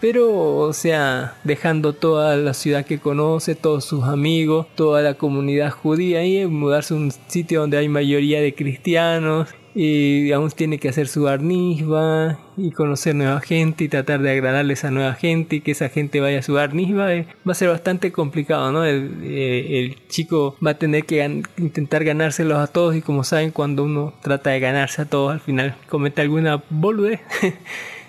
[0.00, 5.72] Pero, o sea, dejando toda la ciudad que conoce, todos sus amigos, toda la comunidad
[5.72, 9.48] judía y mudarse a un sitio donde hay mayoría de cristianos
[9.80, 14.74] y aún tiene que hacer su barnizba y conocer nueva gente y tratar de agradarle
[14.82, 17.68] a nueva gente y que esa gente vaya a su barnizba eh, va a ser
[17.68, 18.84] bastante complicado, ¿no?
[18.84, 23.22] El, eh, el chico va a tener que gan- intentar ganárselos a todos y como
[23.22, 27.20] saben cuando uno trata de ganarse a todos al final comete alguna boludez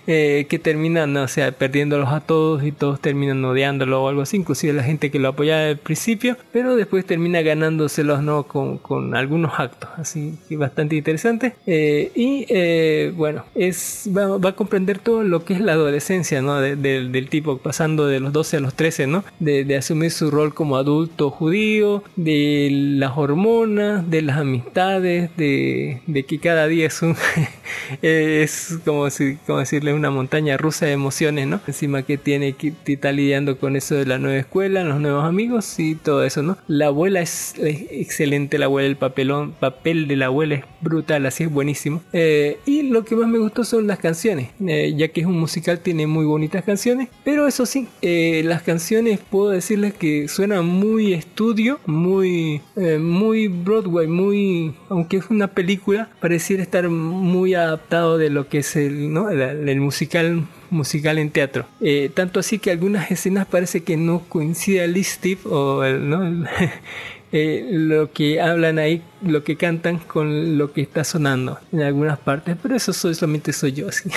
[0.08, 4.38] eh, que terminan, o sea, perdiéndolos a todos y todos terminan odiándolo o algo así,
[4.38, 8.44] inclusive la gente que lo apoyaba al principio, pero después termina ganándoselos, ¿no?
[8.44, 11.54] Con, con algunos actos, así que bastante interesante.
[11.68, 16.42] Eh, y eh, bueno, es, va, va a comprender todo lo que es la adolescencia,
[16.42, 16.60] ¿no?
[16.60, 19.24] De- de- del tipo pasando de los 12 a los 13, ¿no?
[19.40, 26.02] De, de asumir su rol como adulto judío, de las hormonas, de las amistades, de,
[26.08, 27.16] de que cada día es un
[28.02, 31.60] es como, si, como decirle una montaña rusa de emociones, ¿no?
[31.68, 35.80] Encima que tiene que está lidiando con eso de la nueva escuela, los nuevos amigos
[35.80, 36.58] y todo eso, ¿no?
[36.68, 41.26] La abuela es, es excelente, la abuela, el papelón, papel de la abuela es brutal,
[41.26, 42.02] así es buenísimo.
[42.14, 45.40] Eh, y lo que más me gustó son las canciones, eh, ya que es un
[45.40, 50.66] musical, tiene muy bonitas canciones, pero eso sí, eh, las canciones puedo decirles que suenan
[50.66, 58.18] muy estudio, muy, eh, muy Broadway, muy, aunque es una película, pareciera estar muy adaptado
[58.18, 59.30] de lo que es el, ¿no?
[59.30, 61.66] el, el musical musical en teatro.
[61.82, 66.26] Eh, tanto así que algunas escenas parece que no coincide Lee Steve o el, ¿no?
[66.26, 66.48] El-
[67.32, 72.18] eh, lo que hablan ahí, lo que cantan con lo que está sonando en algunas
[72.20, 74.10] partes, pero eso soy- solamente soy yo así.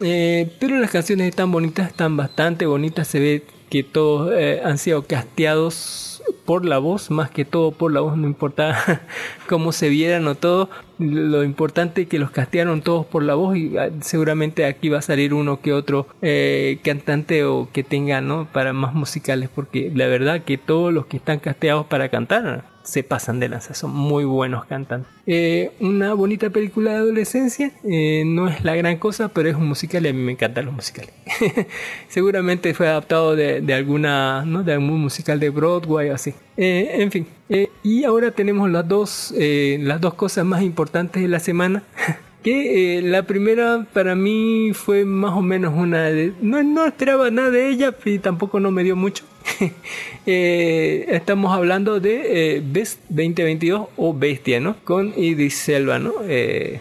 [0.00, 4.76] Eh, pero las canciones están bonitas, están bastante bonitas, se ve que todos eh, han
[4.78, 6.11] sido casteados
[6.44, 9.06] por la voz, más que todo por la voz, no importa
[9.48, 10.68] cómo se vieran o todo,
[10.98, 14.98] lo importante es que los castearon todos por la voz y ah, seguramente aquí va
[14.98, 18.46] a salir uno que otro eh, cantante o que tenga, ¿no?
[18.52, 23.02] Para más musicales, porque la verdad que todos los que están casteados para cantar se
[23.02, 25.10] pasan de lanza, son muy buenos cantantes.
[25.26, 29.66] Eh, una bonita película de adolescencia, eh, no es la gran cosa, pero es un
[29.68, 31.12] musical y a mí me encantan los musicales.
[32.08, 34.62] Seguramente fue adaptado de, de alguna, ¿no?
[34.62, 36.34] De algún musical de Broadway o así.
[36.56, 37.26] Eh, en fin,
[37.82, 41.82] y ahora tenemos las dos, las dos cosas más importantes de la semana.
[42.42, 46.32] Que eh, la primera para mí fue más o menos una de...
[46.40, 49.24] No, no esperaba nada de ella y tampoco no me dio mucho.
[50.24, 54.76] Eh, estamos hablando de eh, Best 2022 o Bestia, ¿no?
[54.84, 56.12] Con Idris Elba, ¿no?
[56.22, 56.78] Eh,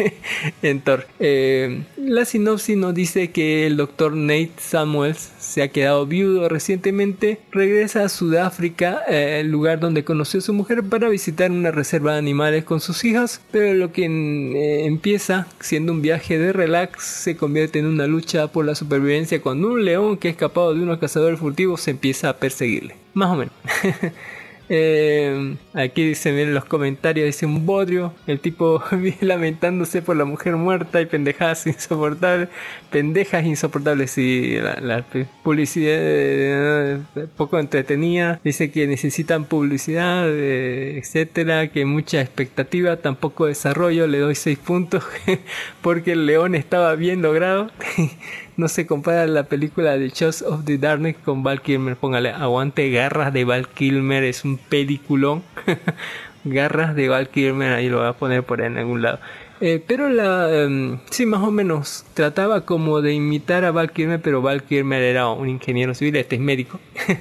[0.62, 1.06] En Thor.
[1.18, 7.40] Eh, la sinopsis nos dice que el doctor Nate Samuels se ha quedado viudo recientemente,
[7.50, 12.12] regresa a Sudáfrica, eh, el lugar donde conoció a su mujer, para visitar una reserva
[12.12, 17.04] de animales con sus hijas, pero lo que eh, empieza siendo un viaje de relax
[17.04, 20.82] se convierte en una lucha por la supervivencia cuando un león que ha escapado de
[20.82, 22.94] unos cazadores furtivos se empieza a perseguirle.
[23.14, 23.54] Más o menos.
[24.72, 28.80] Eh, aquí dicen en los comentarios, dice un bodrio, el tipo
[29.20, 32.48] lamentándose por la mujer muerta y pendejadas insoportables,
[32.88, 35.04] pendejas insoportables y la,
[35.42, 36.98] publicidad eh,
[37.36, 44.36] poco entretenida, dice que necesitan publicidad, eh, etcétera, que mucha expectativa, tampoco desarrollo, le doy
[44.36, 45.02] 6 puntos
[45.82, 47.72] porque el león estaba bien logrado.
[48.60, 51.96] no se compara la película de Shows of the Darkness con Val Kilmer.
[51.96, 55.42] Póngale, aguante garras de Val Kilmer, es un peliculón.
[56.44, 59.18] garras de Val Kilmer, ahí lo voy a poner por ahí en algún lado.
[59.62, 64.20] Eh, pero la, em, sí, más o menos trataba como de imitar a Val Kilmer,
[64.20, 66.78] pero Val Kilmer era un ingeniero civil, este es médico.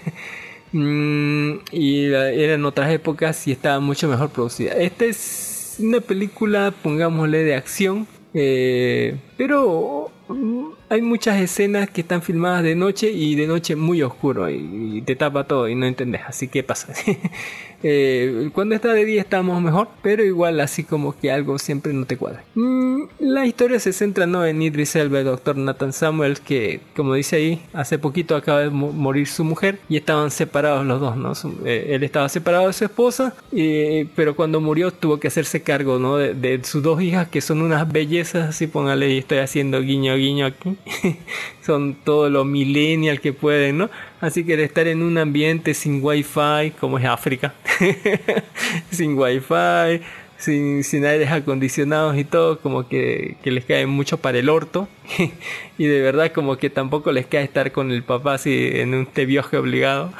[0.71, 4.73] Mm, y era en otras épocas y estaba mucho mejor producida.
[4.73, 12.21] Esta es una película, pongámosle, de acción, eh, pero mm, hay muchas escenas que están
[12.21, 15.85] filmadas de noche y de noche muy oscuro y, y te tapa todo y no
[15.85, 16.21] entendés.
[16.27, 16.93] Así que pasa.
[17.81, 22.05] Eh, cuando está de día estamos mejor, pero igual así como que algo siempre no
[22.05, 22.43] te cuadra.
[22.55, 24.45] Mm, la historia se centra ¿no?
[24.45, 28.69] en Idris Elba, el doctor Nathan Samuels, que como dice ahí, hace poquito acaba de
[28.69, 31.33] mo- morir su mujer y estaban separados los dos, ¿no?
[31.35, 35.61] Su- eh, él estaba separado de su esposa, eh, pero cuando murió tuvo que hacerse
[35.63, 36.17] cargo ¿no?
[36.17, 40.17] de, de sus dos hijas, que son unas bellezas, así póngale, y estoy haciendo guiño
[40.17, 40.75] guiño aquí.
[41.61, 43.89] son todo lo millennial que pueden, ¿no?
[44.21, 47.53] Así que de estar en un ambiente sin wifi, como es África,
[48.91, 50.01] sin wifi,
[50.37, 54.87] sin, sin aires acondicionados y todo, como que, que les cae mucho para el orto.
[55.77, 59.07] y de verdad como que tampoco les cae estar con el papá así en un
[59.15, 60.13] viaje obligado.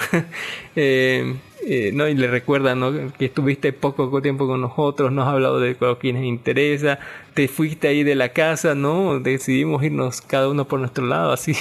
[0.76, 1.36] Eh,
[1.72, 2.08] eh, ¿no?
[2.08, 2.92] Y le recuerda ¿no?
[3.18, 6.98] que estuviste poco tiempo con nosotros, nos has hablado de lo que nos interesa,
[7.36, 9.20] te fuiste ahí de la casa, ¿no?
[9.20, 11.54] Decidimos irnos cada uno por nuestro lado, así.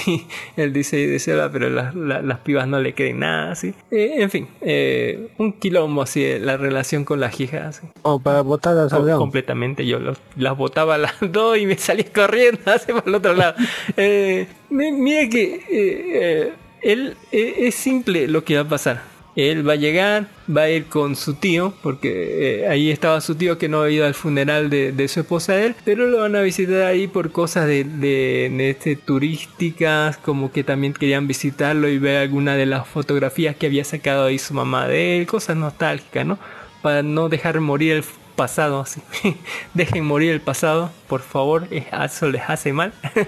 [0.57, 3.73] Él dice, dice "Ah, pero las, la- las pibas no le creen nada, así.
[3.91, 7.81] Eh, en fin, eh, un quilombo así, eh, la relación con las hijas.
[8.01, 9.19] O para botar a Co- Salgado.
[9.19, 9.85] completamente.
[9.85, 13.33] Yo los- las botaba a las dos y me salía corriendo hacia por el otro
[13.35, 13.53] lado.
[13.95, 19.01] Eh, mi- mira que eh, él es simple lo que va a pasar.
[19.39, 23.35] Él va a llegar, va a ir con su tío, porque eh, ahí estaba su
[23.35, 26.35] tío que no había ido al funeral de, su esposa de él, pero lo van
[26.35, 31.87] a visitar ahí por cosas de, de- de, este, turísticas, como que también querían visitarlo
[31.89, 35.55] y ver alguna de las fotografías que había sacado ahí su mamá de él, cosas
[35.57, 36.39] nostálgicas, ¿no?
[36.81, 38.03] Para no dejar morir el
[38.35, 39.01] pasado así.
[39.73, 42.91] Dejen morir el pasado, por favor, es- eso les hace mal.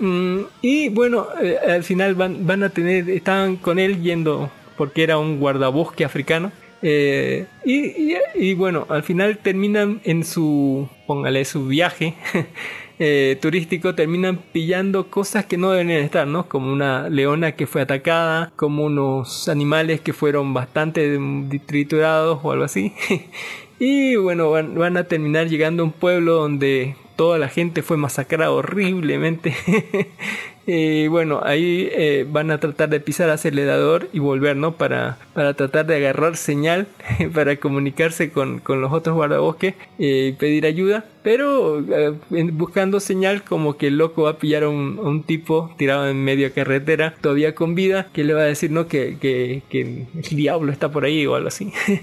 [0.00, 5.02] Mm, y bueno, eh, al final van, van a tener, estaban con él yendo porque
[5.02, 6.50] era un guardabosque africano.
[6.80, 7.74] Eh, y,
[8.12, 12.14] y- y bueno, al final terminan en su, póngale su viaje
[13.00, 16.48] eh, turístico, terminan pillando cosas que no deben estar, ¿no?
[16.48, 21.18] Como una leona que fue atacada, como unos animales que fueron bastante
[21.66, 22.92] triturados o algo así.
[23.80, 27.96] y bueno, van, van a terminar llegando a un pueblo donde toda la gente fue
[27.96, 29.52] masacrada horriblemente.
[30.70, 34.72] Y bueno, ahí eh, van a tratar de pisar acelerador y volver, ¿no?
[34.72, 36.86] Para, para tratar de agarrar señal,
[37.32, 41.06] para comunicarse con, con los otros guardabosques eh, y pedir ayuda.
[41.22, 42.12] Pero eh,
[42.52, 46.06] buscando señal, como que el loco va a pillar a un, a un tipo tirado
[46.06, 48.88] en medio de carretera, todavía con vida, que le va a decir, ¿no?
[48.88, 51.72] Que, que, el diablo está por ahí o algo así.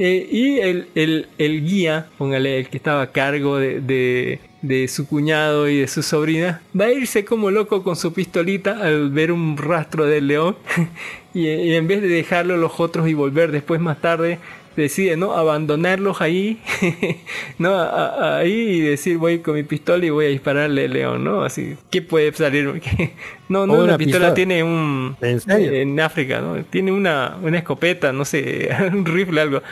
[0.00, 5.06] Eh, y el, el, el guía, póngale, el que estaba a cargo de, de su
[5.06, 9.30] cuñado y de su sobrina, va a irse como loco con su pistolita al ver
[9.32, 10.56] un rastro del león.
[11.34, 14.38] y, y en vez de dejarlo los otros y volver después más tarde,
[14.76, 16.60] decide no abandonarlos ahí,
[17.58, 17.88] no A-
[18.36, 21.42] a- ahí y decir voy con mi pistola y voy a dispararle al león, ¿no?
[21.42, 22.64] Así, ¿qué puede salir?
[23.48, 24.34] no, no una, una pistola, pistola.
[24.34, 25.72] tiene un ¿En serio?
[25.72, 26.62] en África, ¿no?
[26.64, 29.62] Tiene una, una escopeta, no sé, un rifle, algo.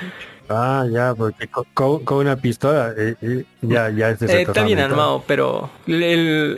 [0.48, 4.62] Ah, ya, porque co- co- con, una pistola eh, eh, ya, ya es Eh, está
[4.62, 6.02] bien armado, pero el,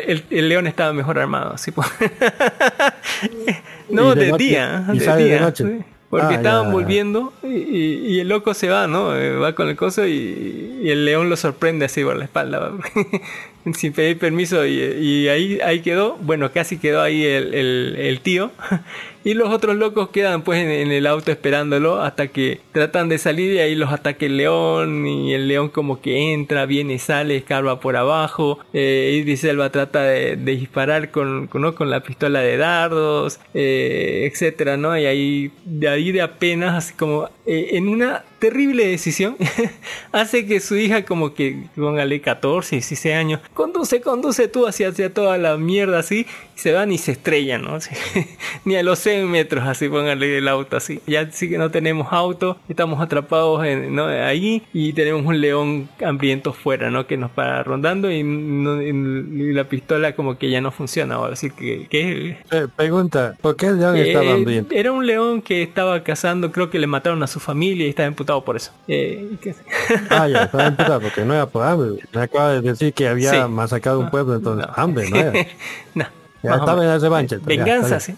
[0.06, 1.88] el, el león estaba mejor armado, así pues.
[3.90, 4.44] no, ¿Y de de, noche?
[4.44, 5.40] día, ¿Y de sale de día.
[5.40, 5.64] noche?
[5.64, 5.84] sí.
[6.10, 6.72] Porque Ah, estaban ya.
[6.72, 9.14] volviendo y, y- y el loco se va, ¿no?
[9.14, 12.72] Eh, Va con el coso y, y el león lo sorprende así por la espalda,
[13.74, 18.50] sin pedir permiso y, ahí, ahí quedó, bueno, casi quedó ahí el, el- tío.
[19.24, 23.52] Y los otros locos quedan pues en, el auto esperándolo hasta que tratan de salir
[23.52, 27.78] y ahí los ataca el león y el león como que entra, viene, sale, escarba
[27.78, 33.38] por abajo, eh, Idris Elba trata de, disparar con, con, con la pistola de dardos,
[33.52, 34.96] eh, etcétera, ¿no?
[34.96, 39.34] Y ahí de ahí de apenas así como eh, en una terrible decisión
[40.12, 45.14] hace que su hija como que póngale 14, 16 años, conduce, conduce tú hacia, hacia
[45.14, 46.26] toda la mierda así,
[46.58, 47.78] y se van y se estrellan, ¿no?
[48.64, 51.00] Ni a los 100 metros así póngale el auto así.
[51.06, 54.06] Ya sí que no tenemos auto, estamos atrapados en, ¿no?
[54.06, 57.06] ahí y tenemos un león hambriento fuera, ¿no?
[57.06, 61.26] Que nos para rondando y, no- y la pistola como que ya no funciona, o
[61.26, 64.74] así que, que Eh, pregunta, ¿por qué el león estaba eh, hambriento?
[64.74, 68.08] Era un león que estaba cazando, creo que le mataron a su familia y estaba
[68.08, 68.72] imputado por eso.
[68.88, 69.54] Eh, ¿qué?
[70.10, 72.02] Ah, ya, estaba imputado porque no era por hambre.
[72.12, 73.36] Me acaba de decir que había Sí.
[73.50, 74.72] masacrado un pueblo, entonces No.
[74.76, 75.32] hambre, no era.
[75.94, 76.04] no,
[76.42, 77.02] Ya Más o estaba en menos.
[77.02, 77.38] la revancha.
[77.44, 78.14] Venganza, sí.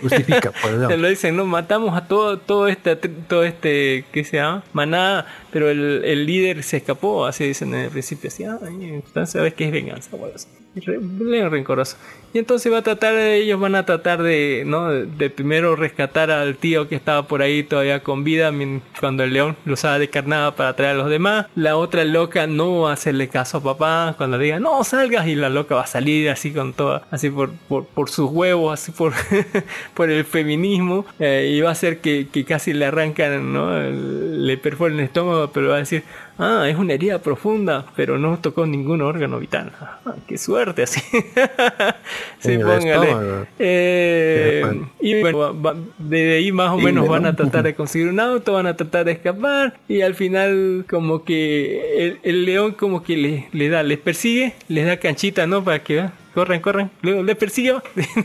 [0.00, 1.46] Justifica, pues, lo dicen, ¿no?
[1.46, 4.62] Matamos a todo, todo este, todo este, ¿qué se llama?
[4.74, 9.30] Manada, pero el, el líder se escapó, así dicen en el principio, así, ah, entonces
[9.30, 10.48] sabes que es venganza, bueno, así.
[10.74, 11.96] León rencoroso.
[12.34, 14.90] Y entonces va a tratar, ellos van a tratar de, ¿no?
[14.90, 18.50] De, primero rescatar al tío que estaba por ahí todavía con vida
[18.98, 21.46] cuando el león lo usaba de carnada para traer a los demás.
[21.56, 25.26] La otra loca no va a hacerle caso a papá cuando le diga no salgas
[25.26, 28.72] y la loca va a salir así con toda, así por, por, por sus huevos,
[28.72, 29.12] así por,
[29.94, 33.78] por el feminismo eh, y va a hacer que, que casi le arrancan, ¿no?
[33.78, 36.02] Le perforan el estómago, pero va a decir,
[36.38, 39.70] ah, es una herida profunda, pero no tocó ningún órgano vital.
[39.80, 41.00] Ah, qué suerte, así.
[42.38, 43.46] sí, póngale.
[43.58, 48.20] Eh, y bueno, va- de ahí más o menos van a tratar de conseguir un
[48.20, 53.02] auto, van a tratar de escapar y al final como que el, el león como
[53.02, 55.62] que le, le da, les persigue, les da canchita, ¿no?
[55.64, 56.04] Para que
[56.34, 57.74] corran, corran, luego les persigue,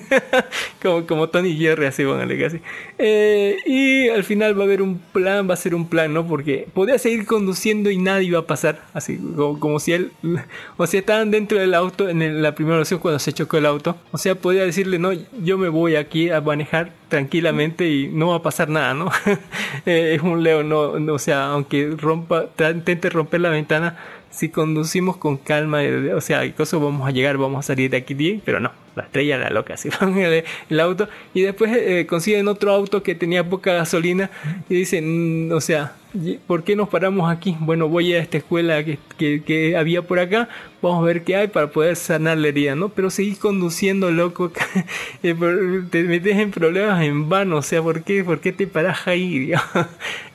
[0.81, 2.59] como, como Tony Jerry, así póngale casi.
[2.97, 6.27] Eh, y al final va a haber un plan, va a ser un plan, ¿no?
[6.27, 10.11] Porque podía seguir conduciendo y nada iba a pasar, así como, como si él,
[10.77, 13.65] o sea, estaban dentro del auto en el- la primera ocasión cuando se chocó el
[13.65, 15.11] auto, o sea, podía decirle, no,
[15.43, 19.11] yo me voy aquí a manejar tranquilamente y no va a pasar nada, ¿no?
[19.85, 23.97] Eh, es un león, no, no, o sea, aunque rompa, intente romper la ventana,
[24.37, 25.79] si conducimos con calma,
[26.15, 29.03] o sea, cosas vamos a llegar, vamos a salir de aquí bien, pero no, la
[29.03, 33.47] estrella la loca, así van el, auto y después eh, consiguen otro auto que tenía
[33.47, 34.29] poca gasolina
[34.69, 35.93] y dicen, mm, o sea,
[36.47, 37.55] ¿por qué nos paramos aquí?
[37.59, 40.49] Bueno, voy a esta escuela que, que, había por acá,
[40.81, 42.89] vamos a ver qué hay para poder sanar la herida, ¿no?
[42.89, 44.51] Pero seguís conduciendo, loco,
[45.21, 49.51] te metes en problemas en vano, o sea, ¿por qué, por qué te paras ahí?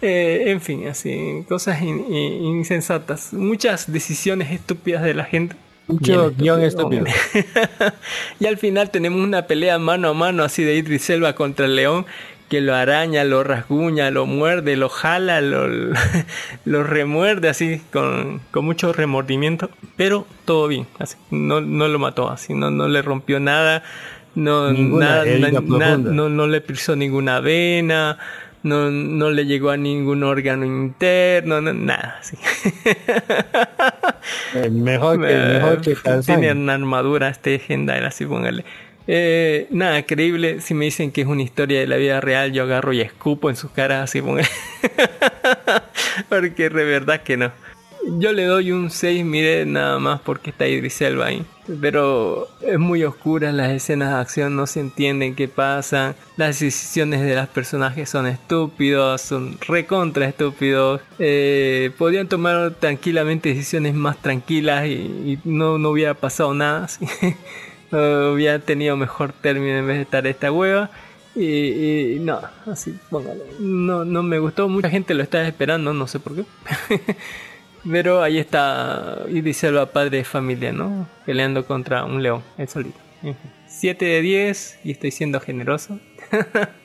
[0.05, 5.55] Eh, en fin, así, cosas in- in- insensatas, muchas decisiones estúpidas de la gente.
[5.93, 7.05] Mucho guion estúpido.
[8.41, 11.77] y al final tenemos una pelea mano a mano así de Idris Elba contra el
[11.77, 12.07] león
[12.49, 15.67] que lo araña, lo rasguña, lo muerde, lo jala, lo,
[16.67, 22.29] lo remuerde así con, con mucho remordimiento, pero todo bien, así, no, no lo mató,
[22.31, 23.83] así, no, no le rompió nada,
[24.35, 25.49] no, nada, na-
[25.79, 28.19] na- no, no le pisó ninguna vena,
[28.63, 32.21] no, no le llegó a ningún órgano interno, no- nada.
[34.55, 38.65] Eh, mejor que, Eh, mejor que Tiene una armadura este Gendai, así póngale.
[39.09, 40.61] Eh, nada, creíble.
[40.61, 43.51] Si me dicen que es una historia de la vida real, yo agarro y escupo
[43.51, 44.49] en sus caras, así póngale.
[46.29, 47.51] porque de verdad que no.
[48.05, 51.45] Yo le doy un 6, mire, nada más porque está Idris Elba ahí.
[51.81, 56.17] Pero es muy oscura, las escenas de acción no se entienden qué pasa.
[56.37, 61.01] Las decisiones de los personajes son estúpidos, son recontra estúpidos.
[61.21, 66.89] Eh, podrían tomar tranquilamente decisiones más tranquilas y, no, no hubiera pasado nada.
[67.95, 70.89] Eh, hubiera tenido mejor término en vez de estar esta hueva.
[71.35, 73.43] Y, y no, así, póngale.
[73.61, 76.47] No, no me gustó, mucha gente lo estaba esperando, no sé por qué.
[77.89, 81.09] Pero ahí está Idris Elba, padre de familia, ¿no?
[81.27, 82.99] Peleando contra un león, el solito.
[83.67, 85.99] 7 de 10 y estoy siendo generoso.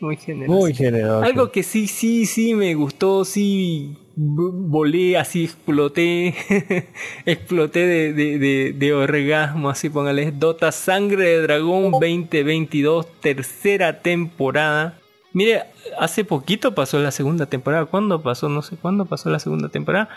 [0.00, 0.58] Muy generoso.
[0.58, 1.22] Muy generoso.
[1.22, 6.34] Algo que sí, sí, sí me gustó, sí volé, así exploté,
[7.26, 14.98] exploté de, de, de, de orgasmo, así póngale, Dota Sangre de Dragón 2022, tercera temporada.
[15.32, 15.62] Mire,
[15.98, 18.48] hace poquito pasó la segunda temporada, ¿cuándo pasó?
[18.48, 20.08] No sé cuándo pasó la segunda temporada,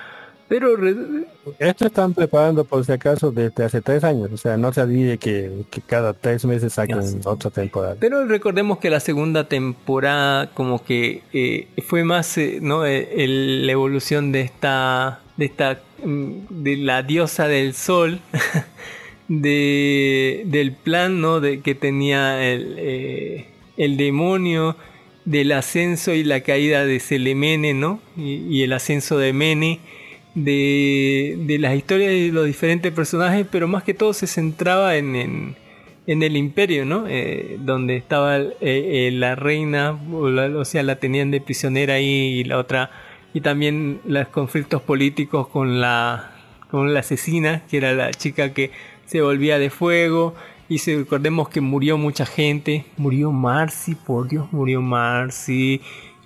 [0.47, 0.75] pero
[1.57, 4.29] Esto están preparando por si acaso desde hace tres años.
[4.31, 7.95] O sea, no se olvide que, que cada tres meses saquen otra temporada.
[7.99, 13.65] Pero recordemos que la segunda temporada como que eh, fue más eh, no Eh, el-
[13.65, 16.31] la evolución de esta de esta mm,
[16.63, 18.19] de la diosa del sol
[19.27, 23.47] de del plan no de que tenía el, eh,
[23.77, 24.75] el demonio
[25.25, 29.79] del ascenso y la caída de Selemene no y, y el ascenso de Mene
[30.35, 35.15] de, de las historias de los diferentes personajes pero más que todo se centraba en,
[35.15, 35.55] en
[36.05, 37.05] en el imperio, ¿no?
[37.07, 42.43] Eh, donde estaba eh, eh, la reina, o, sea, la tenían de prisionera ahí y
[42.43, 42.91] la otra,
[43.33, 46.31] y también los conflictos políticos con la,
[46.69, 48.71] con la asesina, que era la chica que
[49.05, 50.33] se volvía de fuego,
[50.67, 55.81] y si recordemos que murió mucha gente, murió Marcy, por Dios, murió Marcy,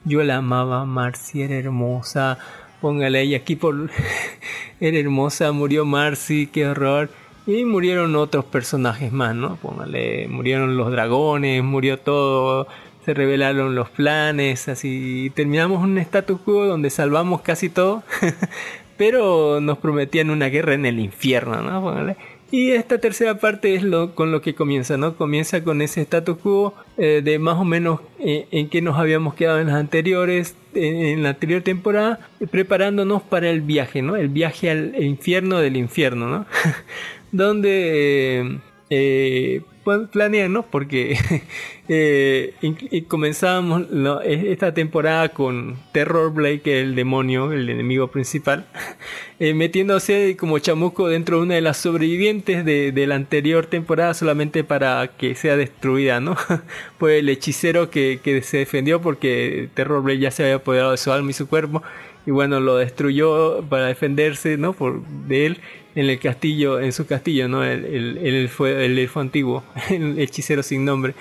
[0.06, 2.40] yo la amaba, Marcy era hermosa,
[2.82, 3.90] póngale ahí aquí por,
[4.80, 7.10] era hermosa, murió Marcy, qué horror.
[7.46, 9.56] Y murieron otros personajes más, ¿no?
[9.56, 12.68] Póngale, murieron los dragones, murió todo,
[13.06, 15.32] se revelaron los planes, así.
[15.34, 18.04] Terminamos un status quo donde salvamos casi todo,
[18.98, 21.82] pero nos prometían una guerra en el infierno, ¿no?
[21.82, 22.18] Póngale.
[22.50, 25.16] Y esta tercera parte es lo con lo que comienza, ¿no?
[25.16, 29.34] Comienza con ese status quo eh, de más o menos eh, en que nos habíamos
[29.34, 34.16] quedado en las anteriores, en, la anterior temporada, eh, preparándonos para el viaje, ¿no?
[34.16, 36.46] El viaje al infierno del infierno, ¿no?
[37.34, 38.60] Donde
[38.90, 40.64] eh, pues, planean, ¿no?
[40.64, 41.18] Porque
[41.88, 48.66] eh, e- esta temporada con Terror Blade, que es el demonio, el enemigo principal,
[49.40, 54.66] eh, metiéndose como chamuco dentro de una de las sobrevivientes de, la anterior temporada solamente
[54.66, 56.36] para que sea destruida, ¿no?
[57.00, 60.98] Fue el hechicero que, que se defendió porque Terror Blade ya se había apoderado de
[60.98, 61.82] su alma y su cuerpo
[62.26, 65.62] y bueno lo destruyó para defenderse no por de él
[65.98, 70.20] en el castillo en su castillo no el, el, el elfo, el elfo antiguo el
[70.20, 71.16] hechicero sin nombre.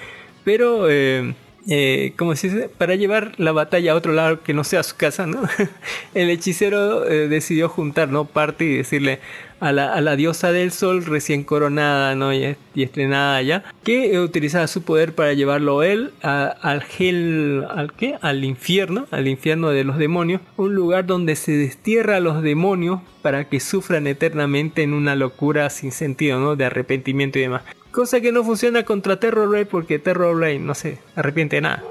[0.44, 1.34] Pero eh,
[1.68, 4.96] eh, como se dice para llevar la batalla a otro lado que no sea su
[4.96, 5.42] casa no
[6.14, 9.18] el hechicero eh, decidió juntar no parte y decirle
[9.58, 12.32] a la, diosa del sol recién coronada ¿no?
[12.32, 17.92] y, est- y estrenada ya que utilizaba su poder para llevarlo él al gel al
[17.94, 22.42] qué al infierno al infierno de los demonios un lugar donde se destierra a los
[22.42, 27.62] demonios para que sufran eternamente en una locura sin sentido no de arrepentimiento y demás
[27.96, 31.82] Cosa que no funciona contra Terror Ray porque Terror Ray no se arrepiente de nada.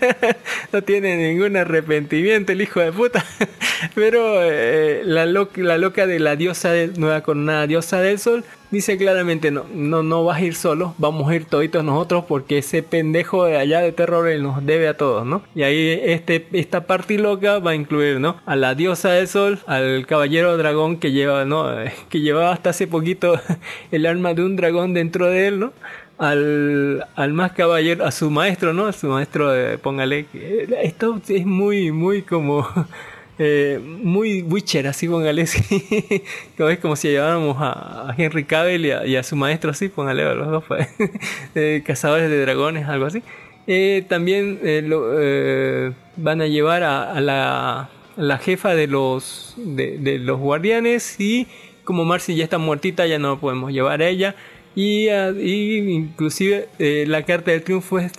[0.72, 3.22] no tiene ningún arrepentimiento el hijo de puta.
[3.94, 8.42] Pero eh, la, lo- la loca de la diosa del, nueva coronada diosa del sol
[8.74, 12.58] dice claramente no, no, no vas a ir solo, vamos a ir toditos nosotros porque
[12.58, 15.42] ese pendejo de allá de Terror Ray nos debe a todos, ¿no?
[15.54, 18.36] Y ahí este, esta parte loca va a incluir, ¿no?
[18.44, 21.66] A la diosa del sol, al caballero dragón que lleva, ¿no?
[22.10, 23.40] Que llevaba hasta hace poquito
[23.90, 25.72] el arma de un dragón dentro de él, ¿no?
[26.18, 28.86] Al, al más caballero, a su maestro, ¿no?
[28.86, 30.26] A su maestro, de, póngale.
[30.26, 32.66] que- Esto es muy, muy como.
[33.38, 35.44] eh, muy Witcher, así póngale.
[36.56, 39.70] Como es como si lleváramos a, a Henry Cavill y a, y a su maestro,
[39.70, 40.64] así, póngale los dos.
[40.66, 40.88] pues,
[41.54, 43.22] eh, cazadores de dragones, algo así.
[43.66, 49.54] Eh, también eh, lo- eh, van a llevar a, a la, la jefa de los,
[49.56, 51.46] de, de los guardianes y
[51.84, 54.34] como Marcy ya está muertita, ya no podemos llevar a ella.
[54.76, 58.12] Y, ah, y inclusive eh, la carta del triunfo es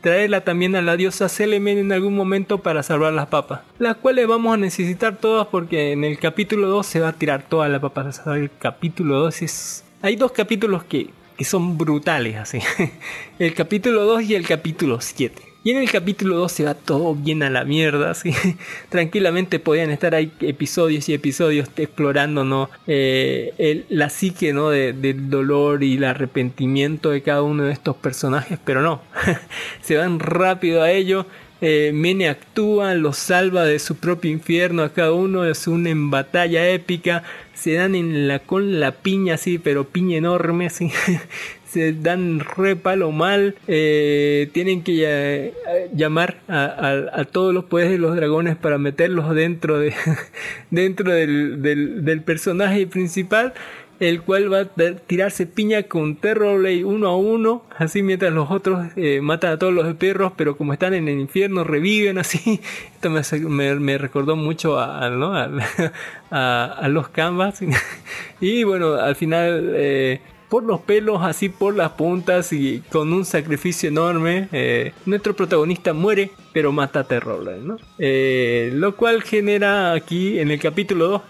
[0.00, 3.60] traerla también a la diosa Selemen en algún momento para salvar las papas.
[3.78, 7.42] Las cuales vamos a necesitar todas porque en el capítulo 2 se va a tirar
[7.42, 8.10] toda la papa.
[8.26, 9.84] El capítulo 2 es...
[10.02, 12.60] Hay dos capítulos que, que son brutales así.
[13.38, 15.47] El capítulo 2 y el capítulo 7.
[15.64, 18.32] Y en el capítulo 2 se va todo bien a la mierda, así.
[18.88, 22.70] Tranquilamente podían estar ahí episodios y episodios explorando, ¿no?
[22.86, 24.70] Eh, el- la psique, ¿no?
[24.70, 29.02] De- del dolor y el arrepentimiento de cada uno de estos personajes, pero no.
[29.82, 31.26] se van rápido a ello.
[31.60, 36.08] Eh, Mene actúa, los salva de su propio infierno a cada uno, es una en
[36.08, 40.92] batalla épica, se dan en la con la piña así, pero piña enorme así,
[41.70, 45.52] se dan re palo mal, eh, tienen que
[45.94, 49.94] llamar a, todos los poderes de los dragones para meterlos dentro de
[50.70, 53.54] dentro del, personaje principal
[54.00, 58.86] el cual va a tirarse piña con Terrorblade uno a uno, así mientras los otros
[58.96, 62.60] eh, matan a todos los perros, pero como están en el infierno reviven así.
[62.94, 65.08] Esto me, recordó mucho a
[66.88, 67.60] los canvas.
[68.40, 73.24] y bueno, al final eh, por los pelos, así por las puntas y con un
[73.24, 77.76] sacrificio enorme, eh, nuestro protagonista muere, pero mata a Terrorblade, ¿no?
[77.98, 81.22] Eh, lo cual genera aquí en el capítulo 2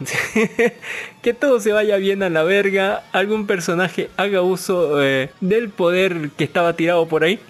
[1.23, 6.31] que todo se vaya bien a la verga, algún personaje haga uso eh, del poder
[6.37, 7.41] que estaba tirado por ahí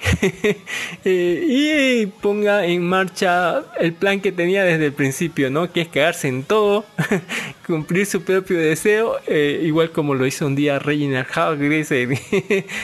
[1.04, 5.70] y ponga en marcha el plan que tenía desde el principio, ¿no?
[5.70, 6.86] Que es cagarse en todo,
[7.66, 11.26] cumplir su propio deseo, igual como lo hizo un día Reginald
[11.58, 12.18] Hargreaves en,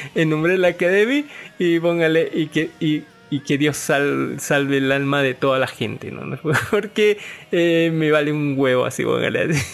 [0.15, 1.25] en Umbrella Academy
[1.59, 3.03] y póngale y que y,
[3.41, 6.39] que Dios sal- salve el alma de toda la gente, ¿no?
[6.71, 7.19] Porque
[7.51, 9.55] eh, me vale un huevo así, póngale.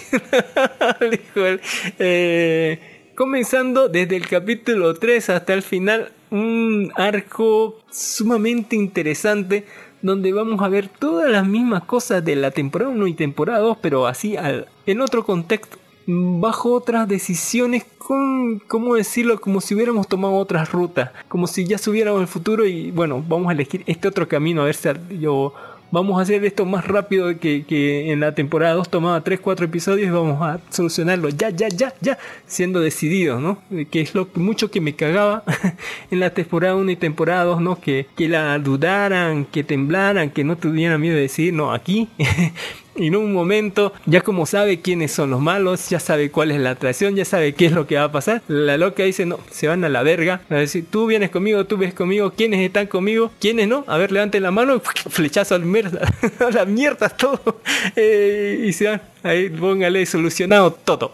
[1.99, 2.79] Eh,
[3.15, 9.65] comenzando desde el capítulo 3 hasta el final, un arco sumamente interesante
[10.03, 13.79] donde vamos a ver todas las mismas cosas de la temporada 1 y temporada 2,
[13.83, 19.41] pero así al- en otro contexto, bajo otras decisiones, con, ¿cómo decirlo?
[19.41, 23.49] Como si hubiéramos tomado otras rutas, como si ya subiéramos el futuro y bueno, vamos
[23.49, 25.55] a elegir este otro camino, a ver si yo...
[25.93, 30.07] Vamos a hacer esto más rápido que, que en la temporada 2 tomaba 3-4 episodios
[30.07, 32.17] y vamos a solucionarlo ya, ya, ya, ya,
[32.47, 33.59] siendo decididos, ¿no?
[33.91, 35.43] Que es lo mucho que me cagaba
[36.13, 37.81] en la temporada 1 y temporada 2, ¿no?
[37.81, 42.09] Que, que la dudaran, que temblaran, que no tuvieran miedo de decir, no, aquí
[43.01, 46.61] y en un momento, ya como sabe quiénes son los malos, ya sabe cuál es
[46.61, 49.41] la atracción, ya sabe qué es lo que va a pasar, la loca dice, no,
[49.51, 50.43] se van a la verga.
[50.51, 53.33] A decir, tú vienes conmigo, tú vienes conmigo, ¿quiénes están conmigo?
[53.41, 53.85] ¿Quiénes no?
[53.87, 56.01] A ver, levanten la mano, flechazo al mierda,
[56.41, 57.41] a la mierda todo.
[57.97, 59.01] Eh, y se van.
[59.23, 61.13] Ahí póngale solucionado todo.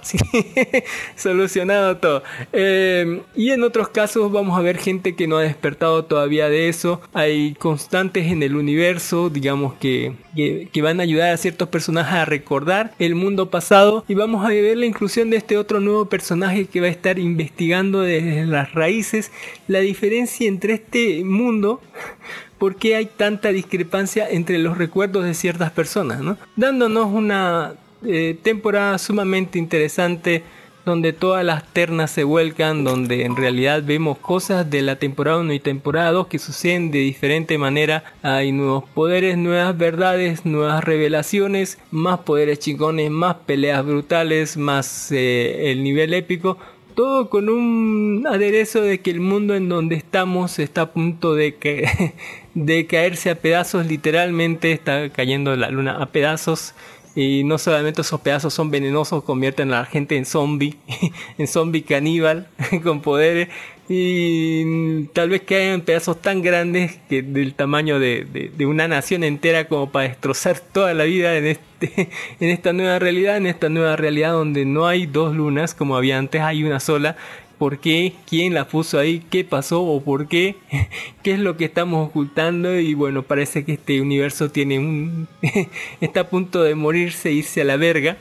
[1.17, 2.23] solucionado todo.
[2.53, 6.69] Eh, y en otros casos vamos a ver gente que no ha despertado todavía de
[6.69, 7.01] eso.
[7.13, 12.15] Hay constantes en el universo, digamos, que, que, que van a ayudar a ciertos personajes
[12.15, 14.05] a recordar el mundo pasado.
[14.09, 17.19] Y vamos a ver la inclusión de este otro nuevo personaje que va a estar
[17.19, 19.33] investigando desde las raíces
[19.69, 21.81] la diferencia entre este mundo
[22.59, 26.39] por qué hay tanta discrepancia entre los recuerdos de ciertas personas, ¿no?
[26.57, 27.75] dándonos una
[28.05, 30.43] eh, temporada sumamente interesante
[30.87, 35.53] donde todas las ternas se vuelcan, donde en realidad vemos cosas de la temporada 1
[35.53, 38.05] y temporada 2 que suceden de diferente manera.
[38.23, 45.73] Hay nuevos poderes, nuevas verdades, nuevas revelaciones, más poderes chingones, más peleas brutales, más eh,
[45.73, 46.57] el nivel épico.
[46.95, 51.57] Todo con un aderezo de que el mundo en donde estamos está a punto de,
[51.57, 52.15] que,
[52.55, 56.75] de caerse a pedazos, literalmente está cayendo la luna a pedazos
[57.17, 60.77] y no solamente esos pedazos son venenosos, convierten a la gente en zombie,
[61.39, 62.47] en zombie caníbal,
[62.85, 63.49] con poderes.
[63.89, 69.25] Y tal vez que hayan pedazos tan grandes que del tamaño de, de, una nación
[69.25, 72.11] entera como para destrozar toda la vida en, este,
[72.41, 76.19] en esta nueva realidad, en esta nueva realidad donde no hay dos lunas como había
[76.19, 77.17] antes, hay una sola
[77.59, 80.57] por qué, quién la puso ahí, qué pasó o por qué,
[81.23, 85.29] qué es lo que estamos ocultando y bueno, parece que este universo tiene un...
[86.01, 88.17] está a punto de morirse, irse a la verga.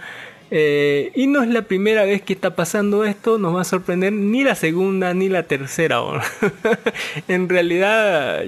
[0.51, 4.13] Eh, y no es la primera vez que está pasando esto, nos va a sorprender
[4.13, 6.01] ni la segunda ni la tercera.
[7.27, 8.43] en realidad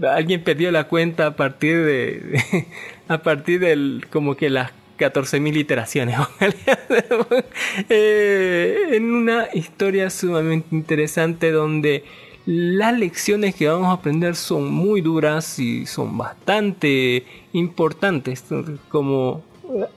[0.00, 2.66] alguien perdió la cuenta a partir de,
[3.08, 6.16] a partir del como que las 14.000 iteraciones.
[7.88, 12.04] eh, en una historia sumamente interesante donde
[12.46, 18.44] las lecciones que vamos a aprender son muy duras y son bastante importantes,
[18.88, 19.42] como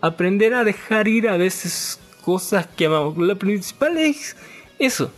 [0.02, 3.18] aprender a dejar ir a veces cosas que amamos.
[3.18, 4.36] Lo principal es
[4.78, 5.12] eso,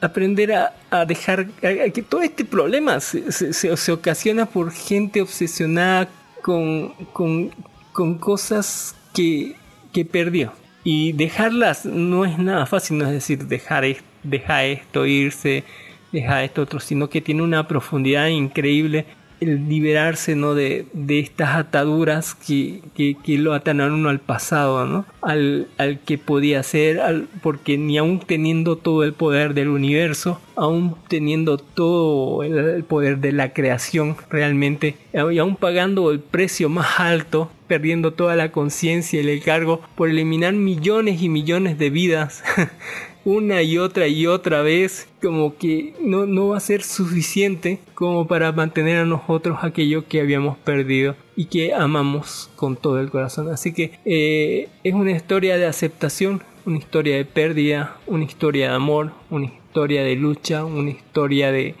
[0.00, 6.08] aprender a, dejar que todo este problema se, se, se, ocasiona por gente obsesionada
[6.42, 7.50] con, con,
[7.92, 9.56] con cosas que,
[9.92, 10.52] que perdió.
[10.84, 13.84] Y dejarlas no es nada fácil, no es decir, dejar,
[14.22, 15.64] dejar esto irse,
[16.10, 19.06] dejar esto otro, sino que tiene una profundidad increíble
[19.42, 20.54] el liberarse ¿no?
[20.54, 25.04] de, de estas ataduras que, que, lo atan a uno al pasado, ¿no?
[25.20, 30.40] al, al que podía ser, al, porque ni aún teniendo todo el poder del universo,
[30.56, 36.68] aún teniendo todo el, el poder de la creación realmente, y aún pagando el precio
[36.68, 41.90] más alto, perdiendo toda la conciencia y el cargo por eliminar millones y millones de
[41.90, 42.44] vidas.
[43.24, 48.26] una y otra y otra vez, como que no, no va a ser suficiente como
[48.26, 53.48] para mantener a nosotros aquello que habíamos perdido y que amamos con todo el corazón.
[53.50, 58.74] Así que eh, es una historia de aceptación, una historia de pérdida, una historia de
[58.74, 61.74] amor, una historia de lucha, una historia de,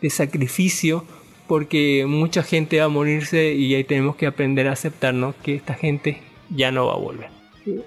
[0.00, 1.04] de sacrificio,
[1.46, 5.74] porque mucha gente va a morirse y ahí tenemos que aprender a aceptarnos que esta
[5.74, 6.20] gente
[6.50, 7.37] ya no va a volver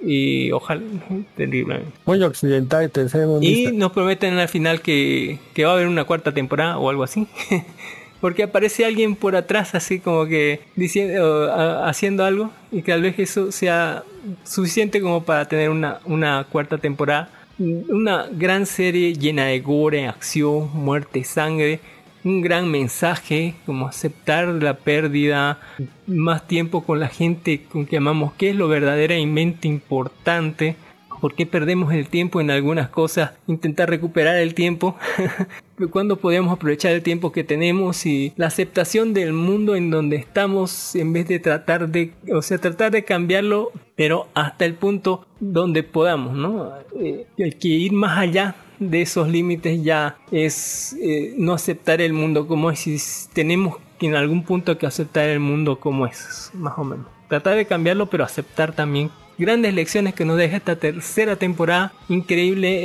[0.02, 0.82] y ojalá
[1.36, 6.04] terrible muy occidental tercer y nos prometen al final que, que, va a haber una
[6.06, 7.28] cuarta temporada o algo así
[8.22, 11.52] porque aparece alguien por atrás así como que diciendo
[11.84, 14.04] haciendo algo y que tal vez eso sea
[14.44, 17.30] suficiente como para tener una, una cuarta temporada.
[17.60, 21.80] Una gran serie llena de gore acción muerte sangre
[22.24, 25.60] un gran mensaje, como aceptar la pérdida,
[26.08, 30.76] más tiempo con la gente con que amamos, que es lo verdaderamente importante,
[31.22, 34.98] por qué perdemos el tiempo en algunas cosas, intentar recuperar el tiempo,
[35.92, 40.96] cuando podemos aprovechar el tiempo que tenemos y la aceptación del mundo en donde estamos
[40.96, 45.84] en vez de tratar de, o sea, tratar de cambiarlo, pero hasta el punto donde
[45.84, 46.72] podamos, ¿no?
[47.00, 52.14] Eh, hay que ir más allá de esos límites ya es eh, no aceptar el
[52.14, 52.98] mundo como es y
[53.32, 57.06] tenemos que en algún punto que aceptar el mundo como es, más o menos.
[57.30, 61.94] Tratar de cambiarlo, pero aceptar también grandes lecciones que nos deja esta tercera temporada.
[62.10, 62.80] Increíble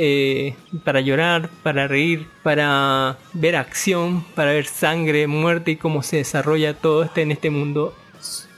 [0.47, 6.17] eh, para llorar, para reír, para ver acción, para ver sangre, muerte y cómo se
[6.17, 7.95] desarrolla todo este en este mundo.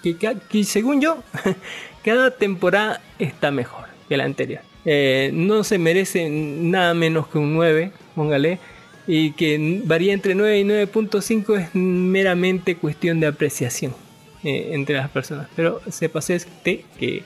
[0.03, 1.23] Que, que según yo,
[2.03, 4.68] cada temporada está mejor que la anterior.
[4.91, 8.57] Eh, no se merece nada menos que un 9, póngale,
[9.05, 13.93] y que varía entre 9 y 9.5 es meramente cuestión de apreciación.
[14.43, 15.47] eh, entre las personas.
[15.53, 17.23] Pero sepas este que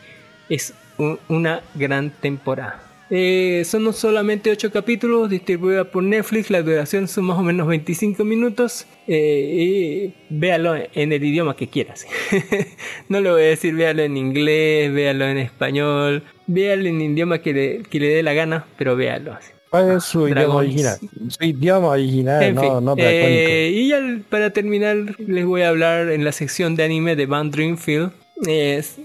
[0.49, 2.81] es un- una gran temporada.
[3.11, 8.23] Eh, son solamente 8 capítulos distribuida por Netflix, la duración son más o menos 25
[8.25, 8.87] minutos.
[9.07, 12.07] eh, y véalo en el idioma que quieras.
[13.09, 17.53] no le voy a decir véalo en inglés, véalo en español, véalo en idioma que
[17.53, 19.51] le, que le dé la gana, pero véalo así.
[19.69, 20.99] ¿Cuál es su idioma original?
[21.29, 23.99] Su idioma original, En no, fin, no eh, y ya
[24.29, 28.11] para terminar les voy a hablar en la sección de anime de Van Dreamfield.
[28.45, 28.97] Es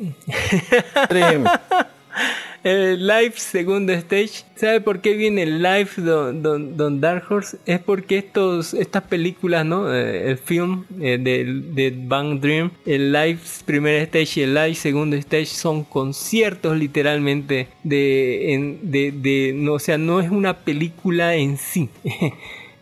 [1.09, 1.45] Dream.
[2.65, 4.45] el live segundo stage.
[4.57, 7.59] ¿Sabe por qué viene el live don, don, don Dark Horse?
[7.65, 9.95] Es porque estos, estas películas, ¿no?
[9.95, 14.75] Eh, el film eh, de, de Van Dream, el live primer stage y el live
[14.75, 20.59] segundo stage son conciertos literalmente de, en- de, de- no, o sea, no es una
[20.59, 21.89] película en sí.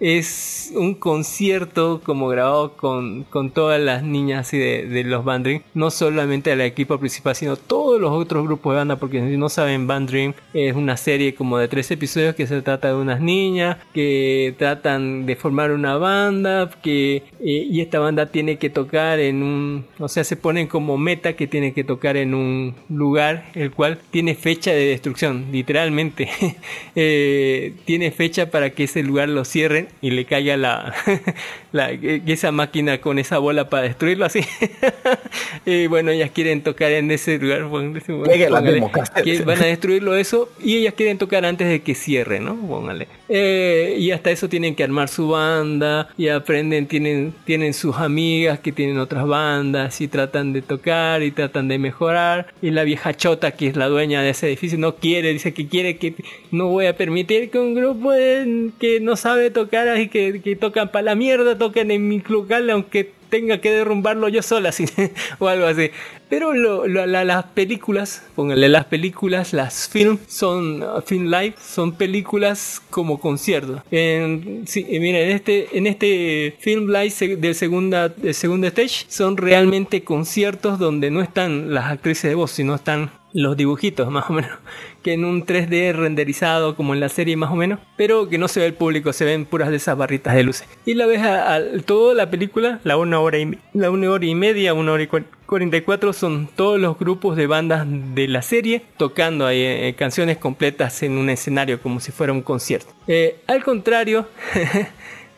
[0.00, 5.62] es un concierto como grabado con, con todas las niñas así de, los Band Dream,
[5.74, 9.48] no solamente el equipo principal, sino todos los otros grupos de banda, porque si no
[9.48, 13.20] saben, Band Dream es una serie como de tres episodios que se trata de unas
[13.20, 19.20] niñas que tratan de formar una banda, que eh, y esta banda tiene que tocar
[19.20, 23.50] en un, o sea, se ponen como meta que tiene que tocar en un lugar
[23.54, 26.28] el cual tiene fecha de destrucción, literalmente.
[26.98, 30.94] Eh, tiene fecha para que ese lugar lo cierren y le caiga la,
[31.72, 34.40] la- que esa máquina con esa bola para destruirlo así.
[35.66, 37.60] y bueno, ellas quieren tocar en ese lugar.
[37.62, 38.82] la póngale,
[39.24, 42.56] que van a destruirlo eso y ellas quieren tocar antes de que cierre, ¿no?
[42.56, 43.08] Póngale.
[43.28, 48.60] Eh, y hasta eso tienen que armar su banda y aprenden, tienen, tienen sus amigas
[48.60, 52.52] que tienen otras bandas y tratan de tocar y tratan de mejorar.
[52.62, 55.66] Y la vieja chota, que es la dueña de ese edificio, no quiere, dice que
[55.68, 56.14] quiere que
[56.50, 60.56] no voy a permitir que un grupo de- que no sabe tocar y que, que
[60.56, 64.84] tocan para la mierda toquen en mi local, aunque tenga que derrumbarlo yo sola, así,
[65.38, 65.90] o algo así.
[66.28, 71.54] Pero lo- lo- la- las películas, póngale las películas, las film, son uh, film live,
[71.60, 73.82] son películas como conciertos.
[73.90, 80.02] En, sí, en este, en este film live del segunda, del segundo stage son realmente
[80.02, 84.50] conciertos donde no están las actrices de voz, sino están los dibujitos más o menos
[85.02, 88.48] que en un 3D renderizado como en la serie más o menos pero que no
[88.48, 90.66] se ve el público se ven puras de esas barritas de luces.
[90.84, 94.26] Y la ves a, a- toda la película la una hora y, la una hora
[94.26, 98.42] y media una hora y cua- 44 son todos los grupos de bandas de la
[98.42, 102.92] serie tocando eh, canciones completas en un escenario como si fuera un concierto.
[103.06, 104.26] Eh, al contrario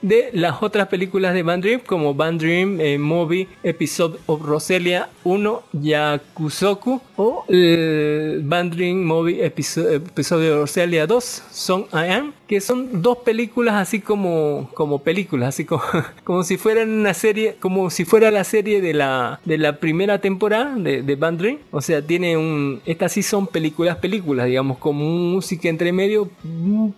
[0.02, 5.08] de las otras películas de Band Dream como Band Dream eh, Movie Episode of Roselia
[5.24, 12.32] 1 Yakusoku o el Band Dream Movie Episo- Episodio de Roselia 2 Song I Am
[12.46, 15.82] que son dos películas así como como películas así como,
[16.24, 20.20] como si fueran una serie como si fuera la serie de la de la primera
[20.20, 21.58] temporada de, de Band Dream.
[21.72, 26.30] O sea tiene un estas sí son películas películas digamos con música entre medio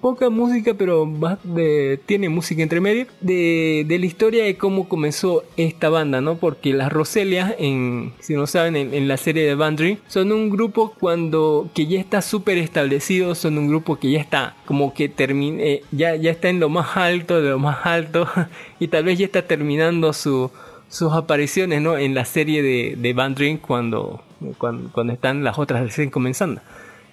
[0.00, 2.89] poca música pero más de- tiene música entre medio
[3.20, 8.46] de, la historia de cómo comenzó esta banda no porque las Roselias en si no
[8.46, 12.58] saben en, la serie de Band Dream son un grupo cuando que ya está súper
[12.58, 15.62] establecido son un grupo que ya está como que termina
[15.92, 18.28] ya ya está en lo más alto de lo más alto
[18.80, 20.50] y tal vez ya está terminando su
[20.90, 21.96] sus apariciones ¿no?
[21.96, 24.22] en la serie de, de cuando,
[24.58, 26.60] cuando están las otras recién comenzando.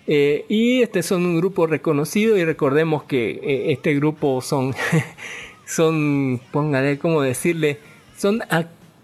[0.08, 4.74] Eh, y este son un grupo reconocido y recordemos que eh, este grupo son,
[5.68, 7.80] son, póngale cómo decirle,
[8.18, 8.42] son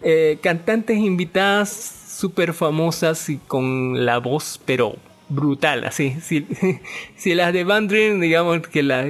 [0.01, 4.95] eh, cantantes invitadas súper famosas y con la voz, pero
[5.29, 6.15] brutal, así.
[6.21, 6.47] Si,
[7.15, 9.05] si las de Van Dream, digamos que, la,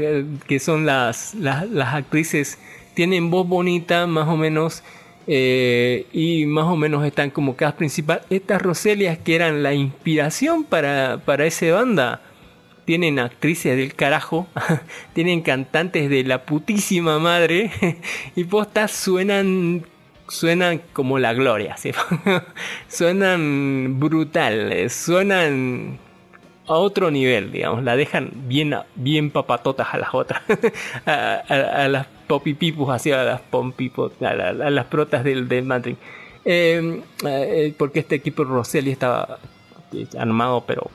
[0.48, 2.58] que son las, las, las actrices,
[2.94, 4.84] tienen voz bonita, más o menos,
[5.28, 8.22] eh, y más o menos están como cast principal.
[8.30, 12.22] Estas Roselias que eran la inspiración para, para esa banda,
[12.86, 14.48] tienen actrices del carajo,
[15.14, 17.72] tienen cantantes de la putísima madre,
[18.36, 19.86] y postas suenan
[20.28, 21.76] suenan como la gloria,
[22.88, 26.00] suenan brutal, suenan
[26.66, 30.42] a otro nivel, digamos, la dejan bien, bien papatotas a las otras,
[31.06, 35.98] a, las popipipus, así a las pompipos, a, la- a las protas del, del.
[36.46, 39.40] Eh, eh, porque este equipo Rosselli estaba
[39.92, 40.90] eh, armado, pero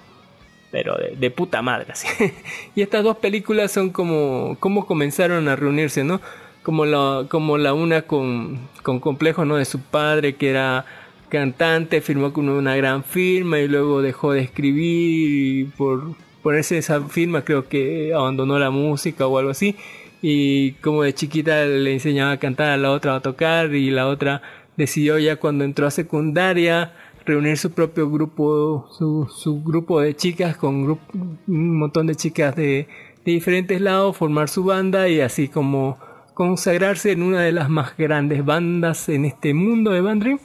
[0.70, 1.92] pero de, de puta madre.
[1.92, 2.06] así.
[2.74, 6.20] y estas dos películas son como, como comenzaron a reunirse, ¿no?
[6.62, 9.56] Como la, como la una con, con complejo, ¿no?
[9.56, 10.84] De su padre que era
[11.28, 17.02] cantante, firmó con una gran firma y luego dejó de escribir y por ponerse esa
[17.02, 19.76] firma creo que abandonó la música o algo así.
[20.20, 24.08] Y como de chiquita le enseñaba a cantar a la otra a tocar y la
[24.08, 24.42] otra
[24.76, 26.92] decidió ya cuando entró a secundaria
[27.28, 30.98] reunir su propio grupo, su, grupo de chicas con
[31.46, 32.88] un montón de chicas de,
[33.24, 35.98] diferentes lados, formar su banda y así como
[36.32, 40.40] consagrarse en una de las más grandes bandas en este mundo de Band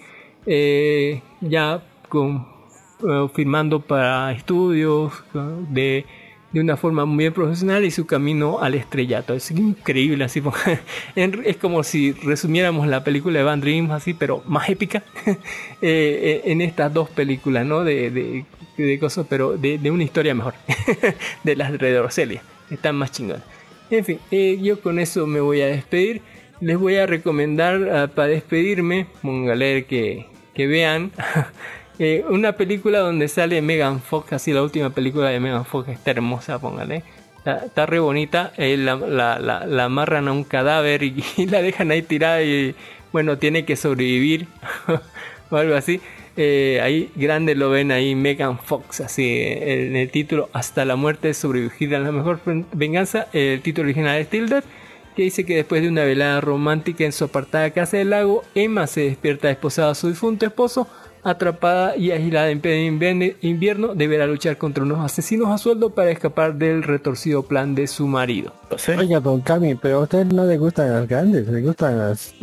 [0.45, 2.45] eh, ya con,
[3.07, 5.13] eh, firmando para estudios
[5.69, 6.05] de,
[6.53, 9.33] de una forma muy profesional y su camino al estrellato.
[9.33, 10.41] Es increíble, así
[11.15, 15.35] es como si resumiéramos la película de Van Dream así, pero más épica eh,
[15.81, 17.83] eh, en estas dos películas, ¿no?
[17.83, 18.45] De, de,
[18.77, 20.53] de cosas, pero de, de una historia mejor,
[21.43, 23.43] de las de Roselia, están más chingonas.
[23.89, 26.21] En fin, eh, yo con eso me voy a despedir.
[26.61, 31.11] Les voy a recomendar ah, para despedirme, póngale que, que vean
[31.99, 36.11] eh, una película donde sale Megan Fox, así la última película de Megan Fox está
[36.11, 37.03] hermosa, póngale.
[37.37, 41.61] Está, está re bonita, eh, la, la- la- la amarran a un cadáver y, la
[41.61, 42.73] dejan ahí tirada y
[43.11, 44.47] bueno, tiene que sobrevivir
[45.49, 46.01] o algo así.
[46.35, 51.31] Eh, ahí grande lo ven ahí Megan Fox, así en el título Hasta la muerte
[51.35, 53.27] sobrevivir a la mejor ven- venganza.
[53.33, 54.63] El título original es Tilted,
[55.15, 58.87] que dice que después de una velada romántica en su apartada casa del lago, Emma
[58.87, 60.87] se despierta esposada a su difunto esposo.
[61.23, 66.55] Atrapada y aislada en pleno invierno, deberá luchar contra unos asesinos a sueldo para escapar
[66.55, 68.53] del retorcido plan de su marido.
[68.97, 72.33] Oiga, don Cami, pero a usted no le gustan las grandes, le gustan las...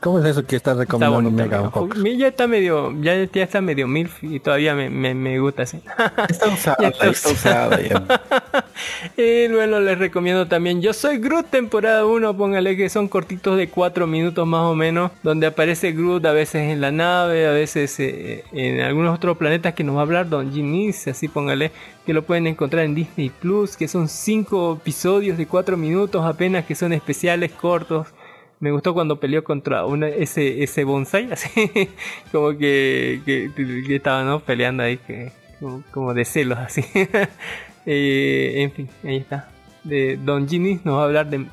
[0.00, 1.70] ¿Cómo es eso que está Está recomendando?
[1.70, 1.98] Fox.
[2.16, 5.82] Ya está medio, ya, ya está medio milf y todavía me, me, me gusta así.
[6.28, 8.02] Está usada, Ya está, está usada ya.
[9.16, 13.68] Y bueno, les recomiendo también Yo Soy Groot temporada 1, póngale que son cortitos de
[13.68, 17.98] 4 minutos más o menos, donde aparece Groot a veces en la nave, a veces
[18.00, 21.72] eh, en algunos otros planetas que nos va a hablar Don Ginis, así póngale,
[22.06, 26.64] que lo pueden encontrar en Disney Plus, que son 5 episodios de 4 minutos apenas,
[26.64, 28.06] que son especiales, cortos.
[28.60, 31.48] Me gustó cuando peleó contra una, ese, ese bonsai, así
[32.30, 34.40] como que, que, que estaba ¿no?
[34.40, 36.84] peleando ahí, que, como, como de celos, así.
[37.86, 39.48] Eh, en fin, ahí está.
[39.82, 41.46] De Don Ginny nos va a hablar de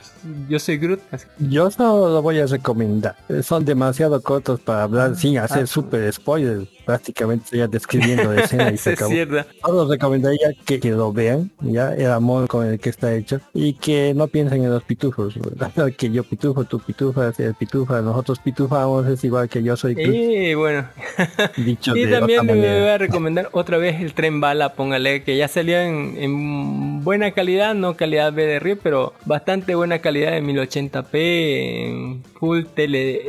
[0.49, 0.99] Yo soy Groot.
[1.09, 1.25] así.
[1.39, 3.15] Yo solo lo voy a recomendar.
[3.41, 6.67] Son demasiado cortos para hablar sin hacer super spoilers.
[6.87, 9.11] Prácticamente estoy ya describiendo la escena y se acabó.
[9.11, 9.45] cierto.
[9.61, 13.73] Solo recomendaría que, que lo vean, ya el amor con el que está hecho y
[13.73, 15.93] que no piensen en los pitufos, ¿verdad?
[15.97, 20.53] que yo pitufo, tú pitufas, el pitufa, nosotros pitufamos, es igual que yo soy Y
[20.53, 20.87] bueno,
[21.57, 25.35] dicho y de también me voy a recomendar otra vez el tren bala, póngale, que
[25.35, 31.13] ya salió en, en buena calidad, no calidad BDR, pero bastante buena calidad en 1080p,
[31.13, 33.27] en full tele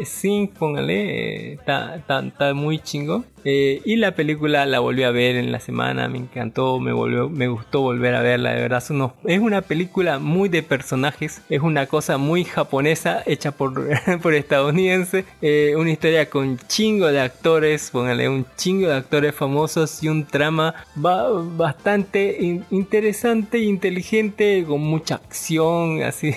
[0.58, 3.24] póngale, eh, está, está, está muy chingo.
[3.44, 7.28] Eh, y la película la volví a ver en la semana, me encantó, me volvió,
[7.28, 8.82] me gustó volver a verla, de verdad.
[9.24, 13.88] Es, una película muy de personajes, es una cosa muy japonesa, hecha por,
[14.22, 20.02] por estadounidense, eh, una historia con chingo de actores, póngale un chingo de actores famosos
[20.02, 26.34] y un trama ba- bastante in- interesante, inteligente, con mucha acción, así,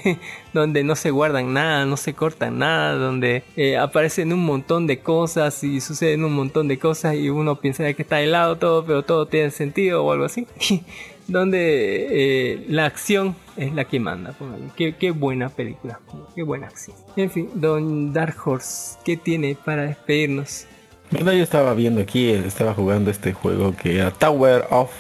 [0.54, 5.00] donde no se guardan nada, no se cortan nada, donde eh, aparecen un montón de
[5.00, 9.04] cosas y suceden un montón de cosas y uno piensa que está helado todo, pero
[9.04, 10.48] todo tiene sentido o algo así.
[11.28, 14.36] donde eh, la acción es la que manda.
[14.76, 16.00] Qué, qué buena película,
[16.36, 16.96] qué buena acción.
[17.16, 20.66] En fin, Don Dark Horse, ¿qué tiene para despedirnos?
[21.12, 24.92] Bueno, yo estaba viendo aquí, estaba jugando este juego que era Tower of...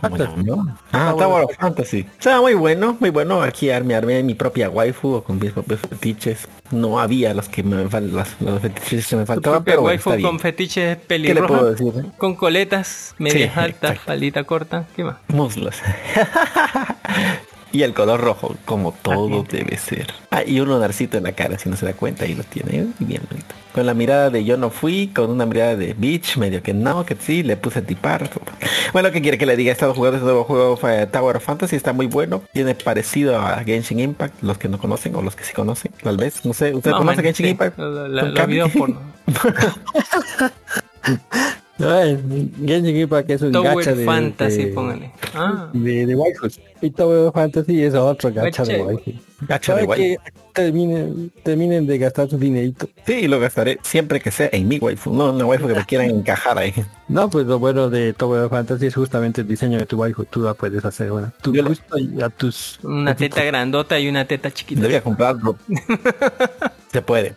[0.00, 0.78] ¿Cómo se Fantasy, llama?
[0.92, 2.06] Ah, Tower of Fantasy.
[2.18, 3.42] O sea, muy bueno, muy bueno.
[3.42, 6.46] Aquí me armé mi propia waifu o con mis propios fetiches.
[6.70, 10.22] No había los que me los, los fetiches que me faltaban, pero bueno, waifu está
[10.22, 12.04] con fetiches eh?
[12.16, 15.16] con coletas, medias Sí, altas, faldita corta, ¿qué más?
[15.28, 15.76] Muslos.
[17.72, 20.12] y el color rojo, como todo debe ser.
[20.30, 22.78] Ah, y un lunarcito en la cara, si no se da cuenta, ahí lo tiene.
[22.78, 22.86] ¿eh?
[22.98, 23.54] Bien bonito.
[23.74, 27.04] Con la mirada de yo no fui, con una mirada de bitch, medio que no,
[27.06, 28.28] que sí, le puse tipar.
[28.92, 29.70] Bueno, ¿qué quiere que le diga?
[29.70, 30.78] He estado jugando este nuevo juego
[31.12, 32.42] Tower of Fantasy, está muy bueno.
[32.52, 36.16] Tiene parecido a Genshin Impact, los que no conocen o los que sí conocen, tal
[36.16, 36.44] vez.
[36.44, 37.50] No sé, ¿usted Más o conoce menos, Genshin sí.
[37.50, 37.78] Impact?
[37.78, 38.58] La- la- Los Cami.
[41.78, 41.94] Porno.
[41.94, 45.12] Ay, Genshin Impact es un gacha Tower de, Fantasy, de, póngale.
[45.34, 46.60] Ah, de, de waifus.
[46.80, 48.84] Y Tower Fantasy es otro gacha de Gacha.
[48.84, 49.14] waifus.
[49.40, 50.18] Gacha de que
[50.52, 52.88] terminen, terminen de gastar su dinerito.
[53.06, 56.10] Sí, lo gastaré siempre que sea en mi waifu, no una waifu que me quieran
[56.10, 56.74] encajar ahí.
[57.08, 60.24] No, pues lo bueno de Tower Fantasy es justamente el diseño de tu waifu.
[60.24, 61.32] Tú la puedes hacer una.
[61.42, 62.80] Tu gusto a tus...
[62.82, 64.80] una teta grandota y una teta chiquita.
[64.80, 65.56] Debía comprarlo.
[66.92, 67.34] se puede.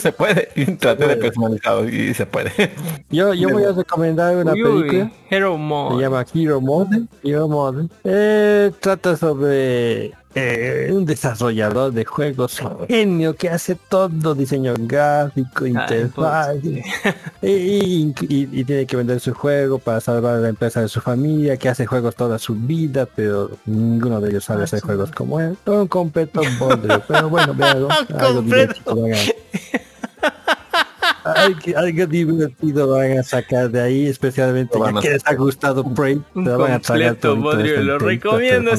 [0.00, 0.48] se puede.
[0.78, 2.52] Traté de personalizado y se puede.
[3.10, 5.12] Yo, yo voy a recomendar una Uy, uy, película.
[5.30, 6.02] Hero Se Mode.
[6.02, 7.02] llama Hero Mode.
[7.22, 7.88] Hero Mode.
[8.04, 16.56] Eh, trata sobre eh, un desarrollador de juegos, genio que hace todo, diseño gráfico, interfaz,
[16.62, 16.82] y,
[17.42, 21.00] y- y- y tiene que vender su juego para salvar a la empresa de su
[21.00, 25.40] familia, que hace juegos toda su vida, pero ninguno de ellos sabe hacer juegos como
[25.40, 25.56] él.
[25.64, 27.88] Un completo bodrio, pero bueno, ve algo,
[28.18, 29.16] algo divertido van a-
[31.24, 35.34] Algo, algo divertido van a sacar de ahí, especialmente van ya a que les ha
[35.34, 38.70] gustado Prey, Un van a completo bodrio, eso lo recomiendo.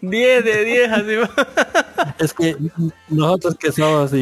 [0.00, 1.83] 10 de 10 así.
[2.18, 2.56] Es que
[3.08, 4.12] nosotros que somos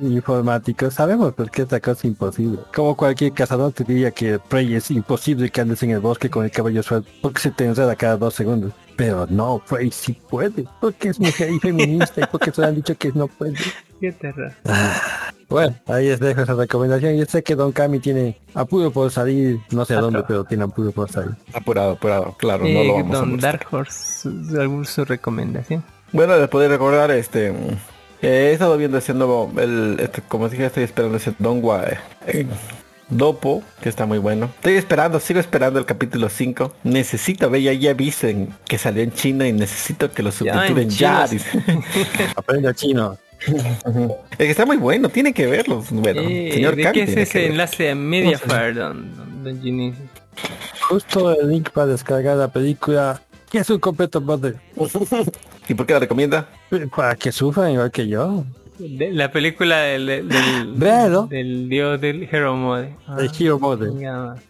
[0.00, 2.58] informáticos sabemos por qué esta cosa es imposible.
[2.74, 6.44] Como cualquier cazador te diría que Prey es imposible que andes en el bosque con
[6.44, 8.72] el cabello suelto porque se te enreda cada dos segundos.
[8.96, 12.94] Pero no, Prey sí puede, porque es mujer y feminista y porque se han dicho
[12.96, 13.54] que no puede.
[14.00, 14.52] Qué terror.
[15.48, 17.16] Bueno, ahí les dejo esa recomendación.
[17.16, 20.64] Yo sé que Don Cami tiene apuro por salir, no sé a dónde, pero tiene
[20.64, 21.34] apuro por salir.
[21.52, 23.52] Apurado, apurado, claro, no Eh, lo vamos a Don molestar.
[23.58, 24.28] Dark Horse,
[24.60, 25.82] algún- su recomendación.
[26.12, 27.76] Bueno, les podría recordar, este, mm,
[28.22, 31.84] he estado viendo ese nuevo, el, este, como dije, estoy esperando ese Dongwa
[32.26, 32.46] eh,
[33.08, 34.50] Dopo, que está muy bueno.
[34.56, 36.74] Estoy esperando, sigo esperando el capítulo 5.
[36.84, 41.28] Necesito ver, ya, ya dicen que salió en China y necesito que lo subtitulen ya.
[42.36, 43.18] Aprende chino.
[43.40, 45.84] es que está muy bueno, tiene que verlo.
[45.90, 49.92] Bueno, Eh, señor ¿De Khan qué es ese enlace a Mediafire, don, don, don Ginny?
[50.88, 53.20] Justo el link para descargar la película,
[53.50, 54.54] que es un completo bot
[55.70, 56.48] ¿Y por qué la recomienda?
[56.96, 58.44] para que sufran igual que yo.
[58.78, 60.28] De- la película del, del,
[60.78, 62.96] del, del dios del Hero Mode.
[63.06, 63.90] Ah, El Hero Mode.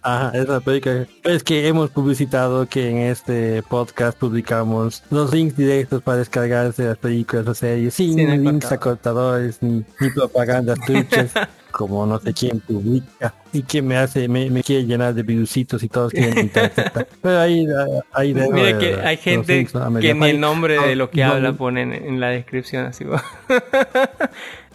[0.03, 1.05] Ajá, esa película.
[1.25, 6.97] Es que hemos publicitado que en este podcast publicamos los links directos para descargarse las
[6.99, 8.75] películas o series sin Sin links cortado.
[8.77, 11.33] acortadores ni, ni propagandas truchas
[11.81, 15.83] como no sé quién publica y que me hace, me, me quiere llenar de virusitos
[15.83, 16.53] y todos quieren.
[17.23, 17.67] Pero ahí,
[18.13, 19.67] ahí dejo, Mira que hay gente
[19.99, 21.57] que ni el nombre de lo que no, habla no.
[21.57, 23.05] ponen en la descripción así.
[23.05, 23.25] va.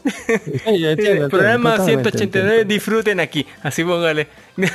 [0.04, 2.74] Sí, entiendo, Programa totalmente 189, entiendo.
[2.74, 3.46] disfruten aquí.
[3.62, 4.28] Así póngale.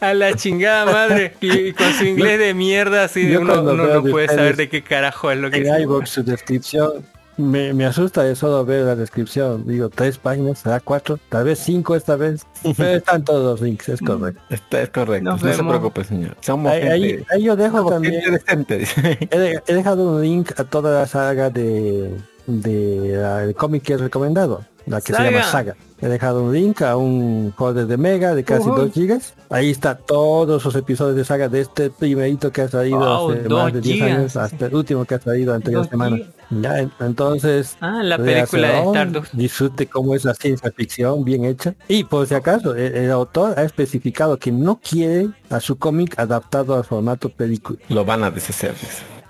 [0.00, 1.32] A la chingada madre.
[1.40, 4.82] Y, con su inglés de mierda, así uno, uno no de puede saber de qué
[4.82, 7.04] carajo es lo que en iVoox su descripción
[7.38, 9.66] me, me asusta de solo ver la descripción.
[9.66, 12.44] Digo, tres páginas, será cuatro, tal vez cinco esta vez.
[12.76, 14.40] Pero están todos los links, es correcto.
[14.50, 16.36] Está, es correcto, Nos no se preocupe, señor.
[16.40, 18.14] Somos Ahí, ahí- gente, ahí yo dejo somos también.
[18.20, 19.18] gente decente, dice.
[19.30, 22.12] He, de- he dejado un link a toda la saga de,
[22.46, 25.76] de la- el cómic que he recomendado, la que se llama Saga.
[26.00, 28.82] He dejado un link a un folder de Mega de casi Ujú.
[28.82, 29.34] 2 gigas.
[29.50, 33.42] Ahí está todos los episodios de Saga de este primerito que ha salido Wow, hace
[33.42, 34.10] dos más de 10 gigas.
[34.18, 36.16] años hasta el último que ha salido anterior semana.
[36.16, 36.30] gigas.
[36.50, 39.32] Ya, en- entonces Ah, la película de Stardust.
[39.34, 41.74] Disfrute cómo es la ciencia ficción bien hecha.
[41.88, 46.18] Y por si acaso, el, el autor ha especificado que no quiere a su cómic
[46.18, 47.78] adaptado al formato película.
[47.88, 48.74] Lo van a deshacer.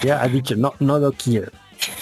[0.00, 1.50] Ya ha dicho, no, no lo quiero.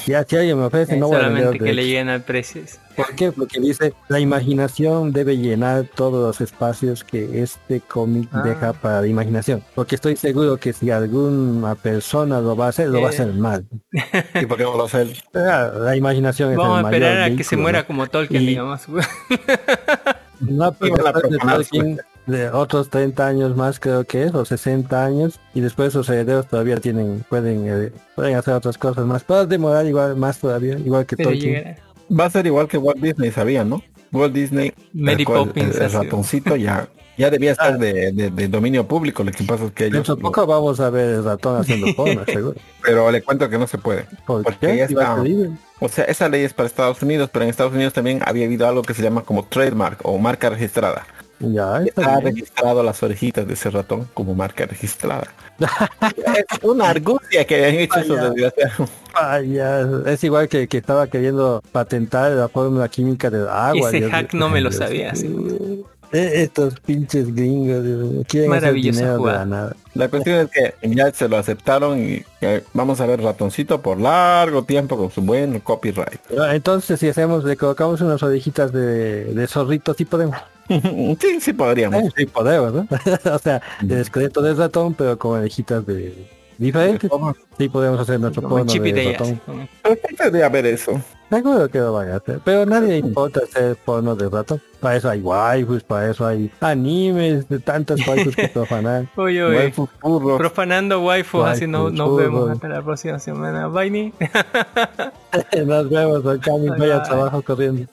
[0.06, 2.22] Ya si alguien me ofrece, Eh, no voy a vender solamente que le lleguen al
[2.22, 2.62] precio.
[2.96, 3.30] ¿Por qué?
[3.30, 8.42] Porque dice, la imaginación debe llenar todos los espacios que este cómic Ah.
[8.42, 9.62] deja para la imaginación.
[9.74, 13.14] Porque estoy seguro que si alguna persona lo va a hacer, lo va a Eh.
[13.14, 13.66] hacer mal.
[14.40, 15.16] ¿Y por qué no lo hace él?
[15.34, 17.86] Ah, La imaginación es Vamos el a esperar mayor a que se muera ¿no?
[17.86, 18.80] como Tolkien, Y- digamos.
[20.40, 21.96] Una Iban a película de
[22.26, 26.48] de otros 30 años más creo que es, o 60 años, y después sus herederos
[26.48, 31.06] todavía tienen, pueden, eh, pueden hacer otras cosas más, puede demorar igual más todavía, igual
[31.06, 31.54] que Pero Tolkien.
[31.54, 31.76] llegará.
[32.18, 33.82] Va a ser igual que Walt Disney, sabía, ¿no?
[34.12, 38.86] Walt Disney, Mary cual, Poppins el, ratoncito ya, ya debía estar de, de- de dominio
[38.86, 39.22] público.
[39.24, 42.54] Lo que pasa es que ellos, poco vamos a ver el ratón haciendo porno, seguro.
[42.82, 44.06] pero le cuento que no se puede.
[44.26, 44.76] ¿Por Porque qué?
[44.78, 45.16] ya Si va está.
[45.80, 48.66] O sea, esa ley es para Estados Unidos, pero en Estados Unidos también había habido
[48.66, 51.06] algo que se llama como trademark o marca registrada.
[51.38, 55.26] Ya, Está registrado las orejitas de ese ratón como marca registrada.
[55.58, 58.90] es una argucia que habían hecho esos desgraciados.
[59.12, 63.90] Vaya, es igual que, que estaba queriendo patentar la fórmula química del agua.
[63.90, 65.12] Ese Dios hack no me lo Dios sabía.
[66.16, 67.84] Eh, Estos pinches gringos
[68.26, 69.76] quieren Maravillosa de la nada.
[69.94, 74.00] La cuestión es que ya se lo aceptaron y eh, vamos a ver ratoncito por
[74.00, 76.20] largo tiempo con su buen copyright.
[76.28, 80.38] Pero Entonces, si hacemos, le colocamos unas orejitas de, de zorrito, sí podemos.
[80.68, 82.10] sí, sí podríamos.
[82.16, 82.88] Sí podemos, ¿no?
[83.34, 87.10] o sea, el esqueleto del ratón, pero con orejitas de diferentes.
[87.58, 89.40] Sí podemos hacer nuestro porno de ratón.
[89.82, 90.98] Perfecto debería ver eso.
[91.30, 92.40] Seguro que lo van a hacer.
[92.44, 94.60] Pero nadie importa hacer porno de ratón.
[94.80, 98.50] Para eso hay waifus, para eso hay animes, de tantas waifus que.
[99.16, 99.56] Oye, oye.
[99.56, 99.88] Waifus.
[100.38, 103.66] Profanando waifu, así no, Waifus, nos vemos hasta la próxima semana.
[103.68, 104.12] Bye, Ni.
[105.66, 106.22] Nos vemos,
[107.08, 107.86] trabajo corriendo.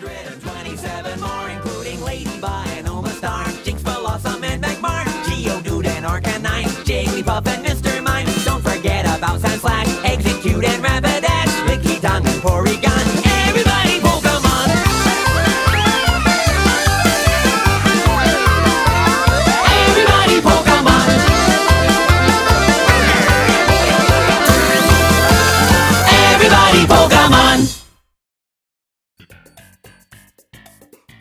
[0.00, 6.68] 127 more, including Ladybug and Oma Star, Jinx, Blossom, and Magmar, Geodude and Arcanine,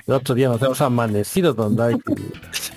[0.06, 1.96] el otro día nos hemos amanecido donde hay...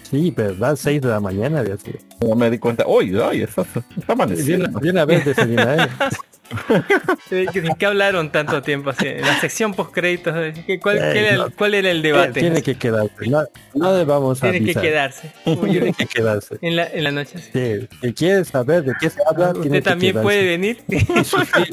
[0.05, 1.97] Sí, pero dan 6 de la mañana, Dios mío.
[2.21, 2.87] No me di cuenta.
[2.87, 3.43] ¡Uy, ay!
[3.43, 4.69] Está, está amaneciendo.
[4.69, 5.91] Viene, viene a ver desayunar.
[7.31, 7.47] ¿De
[7.79, 8.91] qué- hablaron tanto tiempo?
[8.91, 10.35] Así, la sección post créditos,
[10.81, 11.51] ¿cuál, Eh, era el, no.
[11.57, 12.41] cuál era el debate?
[12.41, 13.27] Tiene que quedarse.
[13.29, 13.43] No,
[13.75, 15.33] no le vamos a Tiene que quedarse.
[15.45, 16.59] Tiene que quedarse.
[16.63, 17.39] en, la, en la noche.
[17.39, 17.89] sí.
[18.01, 20.23] Si quieres saber de qué se habla, tiene Usted que también quedarse.
[20.27, 20.79] puede venir,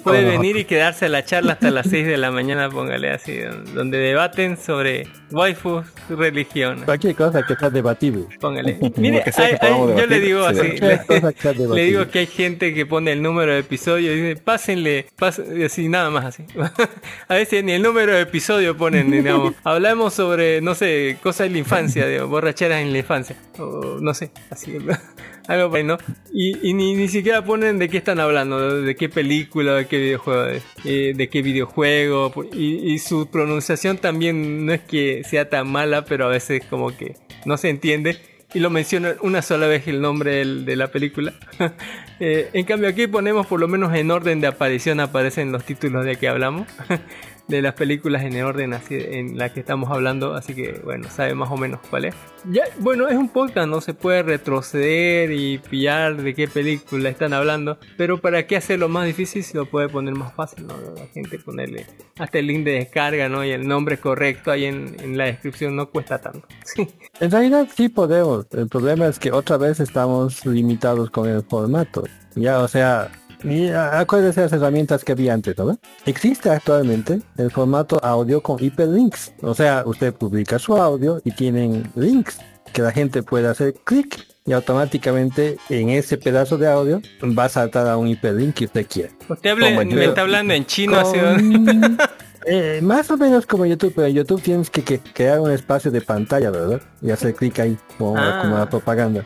[0.04, 3.40] puede venir y quedarse a la charla hasta las 6 de la mañana, póngale así,
[3.74, 8.26] donde debaten sobre waifus, religión, Cualquier cosa que sea debatible.
[8.40, 8.78] póngale.
[8.98, 10.60] Mire, que que hay- hay- podamos yo le debatir, digo sí.
[10.60, 11.84] así, que le debatible.
[11.84, 15.88] digo que hay gente que pone el número de episodio y dice, pásenle, y así
[15.88, 16.44] nada más así.
[17.28, 21.54] a veces ni el número de episodio ponen, digamos, hablamos sobre, no sé, cosas de
[21.54, 24.78] la infancia, digamos, borracheras en la infancia, o no sé, así.
[25.48, 25.98] Algo por ahí, ¿no?
[26.34, 29.98] Y, y ni, ni siquiera ponen de qué están hablando, de qué película, de qué
[29.98, 32.32] videojuego, de, eh, de qué videojuego.
[32.54, 36.96] Y, y su pronunciación también no es que sea tan mala, pero a veces como
[36.96, 37.16] que
[37.46, 38.18] no se entiende.
[38.54, 41.34] Y lo mencionan una sola vez el nombre de la película.
[42.20, 46.06] Eh, en cambio aquí ponemos por lo menos en orden de aparición aparecen los títulos
[46.06, 46.68] de que hablamos.
[47.48, 51.10] de las películas en el orden así en la que estamos hablando, así que bueno,
[51.10, 52.16] sabe más o menos cuál es.
[52.50, 57.34] Ya, bueno, es un podcast, no se puede retroceder y pillar de qué película están
[57.34, 60.74] hablando, pero para qué hacerlo más difícil si lo puede poner más fácil, ¿no?
[60.96, 61.86] La gente ponerle
[62.18, 63.44] hasta el link de descarga, ¿no?
[63.44, 66.48] Y el nombre correcto ahí en, en la descripción no cuesta tanto.
[67.20, 68.48] En realidad sí podemos.
[68.52, 72.04] El problema es que otra vez estamos limitados con el formato.
[72.36, 73.12] Ya, o sea,
[73.44, 75.78] y a- acuérdese de las herramientas que había antes, ¿no?
[76.06, 79.34] Existe actualmente el formato audio con hiperlinks.
[79.42, 82.40] O sea, usted publica su audio y tienen links
[82.74, 87.02] que la gente puede hacer clic y automáticamente en ese pedazo de audio
[87.38, 89.10] va a saltar a un hiperlink que usted quiera.
[89.30, 90.02] Usted habla- me yo.
[90.02, 91.02] está hablando en chino.
[91.02, 91.98] Con-
[92.46, 95.92] eh, más o menos como YouTube, pero en YouTube tienes que, que crear un espacio
[95.92, 96.82] de pantalla, ¿verdad?
[97.02, 98.40] Y hacer clic ahí, como, Ah.
[98.42, 99.24] como la propaganda.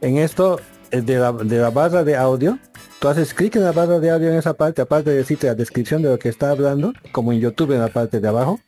[0.00, 0.58] En esto,
[0.90, 2.58] eh, de la, de la barra de audio,
[2.98, 5.54] tú haces clic en la barra de audio en esa parte, aparte de decirte la
[5.54, 8.60] descripción de lo que está hablando, como en YouTube en la parte de abajo,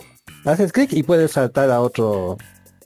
[0.45, 2.37] haces clic y puedes saltar a otro,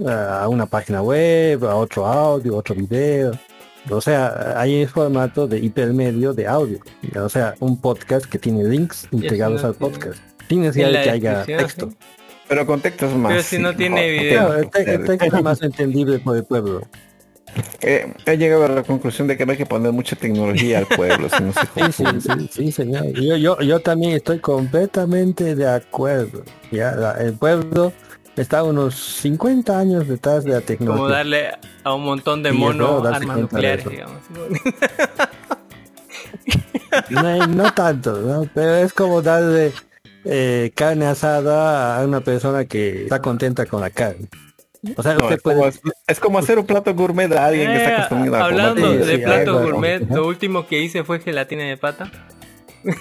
[0.07, 3.33] a una página web, a otro audio, otro video.
[3.91, 6.79] O sea, hay formato de hipermedio de audio.
[7.21, 10.21] O sea, un podcast que tiene links integrados no al tiene- podcast.
[10.49, 11.91] La que haya texto.
[11.91, 11.97] sí.
[12.49, 13.31] Pero con texto es más.
[13.33, 14.47] Pero si no tiene video.
[14.47, 16.83] Claro, el, te- el texto es más entendible por el pueblo.
[17.83, 20.87] Eh, he llegado a la conclusión de que no hay que poner mucha tecnología al
[20.87, 23.07] pueblo, si no se Sí, sí, sí, sí, señor.
[23.13, 26.45] Yo, yo, yo también estoy completamente de acuerdo.
[26.71, 27.93] Ya, la- el pueblo
[28.37, 31.17] está unos 50 años detrás de la Como tecnología.
[31.17, 31.51] darle
[31.85, 34.21] a un montón de monos armas nucleares, digamos.
[37.11, 38.49] No, no tanto, ¿no?
[38.55, 39.73] pero es como darle
[40.25, 44.29] eh, carne asada a una persona que está contenta con la carne.
[44.97, 45.73] O sea, No, usted es, como, puede...
[46.09, 49.05] es como hacer un plato gourmet a alguien que está Eh, acostumbrado a hablando comer.
[49.05, 52.11] Sí, de sí, platos algo, gourmet, lo último que hice fue gelatina de pata.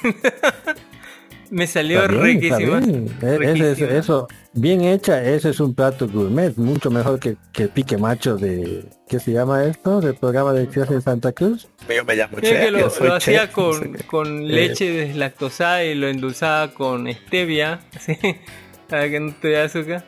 [1.50, 2.80] Me salió Está bien, está riquísima.
[2.80, 3.06] bien.
[3.22, 3.90] E- ese riquísima.
[4.00, 8.38] eso, bien hecha, ese es un plato gourmet, mucho mejor que, que el pique macho
[8.38, 10.00] de, ¿qué se llama esto?
[10.00, 11.68] Del programa de Fiesta en Santa Cruz.
[11.94, 14.48] Yo me llamo chef, que lo, yo soy lo hacía chef, no sé con, con
[14.48, 18.18] leche deslactosada y lo endulzaba con stevia, así,
[19.10, 20.06] que no dé azúcar.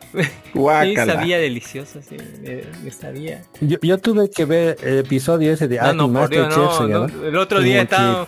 [0.85, 3.41] Y sabía delicioso, sí, me, me sabía.
[3.61, 6.83] Yo, yo tuve que ver el episodio ese de Ah, no, por Dios, no, se
[6.83, 6.89] no.
[7.07, 7.27] llama.
[7.27, 8.27] El otro día que- estaban,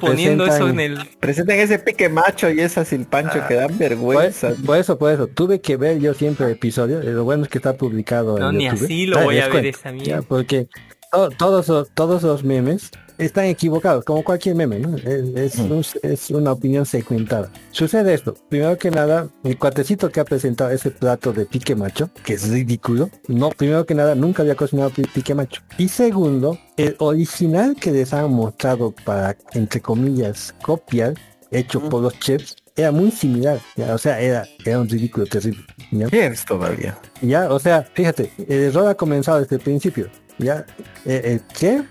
[0.00, 1.18] poniendo eso en presentan- el...
[1.20, 4.52] Presenten ese pique macho y esa sin pancho que dan Por, vergüenza.
[4.66, 7.48] por eso, por eso, tuve que ver yo siempre el episodio, eh, lo bueno es
[7.50, 8.84] que está publicado No, en ni YouTube.
[8.84, 10.22] así lo Ah, voy a ver cuento, esa ya, mierda.
[10.22, 10.66] porque
[11.12, 12.90] to- todos, todos los memes
[13.24, 14.96] están equivocados, como cualquier meme, ¿no?
[14.96, 17.50] Es, es un- es una opinión segmentada.
[17.70, 22.10] Sucede esto, primero que nada, el cuatecito que ha presentado ese plato de pique macho,
[22.24, 25.62] que es ridículo, no, primero que nada, nunca había cocinado pi- pique macho.
[25.78, 31.14] Y segundo, el original que les han mostrado para, entre comillas, copiar,
[31.50, 35.62] hecho por los chefs, era muy similar, ya, o sea, era, era un ridículo terrible.
[35.90, 36.06] ¿ya?
[36.06, 36.96] ¿Qué es todavía?
[37.20, 40.08] Ya, o sea, fíjate, el error ha comenzado desde el principio.
[40.38, 40.64] Ya,
[41.04, 41.84] eh, el chef,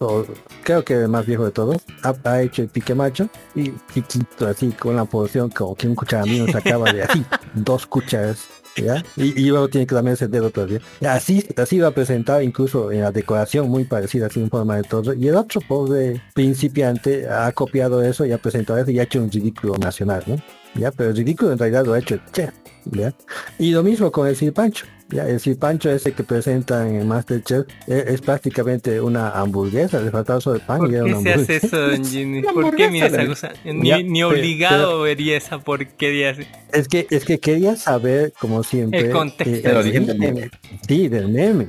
[0.00, 0.24] o
[0.62, 4.46] creo que el más viejo de todos, ha, ha hecho el pique macho y chiquito,
[4.46, 7.24] así, con una porción como que un cucharamino sacaba de así,
[7.54, 8.46] dos cucharas.
[8.76, 9.04] ¿Ya?
[9.16, 10.80] Y, y luego tiene que lamerse el dedo todavía.
[11.06, 15.12] Así, así ha presentado incluso en la decoración muy parecida, así en forma de todo.
[15.12, 19.20] Y el otro pobre principiante ha copiado eso y ha presentado eso y ha hecho
[19.20, 20.36] un ridículo nacional, ¿no?
[20.76, 22.54] ya, pero el ridículo en realidad lo ha hecho el chef,
[22.84, 23.12] ya.
[23.58, 27.06] Y lo mismo con el Sir Pancho, ya, el Sir Pancho ese que presentan en
[27.08, 31.20] Masterchef es, es prácticamente una hamburguesa, le faltaba sobre pan ¿Por y era qué una
[31.22, 32.46] se hace hamburguesa.
[32.46, 32.52] eso?
[32.60, 33.52] ¿Por qué mira esa cosa?
[33.64, 36.42] Ni, Ya, ni pero- obligado vería esa porquería así.
[36.72, 39.68] Es que, es que quería saber, como siempre, El contexto.
[39.68, 40.50] El origen del meme.
[40.86, 41.66] Sí, del meme.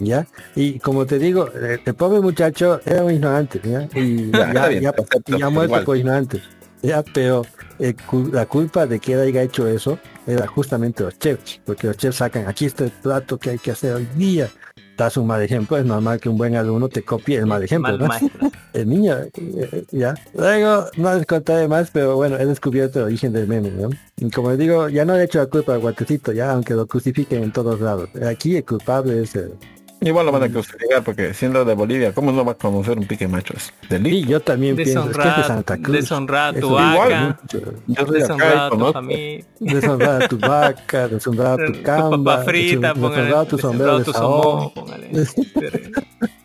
[0.00, 0.26] ¿Ya?
[0.56, 3.88] Y como te digo, eh, el pobre muchacho era un ignorante, ¿ya?
[3.94, 5.84] Y Ya, ya, bien, ya, perfecto, ya muerto igual.
[5.84, 6.40] por ignorante.
[6.82, 7.46] Ya, pero
[7.78, 11.88] eh, cu- la culpa de que él haya hecho eso era justamente los chefs, porque
[11.88, 14.48] los chefs sacan, aquí está el plato que hay que hacer hoy día.
[14.96, 17.98] Das un mal ejemplo, es normal que un buen alumno te copie el mal ejemplo,
[17.98, 18.50] Mal ¿no?
[18.72, 20.14] El niño, eh, ya.
[20.34, 23.90] Luego, no les contaré más, pero bueno, he descubierto el origen del meme, ¿no?
[24.16, 26.74] Y como les digo, ya no le he hecho la culpa al guatecito, ya, aunque
[26.74, 28.08] lo crucifiquen en todos lados.
[28.24, 29.54] Aquí el culpable es el...
[30.04, 33.06] Igual lo van a crucificar porque siendo de Bolivia, ¿cómo no va a conocer un
[33.06, 33.54] pique macho?
[33.56, 34.16] Es delito.
[34.16, 35.96] Y yo también pienso, es que es de Santa Cruz.
[35.96, 37.40] deshonrar a tu vaca,
[37.86, 42.92] Yo deshonrar a tu familia, Deshonrar a tu vaca, deshonrar a tu tu papa frita,
[42.94, 44.42] deshonrar a tu sombrero de tu saón.
[44.42, 45.10] somón, póngale.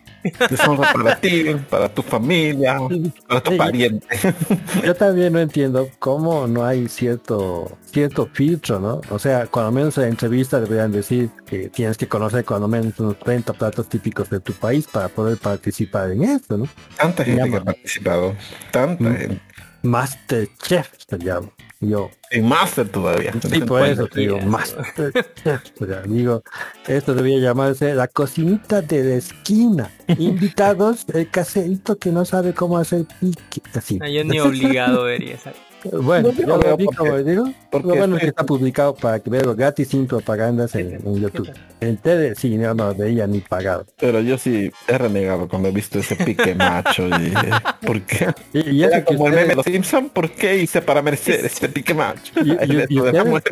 [0.50, 2.78] Deshonra para ti, para tu familia,
[3.26, 3.56] para tu Sí.
[3.56, 4.06] pariente.
[4.84, 9.00] Yo también no entiendo cómo no hay cierto cierto filtro, ¿no?
[9.10, 12.98] O sea, cuando menos en la entrevista deberían decir que tienes que conocer cuando menos
[13.00, 16.68] unos 30 platos típicos de tu país para poder participar en esto, ¿no?
[16.96, 18.34] Tanta gente que ha participado.
[18.70, 19.16] Tanta Mm.
[19.16, 19.40] gente.
[19.82, 21.48] Masterchef se llama.
[21.82, 23.32] Yo, En Master todavía.
[23.40, 26.42] sí, por eso te digo, sea, digo,
[26.86, 29.90] esto debería llamarse la cocinita de la esquina.
[30.18, 33.62] Invitados, el caserito que no sabe cómo hacer pique.
[33.74, 33.98] Así.
[33.98, 35.54] No, yo ni obligado vería esa.
[35.92, 37.44] Bueno, No, yo yo lo lo veo vi porque- como digo.
[37.70, 40.94] porque Lo bueno es estoy- que está publicado para que veas gratis sin propagandas en,
[41.06, 41.50] en YouTube.
[41.80, 43.86] En tele, sí, no, no veía ni pagado.
[43.98, 47.06] Pero yo sí he renegado cuando he visto ese pique macho.
[47.08, 47.48] Y dije,
[47.86, 48.28] ¿Por qué?
[48.52, 51.68] Y, y Era como el meme de los Simpson, ¿por qué hice para merecer este
[51.68, 52.32] pique macho?
[52.44, 53.42] y, y- ustedes,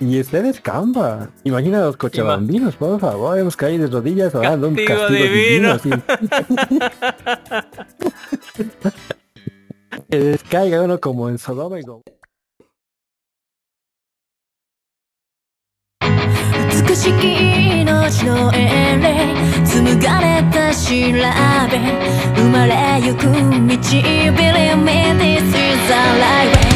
[0.00, 1.30] y ustedes camba.
[1.44, 5.78] Imagina a los cochabambinos, por favor, hemos caído de rodillas orando un Castigo castigo divino.
[5.78, 6.02] divino.
[10.10, 12.16] que descaiga uno como en Sodoma y Gomorra.
[16.86, 19.34] 美しき命の遠霊
[19.64, 21.78] 紡がれた調べ
[22.36, 25.54] 生まれゆく道 Believe me this is
[25.88, 26.75] the right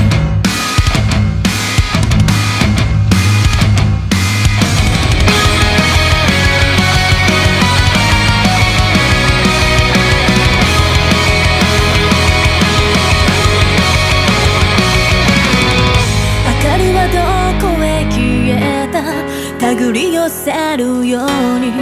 [19.88, 21.72] 寄せるように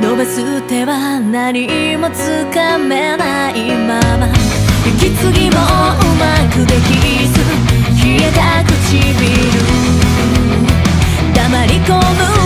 [0.00, 4.26] 伸ばす手は何もつかめないまま
[4.84, 5.60] 息継ぎもう
[6.18, 7.38] まくできず
[8.04, 8.74] 冷えた唇
[11.32, 12.44] 黙り込む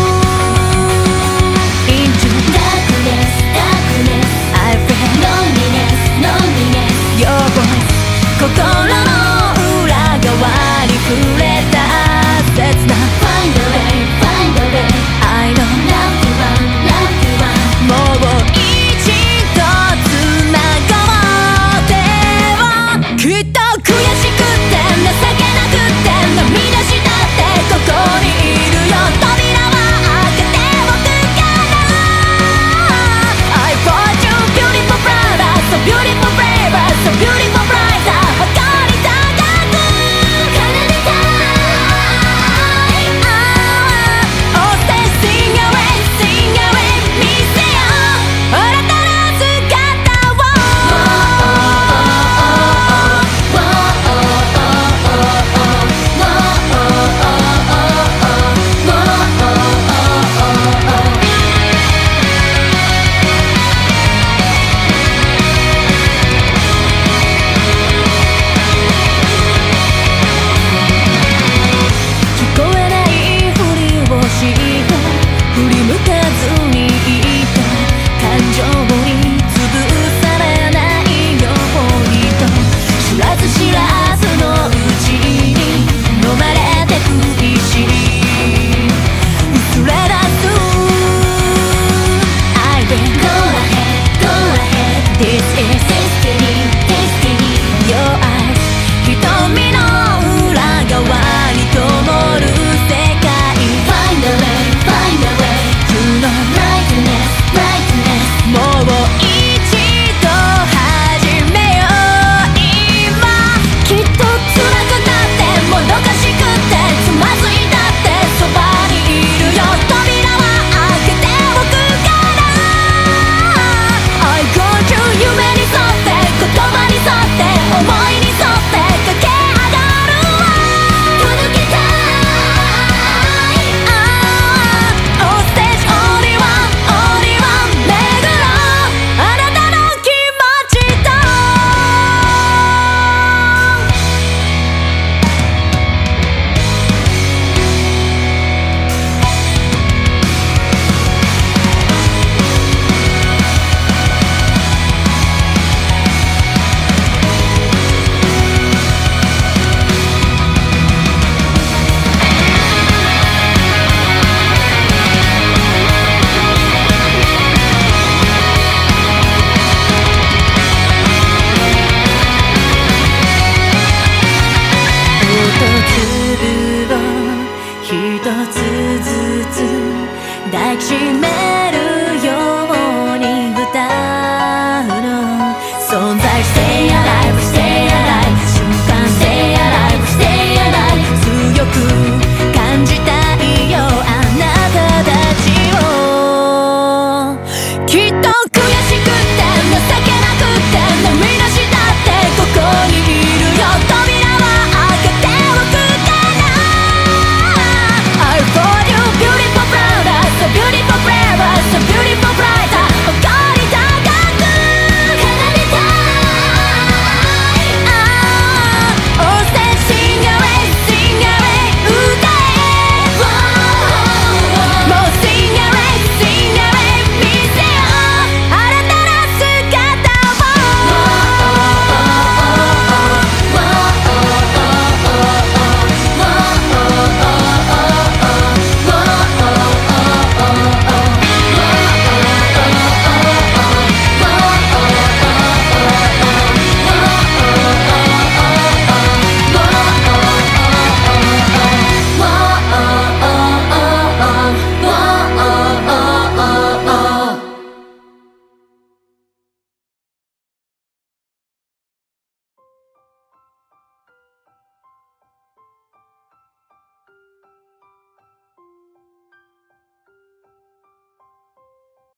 [8.39, 8.95] 心の
[9.85, 11.48] 裏側に触れ